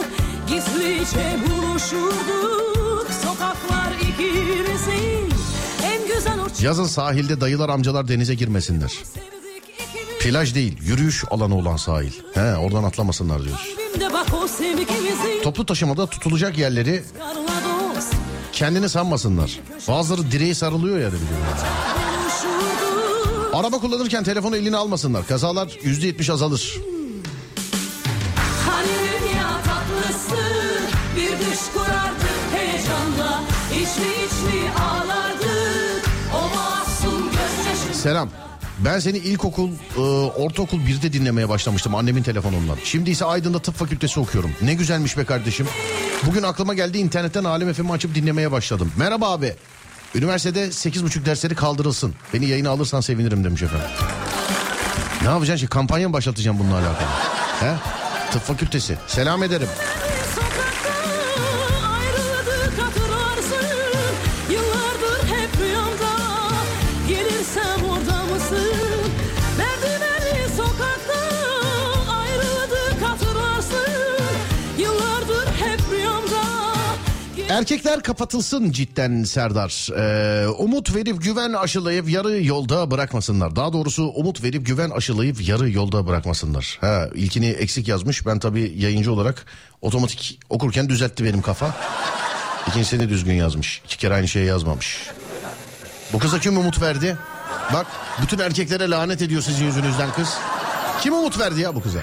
[0.48, 3.06] gizlice buluşurduk.
[3.24, 5.32] Sokaklar ikimizin
[5.85, 8.93] en güzel o Yazın sahilde dayılar amcalar denize girmesinler.
[10.20, 12.12] Plaj değil yürüyüş alanı olan sahil.
[12.34, 13.74] He oradan atlamasınlar diyoruz.
[15.42, 17.02] Toplu taşımada tutulacak yerleri
[18.52, 19.60] kendini sanmasınlar.
[19.88, 21.06] Bazıları direğe sarılıyor ya.
[21.06, 21.28] biliyorum.
[22.22, 23.54] buluşurduk.
[23.54, 25.26] Araba kullanırken telefonu eline almasınlar.
[25.26, 26.78] Kazalar yüzde yetmiş azalır.
[28.66, 28.86] Hani
[29.22, 30.42] dünya tatlısı
[31.16, 33.42] bir düş kurardık heyecanla.
[33.72, 36.04] İçli içli ağlardık
[36.34, 37.98] o masum gözyaşı.
[38.00, 38.28] Selam.
[38.78, 40.00] Ben seni ilkokul, e,
[40.36, 42.76] ortaokul 1'de dinlemeye başlamıştım annemin telefonundan.
[42.84, 44.50] Şimdi ise Aydın'da tıp fakültesi okuyorum.
[44.62, 45.66] Ne güzelmiş be kardeşim.
[46.26, 48.92] Bugün aklıma geldi internetten Alem FM'i açıp dinlemeye başladım.
[48.96, 49.55] Merhaba abi.
[50.14, 52.14] Üniversitede 8.30 dersleri kaldırılsın.
[52.34, 53.88] Beni yayına alırsan sevinirim demiş efendim.
[55.22, 55.56] Ne yapacaksın?
[55.56, 57.09] Şimdi kampanya mı başlatacaksın bununla alakalı?
[57.60, 57.74] He?
[58.32, 58.96] Tıp fakültesi.
[59.06, 59.68] Selam ederim.
[77.59, 79.89] Erkekler kapatılsın cidden Serdar.
[79.97, 83.56] Ee, umut verip güven aşılayıp yarı yolda bırakmasınlar.
[83.56, 86.78] Daha doğrusu umut verip güven aşılayıp yarı yolda bırakmasınlar.
[86.80, 88.26] Ha, ilkini eksik yazmış.
[88.26, 89.47] Ben tabii yayıncı olarak
[89.82, 91.76] otomatik okurken düzeltti benim kafa.
[92.68, 93.82] İkincisini de düzgün yazmış.
[93.85, 95.06] İki kere aynı şeyi yazmamış.
[96.12, 97.16] Bu kıza kim umut verdi?
[97.72, 97.86] Bak
[98.22, 100.35] bütün erkeklere lanet ediyor sizin yüzünüzden kız.
[101.02, 102.01] Kim umut verdi ya bu kıza?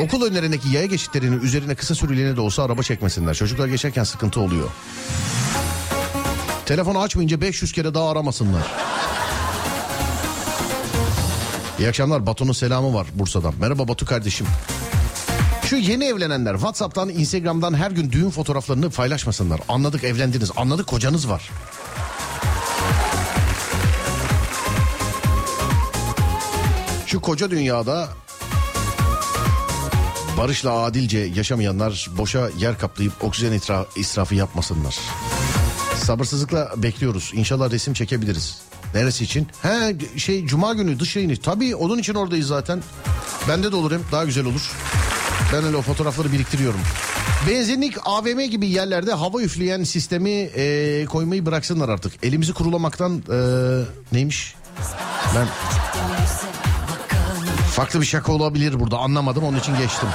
[0.00, 3.34] Okul önlerindeki yaya geçitlerinin üzerine kısa süreliğine de olsa araba çekmesinler.
[3.34, 4.70] Çocuklar geçerken sıkıntı oluyor.
[6.66, 8.62] Telefonu açmayınca 500 kere daha aramasınlar.
[11.78, 13.54] İyi akşamlar Batu'nun selamı var Bursa'dan.
[13.60, 14.46] Merhaba Batu kardeşim.
[15.64, 19.60] Şu yeni evlenenler WhatsApp'tan, Instagram'dan her gün düğün fotoğraflarını paylaşmasınlar.
[19.68, 21.50] Anladık evlendiniz, anladık kocanız var.
[27.06, 28.08] Şu koca dünyada
[30.38, 34.96] barışla adilce yaşamayanlar boşa yer kaplayıp oksijen itra- israfı yapmasınlar.
[35.96, 37.30] Sabırsızlıkla bekliyoruz.
[37.34, 38.58] İnşallah resim çekebiliriz.
[38.94, 39.48] Neresi için?
[39.62, 41.36] He şey cuma günü dış yayını.
[41.36, 42.82] Tabii onun için oradayız zaten.
[43.48, 44.70] Bende de olur daha güzel olur.
[45.52, 46.80] Ben öyle o fotoğrafları biriktiriyorum.
[47.48, 52.12] Benzinlik AVM gibi yerlerde hava üfleyen sistemi e, koymayı bıraksınlar artık.
[52.24, 53.38] Elimizi kurulamaktan e,
[54.12, 54.54] neymiş?
[55.36, 55.48] Ben
[57.80, 60.08] farklı bir şaka olabilir burada anlamadım onun için geçtim.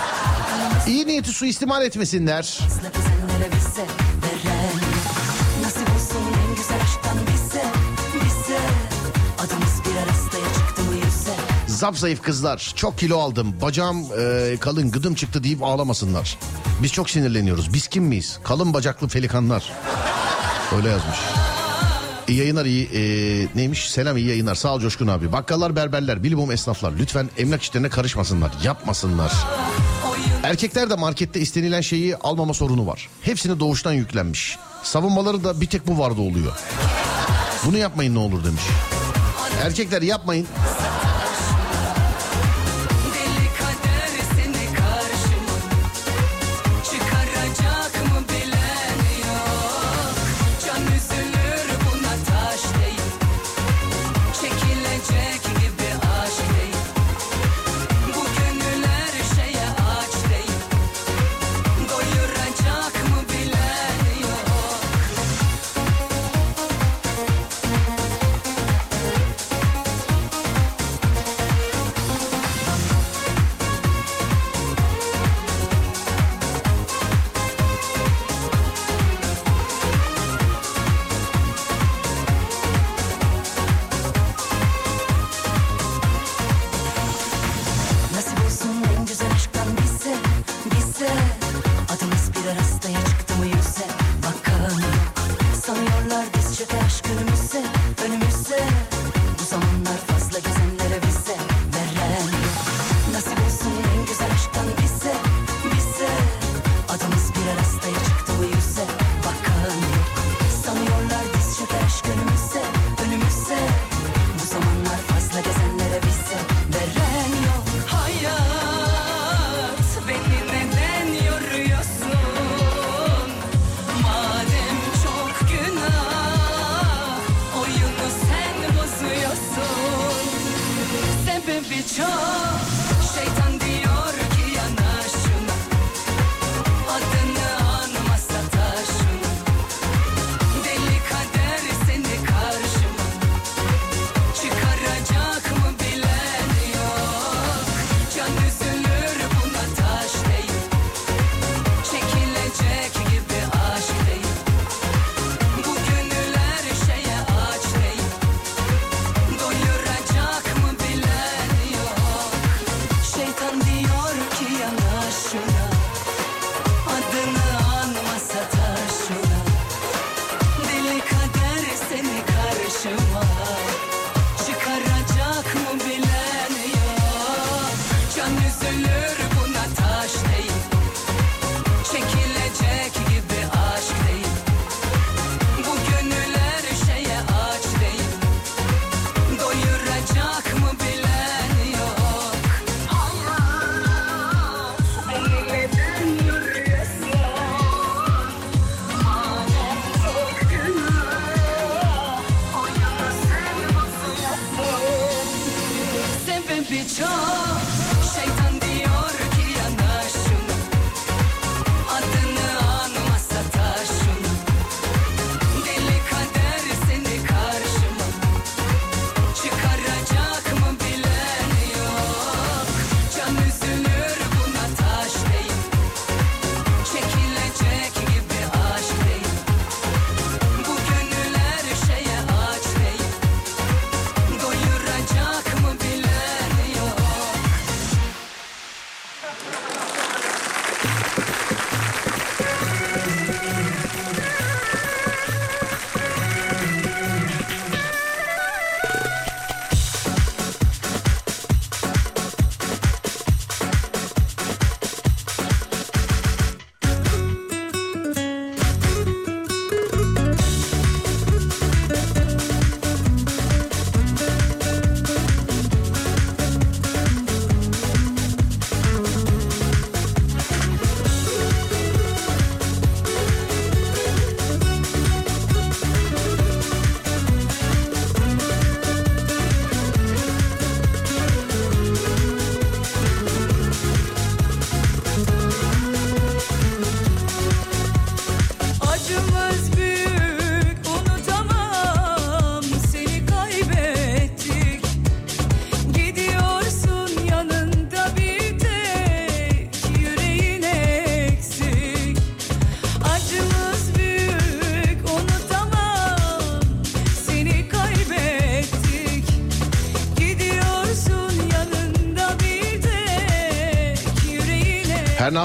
[0.87, 2.59] İyi niyeti suistimal etmesinler.
[11.67, 16.37] Zap zayıf kızlar çok kilo aldım bacağım e, kalın gıdım çıktı deyip ağlamasınlar.
[16.83, 18.39] Biz çok sinirleniyoruz biz kim miyiz?
[18.43, 19.71] Kalın bacaklı pelikanlar.
[20.75, 21.17] Öyle yazmış.
[22.27, 23.01] İyi yayınlar iyi e,
[23.55, 25.31] neymiş selam iyi yayınlar sağ ol Coşkun abi.
[25.31, 29.31] Bakkallar berberler bilbom esnaflar lütfen emlak işlerine karışmasınlar yapmasınlar.
[30.43, 33.09] Erkekler de markette istenilen şeyi almama sorunu var.
[33.21, 34.57] Hepsini doğuştan yüklenmiş.
[34.83, 36.51] Savunmaları da bir tek bu vardı oluyor.
[37.65, 38.63] Bunu yapmayın ne olur demiş.
[39.63, 40.47] Erkekler yapmayın.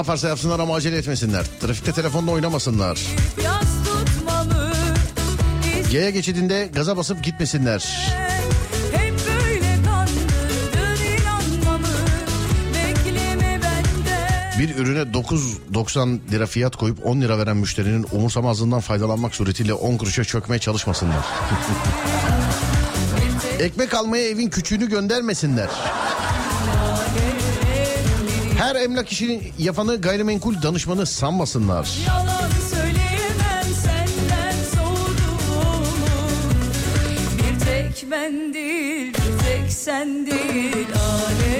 [0.01, 1.45] yaparsa yapsınlar ama acele etmesinler.
[1.59, 2.99] Trafikte telefonla oynamasınlar.
[5.91, 8.11] Yaya geçidinde gaza basıp gitmesinler.
[14.59, 20.23] Bir ürüne 9.90 lira fiyat koyup 10 lira veren müşterinin umursamazlığından faydalanmak suretiyle 10 kuruşa
[20.23, 21.25] çökmeye çalışmasınlar.
[23.59, 25.69] Ekmek almaya evin küçüğünü göndermesinler
[28.71, 31.97] her emlak işini yapanı gayrimenkul danışmanı sanmasınlar.
[37.37, 41.50] Bir tek ben değil, bir tek sen değil alem.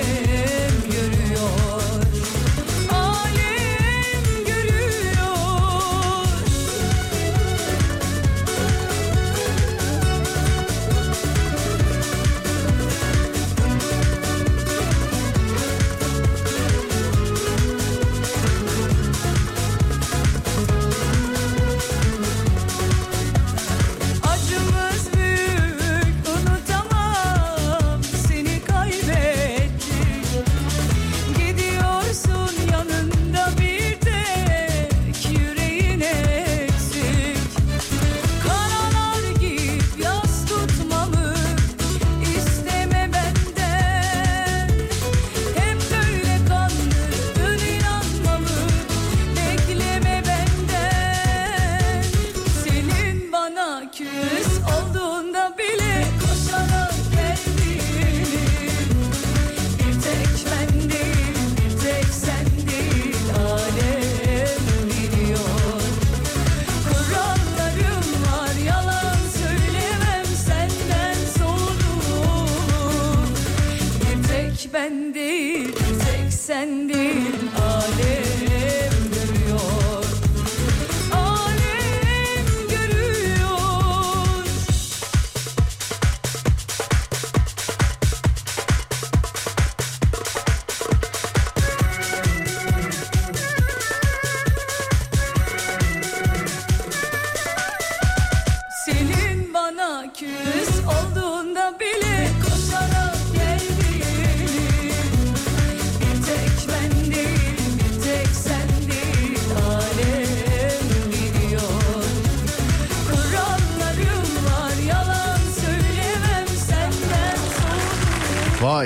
[77.22, 78.51] Sen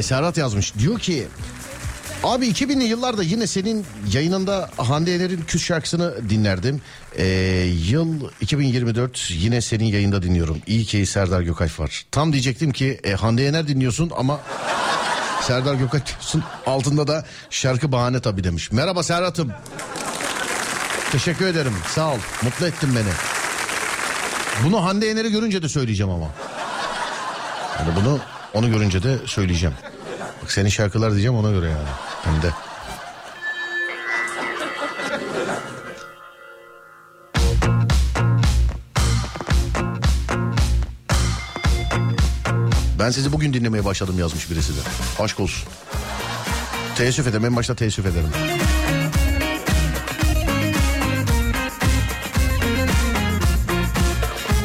[0.05, 0.77] Serhat yazmış.
[0.77, 1.27] Diyor ki
[2.23, 6.81] Abi 2000'li yıllarda yine senin yayınında Hande Yener'in Küs şarkısını dinlerdim.
[7.17, 7.25] Ee,
[7.89, 10.57] yıl 2024 yine senin yayında dinliyorum.
[10.67, 12.05] İyi ki Serdar Gökalp var.
[12.11, 14.39] Tam diyecektim ki e, Hande Yener dinliyorsun ama
[15.41, 16.43] Serdar Gökalp diyorsun.
[16.65, 18.71] Altında da şarkı bahane tabii demiş.
[18.71, 19.51] Merhaba Serhat'ım.
[21.11, 21.73] Teşekkür ederim.
[21.95, 22.17] Sağ ol.
[22.41, 23.13] Mutlu ettin beni.
[24.65, 26.27] Bunu Hande Yener'i görünce de söyleyeceğim ama.
[27.79, 28.19] Yani bunu
[28.53, 29.75] onu görünce de söyleyeceğim.
[30.43, 31.89] Bak senin şarkılar diyeceğim ona göre yani.
[32.23, 32.51] Hem de.
[42.99, 44.79] Ben sizi bugün dinlemeye başladım yazmış birisi de.
[45.19, 45.69] Aşk olsun.
[46.97, 47.45] Teessüf ederim.
[47.45, 48.29] En başta teessüf ederim.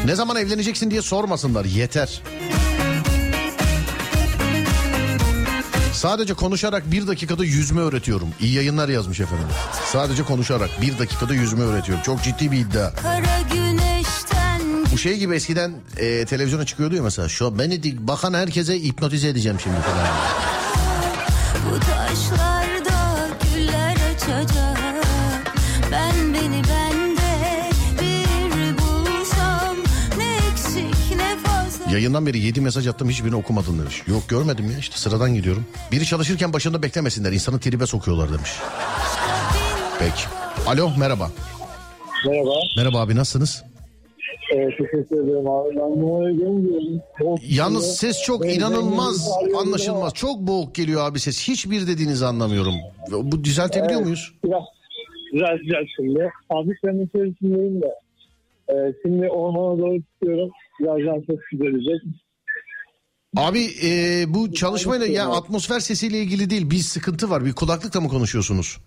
[0.04, 1.64] Ne zaman evleneceksin diye sormasınlar.
[1.64, 2.22] Yeter.
[6.00, 8.28] Sadece konuşarak bir dakikada yüzme öğretiyorum.
[8.40, 9.46] İyi yayınlar yazmış efendim.
[9.84, 12.02] Sadece konuşarak bir dakikada yüzme öğretiyorum.
[12.02, 12.90] Çok ciddi bir iddia.
[14.92, 17.28] Bu şey gibi eskiden e, televizyona çıkıyordu ya mesela.
[17.28, 20.06] Şu beni bakan herkese hipnotize edeceğim şimdi falan.
[21.70, 22.49] bu taşlarda
[31.92, 34.02] Yayından beri 7 mesaj attım hiçbirini okumadın demiş.
[34.06, 35.66] Yok görmedim ya işte sıradan gidiyorum.
[35.92, 38.50] Biri çalışırken başında beklemesinler insanı tribe sokuyorlar demiş.
[39.98, 40.22] Peki.
[40.66, 41.30] Alo merhaba.
[42.26, 42.50] Merhaba.
[42.76, 43.64] Merhaba abi nasılsınız?
[44.54, 45.68] Evet, teşekkür ederim abi.
[45.76, 47.00] Ben numarayı görmüyorum.
[47.48, 49.28] Yalnız ses çok inanılmaz
[49.60, 50.14] anlaşılmaz.
[50.14, 51.48] Çok boğuk geliyor abi ses.
[51.48, 52.74] Hiçbir dediğinizi anlamıyorum.
[53.10, 54.32] Bu düzeltebiliyor Evet, muyuz?
[54.44, 54.62] Biraz
[55.32, 56.30] düzelteceğiz şimdi.
[56.50, 57.94] Abi senin içerisindeyim de.
[58.68, 60.50] Ee, şimdi ormana doğru çıkıyorum.
[60.80, 62.02] Birazdan çok düzelecek.
[63.36, 66.70] Abi e, bu çalışmayla ya atmosfer sesiyle ilgili değil.
[66.70, 67.44] Bir sıkıntı var.
[67.44, 68.78] Bir kulaklıkla mı konuşuyorsunuz?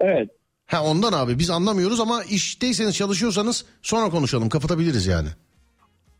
[0.00, 0.30] Evet.
[0.66, 4.48] Ha ondan abi biz anlamıyoruz ama işteyseniz çalışıyorsanız sonra konuşalım.
[4.48, 5.28] Kapatabiliriz yani.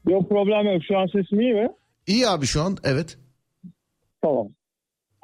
[0.09, 0.83] Yok problem yok.
[0.89, 1.69] Şu an sesim iyi mi?
[2.07, 3.19] İyi abi şu an evet.
[4.23, 4.49] Tamam.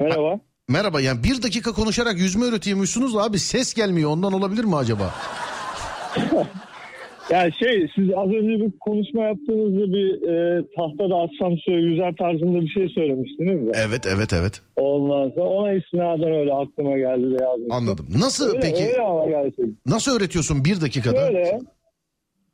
[0.01, 0.41] Merhaba.
[0.69, 5.15] Merhaba yani bir dakika konuşarak yüzme öğretiyormuşsunuz abi ses gelmiyor ondan olabilir mi acaba?
[7.33, 12.69] Yani şey siz az önce bir konuşma yaptığınızda bir e, tahtada asansör yüzer tarzında bir
[12.69, 13.73] şey söylemiştiniz ya.
[13.89, 14.63] Evet evet evet.
[14.77, 17.73] Ondan sonra ona istinaden öyle aklıma geldi de yazdım.
[17.73, 18.07] Anladım.
[18.21, 18.85] Nasıl Öyle, peki?
[18.85, 19.77] Öyle ama gerçekten.
[19.87, 21.27] Nasıl öğretiyorsun bir dakikada?
[21.27, 21.59] Şöyle.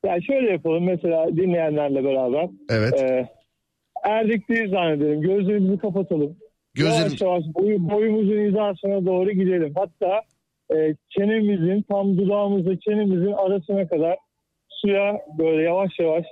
[0.07, 2.49] Yani şöyle yapalım mesela dinleyenlerle beraber.
[2.71, 3.03] Evet.
[3.03, 3.29] Ee,
[4.05, 5.21] erdik değil zannedelim.
[5.21, 6.37] Gözlerimizi kapatalım.
[6.75, 9.73] Gözlerim- Yavaş yavaş boyu, boyumuzun hizasına doğru gidelim.
[9.77, 10.21] Hatta
[10.75, 14.17] e, çenemizin tam dudağımızla çenemizin arasına kadar
[14.81, 16.25] suya böyle yavaş yavaş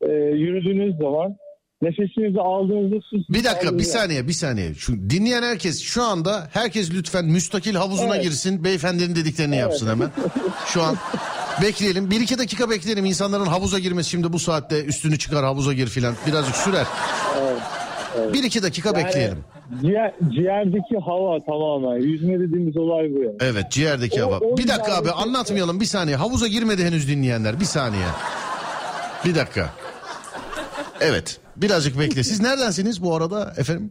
[0.00, 1.36] e, yürüdüğünüz zaman
[1.82, 4.74] nefesinizi aldığınızda su Bir dakika bir saniye bir saniye.
[4.74, 8.24] Şu dinleyen herkes şu anda herkes lütfen müstakil havuzuna Evet.
[8.24, 8.64] girsin.
[8.64, 10.10] Beyefendinin dediklerini yapsın hemen.
[10.66, 10.96] Şu an
[11.62, 12.10] bekleyelim.
[12.10, 13.04] Bir iki dakika bekleyelim.
[13.04, 16.14] İnsanların havuza girmesi şimdi bu saatte üstünü çıkar havuza gir filan.
[16.26, 16.86] Birazcık sürer.
[18.32, 19.38] Bir iki dakika Yani bekleyelim.
[19.82, 21.96] Ciğer, ciğerdeki hava tamamen.
[22.02, 23.36] Yüzme dediğimiz olay bu yani.
[23.40, 24.38] Evet ciğerdeki O- hava.
[24.38, 26.16] o Bir dakika abi anlatmayalım bir saniye.
[26.16, 27.60] Havuza girmedi henüz dinleyenler.
[27.60, 28.06] Bir saniye.
[29.24, 29.70] Bir dakika.
[31.00, 32.24] Evet birazcık bekle.
[32.24, 33.90] Siz neredensiniz bu arada efendim?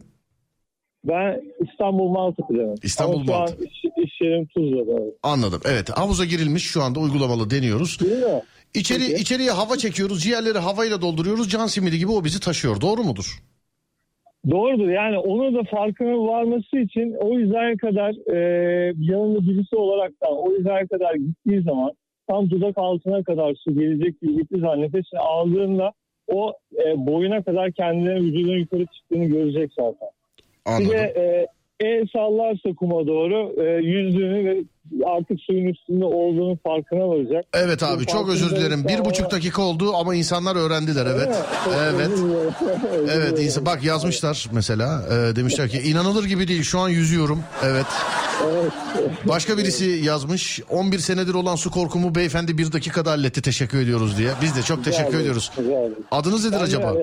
[1.04, 1.40] Ben
[1.70, 2.74] İstanbul Maltepe'deyim.
[2.82, 3.64] İstanbul Ama Maltepe.
[3.64, 5.00] iş, iş yerim Tuzla'da.
[5.22, 5.60] Anladım.
[5.64, 7.98] Evet havuza girilmiş şu anda uygulamalı deniyoruz.
[8.74, 10.22] İçeri içeriye hava çekiyoruz.
[10.22, 11.48] Ciğerleri havayla dolduruyoruz.
[11.50, 12.80] Can simidi gibi o bizi taşıyor.
[12.80, 13.38] Doğru mudur?
[14.50, 18.38] Doğrudur yani onu da farkına varması için o hizaya kadar e,
[18.98, 21.92] yanında birisi olaraktan o hizaya kadar gittiği zaman
[22.28, 25.92] tam dudak altına kadar su gelecek gibi gittiği zaman nefesini aldığında
[26.28, 26.52] o
[26.84, 30.08] e, boyuna kadar kendine vücudun yukarı çıktığını görecek zaten.
[30.64, 30.86] Anladım.
[30.86, 31.46] Bir de e,
[31.80, 34.64] el sallarsa kuma doğru e, yüzdüğünü ve
[35.06, 37.44] artık suyun üstünde olduğunu farkına varacak.
[37.54, 38.84] Evet abi Bu çok özür dilerim.
[38.88, 41.36] Bir buçuk dakika oldu ama insanlar öğrendiler evet.
[41.94, 42.10] Evet.
[43.14, 47.86] Evet insan bak yazmışlar mesela e, demişler ki inanılır gibi değil şu an yüzüyorum evet.
[49.24, 54.30] Başka birisi yazmış 11 senedir olan su korkumu beyefendi bir dakikada halletti teşekkür ediyoruz diye.
[54.42, 55.52] Biz de çok teşekkür ediyoruz.
[56.10, 56.94] Adınız nedir acaba?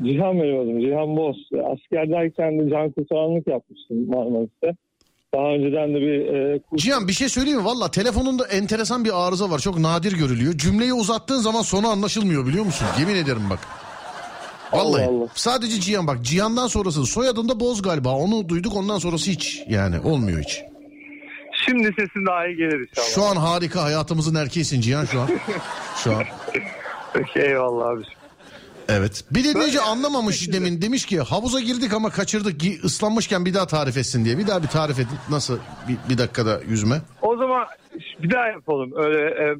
[0.00, 0.80] E, Cihan benim adım.
[0.80, 1.36] Cihan Boz.
[1.72, 4.76] Askerdeyken de can kurtaranlık yapmıştım Marmaris'te.
[5.34, 7.64] Daha önceden de bir e, kurs- Cihan bir şey söyleyeyim mi?
[7.64, 9.58] Valla telefonunda enteresan bir arıza var.
[9.58, 10.52] Çok nadir görülüyor.
[10.58, 12.86] Cümleyi uzattığın zaman sonu anlaşılmıyor biliyor musun?
[13.00, 13.58] Yemin ederim bak.
[14.72, 15.02] Vallahi.
[15.04, 15.26] Allah Allah.
[15.34, 16.18] Sadece Cihan bak.
[16.22, 18.16] Cihan'dan sonrası soyadında Boz galiba.
[18.16, 19.62] Onu duyduk ondan sonrası hiç.
[19.68, 20.62] Yani olmuyor hiç.
[21.66, 23.06] Şimdi sesin daha iyi gelir inşallah.
[23.06, 25.28] Şu an harika hayatımızın erkeğisin Cihan şu an.
[26.04, 26.22] Şu an.
[27.12, 28.02] Peki eyvallah abi.
[28.88, 29.24] Evet.
[29.30, 34.24] Bir dinleyici anlamamış demin demiş ki havuza girdik ama kaçırdık ıslanmışken bir daha tarif etsin
[34.24, 34.38] diye.
[34.38, 35.18] Bir daha bir tarif edin.
[35.30, 35.58] Nasıl
[35.88, 36.94] bir, bir dakikada yüzme?
[37.22, 37.66] O zaman
[38.22, 38.92] bir daha yapalım.
[38.96, 39.54] Öyle e,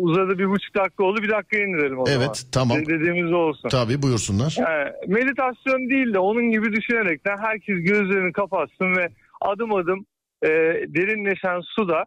[0.00, 2.20] uzadı bir buçuk dakika oldu bir dakika indirelim o zaman.
[2.20, 2.78] Evet, tamam.
[2.78, 3.68] De- Dediğimiz olsun.
[3.68, 4.56] Tabii buyursunlar.
[4.58, 9.08] Yani meditasyon değil de onun gibi düşünerekten herkes gözlerini kapatsın ve
[9.40, 10.06] adım adım
[10.42, 10.48] e,
[10.96, 12.04] derinleşen suda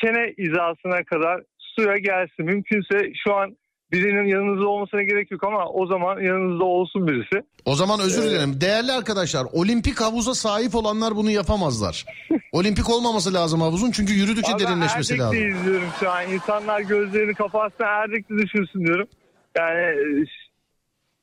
[0.00, 2.44] çene hizasına kadar suya gelsin.
[2.44, 3.56] Mümkünse şu an
[3.92, 7.42] birinin yanınızda olmasına gerek yok ama o zaman yanınızda olsun birisi.
[7.64, 8.60] O zaman özür Ee, dilerim.
[8.60, 12.04] Değerli arkadaşlar olimpik havuza sahip olanlar bunu yapamazlar.
[12.52, 15.58] olimpik olmaması lazım havuzun çünkü yürüdükçe Abi derinleşmesi Erdek'te lazım.
[15.60, 16.30] izliyorum şu an.
[16.32, 19.08] İnsanlar gözlerini kapatsın Erdek'te düşünsün diyorum.
[19.56, 20.24] Yani e,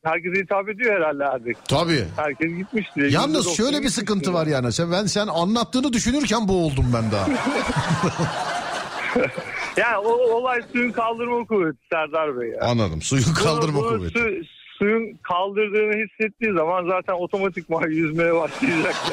[0.04, 1.58] herkese hitap ediyor herhalde Erdek.
[1.68, 2.04] Tabii.
[2.16, 3.08] Herkes gitmiş diye.
[3.10, 4.72] Yalnız %90 şöyle bir sıkıntı var yani.
[4.72, 7.28] Sen ben sen anlattığını düşünürken boğuldum ben daha.
[9.78, 12.50] Yani o olay suyun kaldırma kuvveti Serdar Bey.
[12.50, 12.62] Ya.
[12.62, 13.02] Anladım.
[13.02, 14.20] Suyun kaldırma Bunu- bunu kuvveti.
[14.20, 14.48] su-
[14.80, 18.96] suyun kaldırdığını hissettiği zaman zaten otomatikman yüzmeye başlayacak.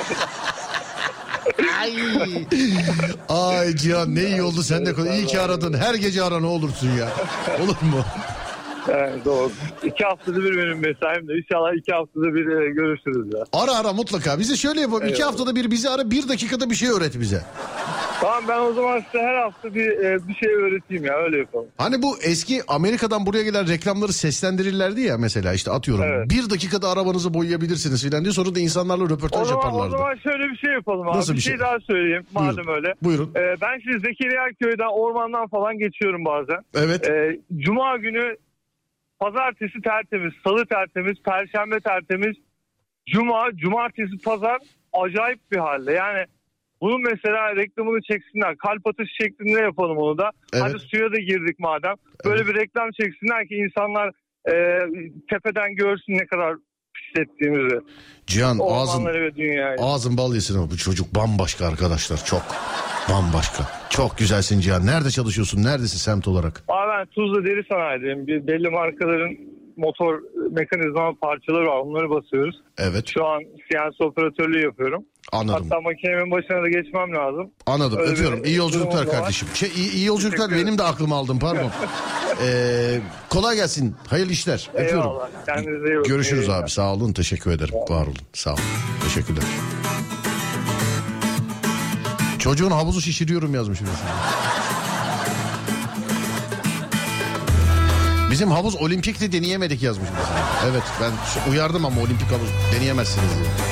[1.81, 1.93] Ay.
[3.29, 4.95] Ay Cihan ne iyi oldu sen de.
[5.15, 5.73] İyi ki aradın.
[5.75, 7.09] Her gece ara ne olursun ya.
[7.65, 8.05] Olur mu?
[8.89, 9.51] Evet, doğru.
[9.83, 11.33] İki haftada bir benim mesaim de.
[11.35, 13.45] İnşallah iki haftada bir e, görüşürüz ya.
[13.53, 14.39] Ara ara mutlaka.
[14.39, 15.03] Bize şöyle yapalım.
[15.07, 15.33] İki Eyvallah.
[15.33, 16.11] haftada bir bizi ara.
[16.11, 17.43] Bir dakikada bir şey öğret bize.
[18.21, 21.67] Tamam ben o zaman size her hafta bir e, bir şey öğreteyim ya öyle yapalım.
[21.79, 26.05] Hani bu eski Amerika'dan buraya gelen reklamları seslendirirlerdi ya mesela işte atıyorum.
[26.05, 26.31] Evet.
[26.31, 29.91] Bir dakikada arabanızı boyayabilirsiniz filan diye sonra da insanlarla O röportaj zaman, o yaparlardı.
[29.91, 31.19] zaman şöyle bir şey yapalım abi.
[31.19, 31.61] Nasıl bir bir şey, şey?
[31.61, 32.75] daha söyleyeyim madem Buyurun.
[32.75, 32.95] öyle.
[33.03, 33.31] Buyurun.
[33.37, 36.59] Ee, ben şimdi Zekeriya köyden ormandan falan geçiyorum bazen.
[36.75, 37.09] Evet.
[37.11, 38.37] Ee, Cuma günü
[39.23, 42.37] pazartesi tertemiz, salı tertemiz, perşembe tertemiz.
[43.07, 44.59] Cuma, cumartesi, pazar
[44.93, 45.93] acayip bir halde.
[45.93, 46.25] Yani
[46.81, 48.57] bunun mesela reklamını çeksinler.
[48.57, 50.31] Kalp atışı şeklinde yapalım onu da.
[50.53, 50.65] Evet.
[50.65, 51.95] Hadi suya da girdik madem.
[52.25, 54.13] Böyle bir reklam çeksinler ki insanlar
[54.53, 54.55] e,
[55.31, 56.57] tepeden görsün ne kadar
[56.95, 57.81] pislettiğimizi.
[58.27, 59.77] Cihan ağzın, ve dünyayı.
[59.81, 62.43] ağzın bal yesin ama bu çocuk bambaşka arkadaşlar çok.
[63.11, 63.65] Bambaşka.
[63.91, 64.87] Çok güzelsin Cihan.
[64.87, 65.65] Nerede çalışıyorsun?
[65.65, 66.65] Neredesin semt olarak?
[66.69, 68.27] Abi ben Tuzla deri sanayideyim.
[68.27, 69.37] Bir belli markaların
[69.77, 70.21] motor
[70.51, 71.77] mekanizma parçaları var.
[71.77, 72.57] Onları basıyoruz.
[72.79, 73.05] Evet.
[73.15, 75.05] Şu an CNC operatörlüğü yapıyorum.
[75.33, 75.67] Anladım.
[75.71, 77.51] Hatta makinemin başına da geçmem lazım.
[77.67, 77.99] Anladım.
[77.99, 78.45] Öyle Öpüyorum.
[78.45, 79.49] İyi yolculuklar kardeşim.
[79.55, 80.51] Şey, iyi, iyi yolculuklar.
[80.51, 81.71] Benim de aklımı aldım pardon.
[82.47, 83.01] Ee,
[83.31, 83.97] kolay gelsin.
[84.07, 84.71] Hayırlı işler.
[84.75, 85.11] Öpüyorum.
[85.11, 85.29] Eyvallah.
[85.47, 86.09] Kendinize iyi bakın.
[86.09, 86.71] Görüşürüz İyi abi.
[86.71, 87.13] Sağ olun.
[87.13, 87.75] Teşekkür ederim.
[87.89, 88.17] Var olun.
[88.33, 88.61] Sağ olun.
[89.05, 89.45] Teşekkürler.
[92.39, 93.79] Çocuğun havuzu şişiriyorum yazmış.
[98.31, 100.71] Bizim havuz olimpikti deneyemedik yazmış mesela.
[100.73, 103.72] Evet ben uyardım ama olimpik havuz deneyemezsiniz diye.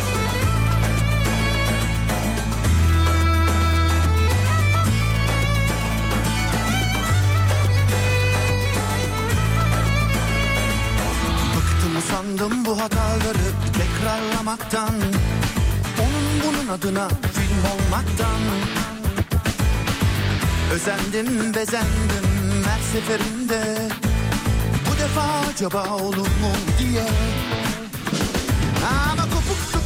[14.51, 14.95] Tekrarlamaktan
[16.01, 18.41] Onun bunun adına film olmaktan.
[20.73, 23.89] Özendim bezendim her seferinde.
[24.87, 25.23] Bu defa
[25.55, 27.07] acaba olur mu diye.
[29.13, 29.80] Ama kopuktu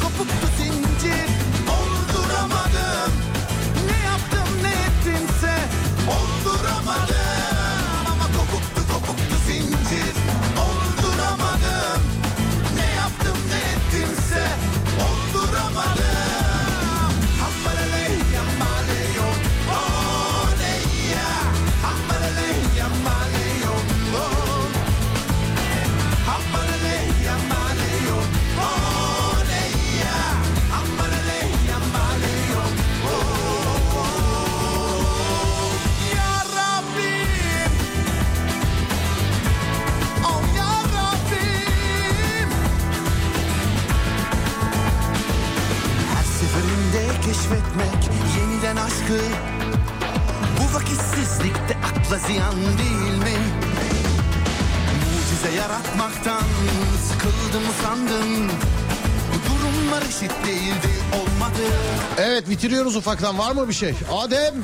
[62.84, 63.94] Bitiriyoruz ufaktan var mı bir şey?
[64.12, 64.54] Adem.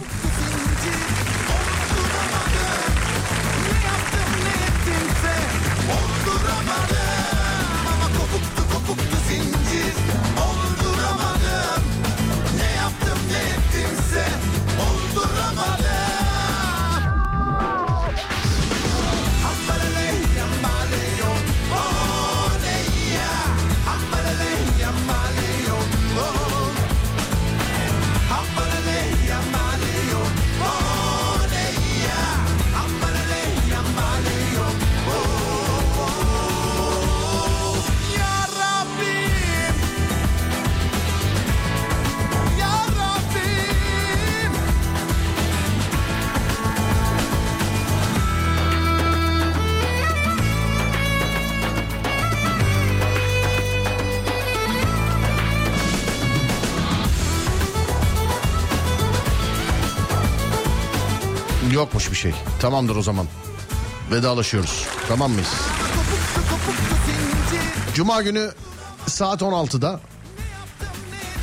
[62.61, 63.27] Tamamdır o zaman.
[64.13, 64.87] Vedalaşıyoruz.
[65.09, 65.49] Tamam mıyız?
[67.95, 68.51] Cuma günü
[69.07, 70.01] saat 16'da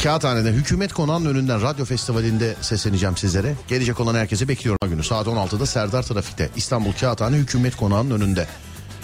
[0.03, 3.55] Kağıthane'de Hükümet Konağı'nın önünden radyo festivalinde sesleneceğim sizlere.
[3.67, 8.47] Gelecek olan herkese bekliyorum günü saat 16'da Serdar Trafik'te İstanbul Kağıthane Hükümet Konağı'nın önünde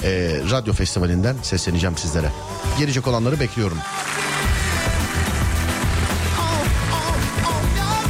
[0.03, 2.31] Ee, radyo festivalinden sesleneceğim sizlere.
[2.79, 3.77] Gelecek olanları bekliyorum.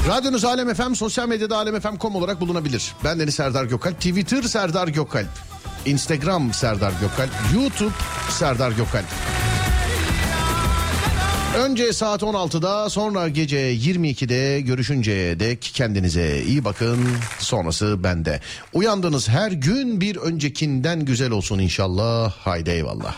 [0.08, 2.94] Radyonuz Alem FM, sosyal medyada alemfm.com olarak bulunabilir.
[3.04, 5.28] Ben Deniz Serdar Gökalp, Twitter Serdar Gökalp,
[5.86, 7.94] Instagram Serdar Gökalp, YouTube
[8.30, 9.06] Serdar Gökalp.
[11.58, 17.08] Önce saat 16'da sonra gece 22'de görüşünceye dek kendinize iyi bakın.
[17.40, 18.40] Sonrası bende.
[18.74, 22.32] Uyandığınız her gün bir öncekinden güzel olsun inşallah.
[22.32, 23.16] Haydi eyvallah.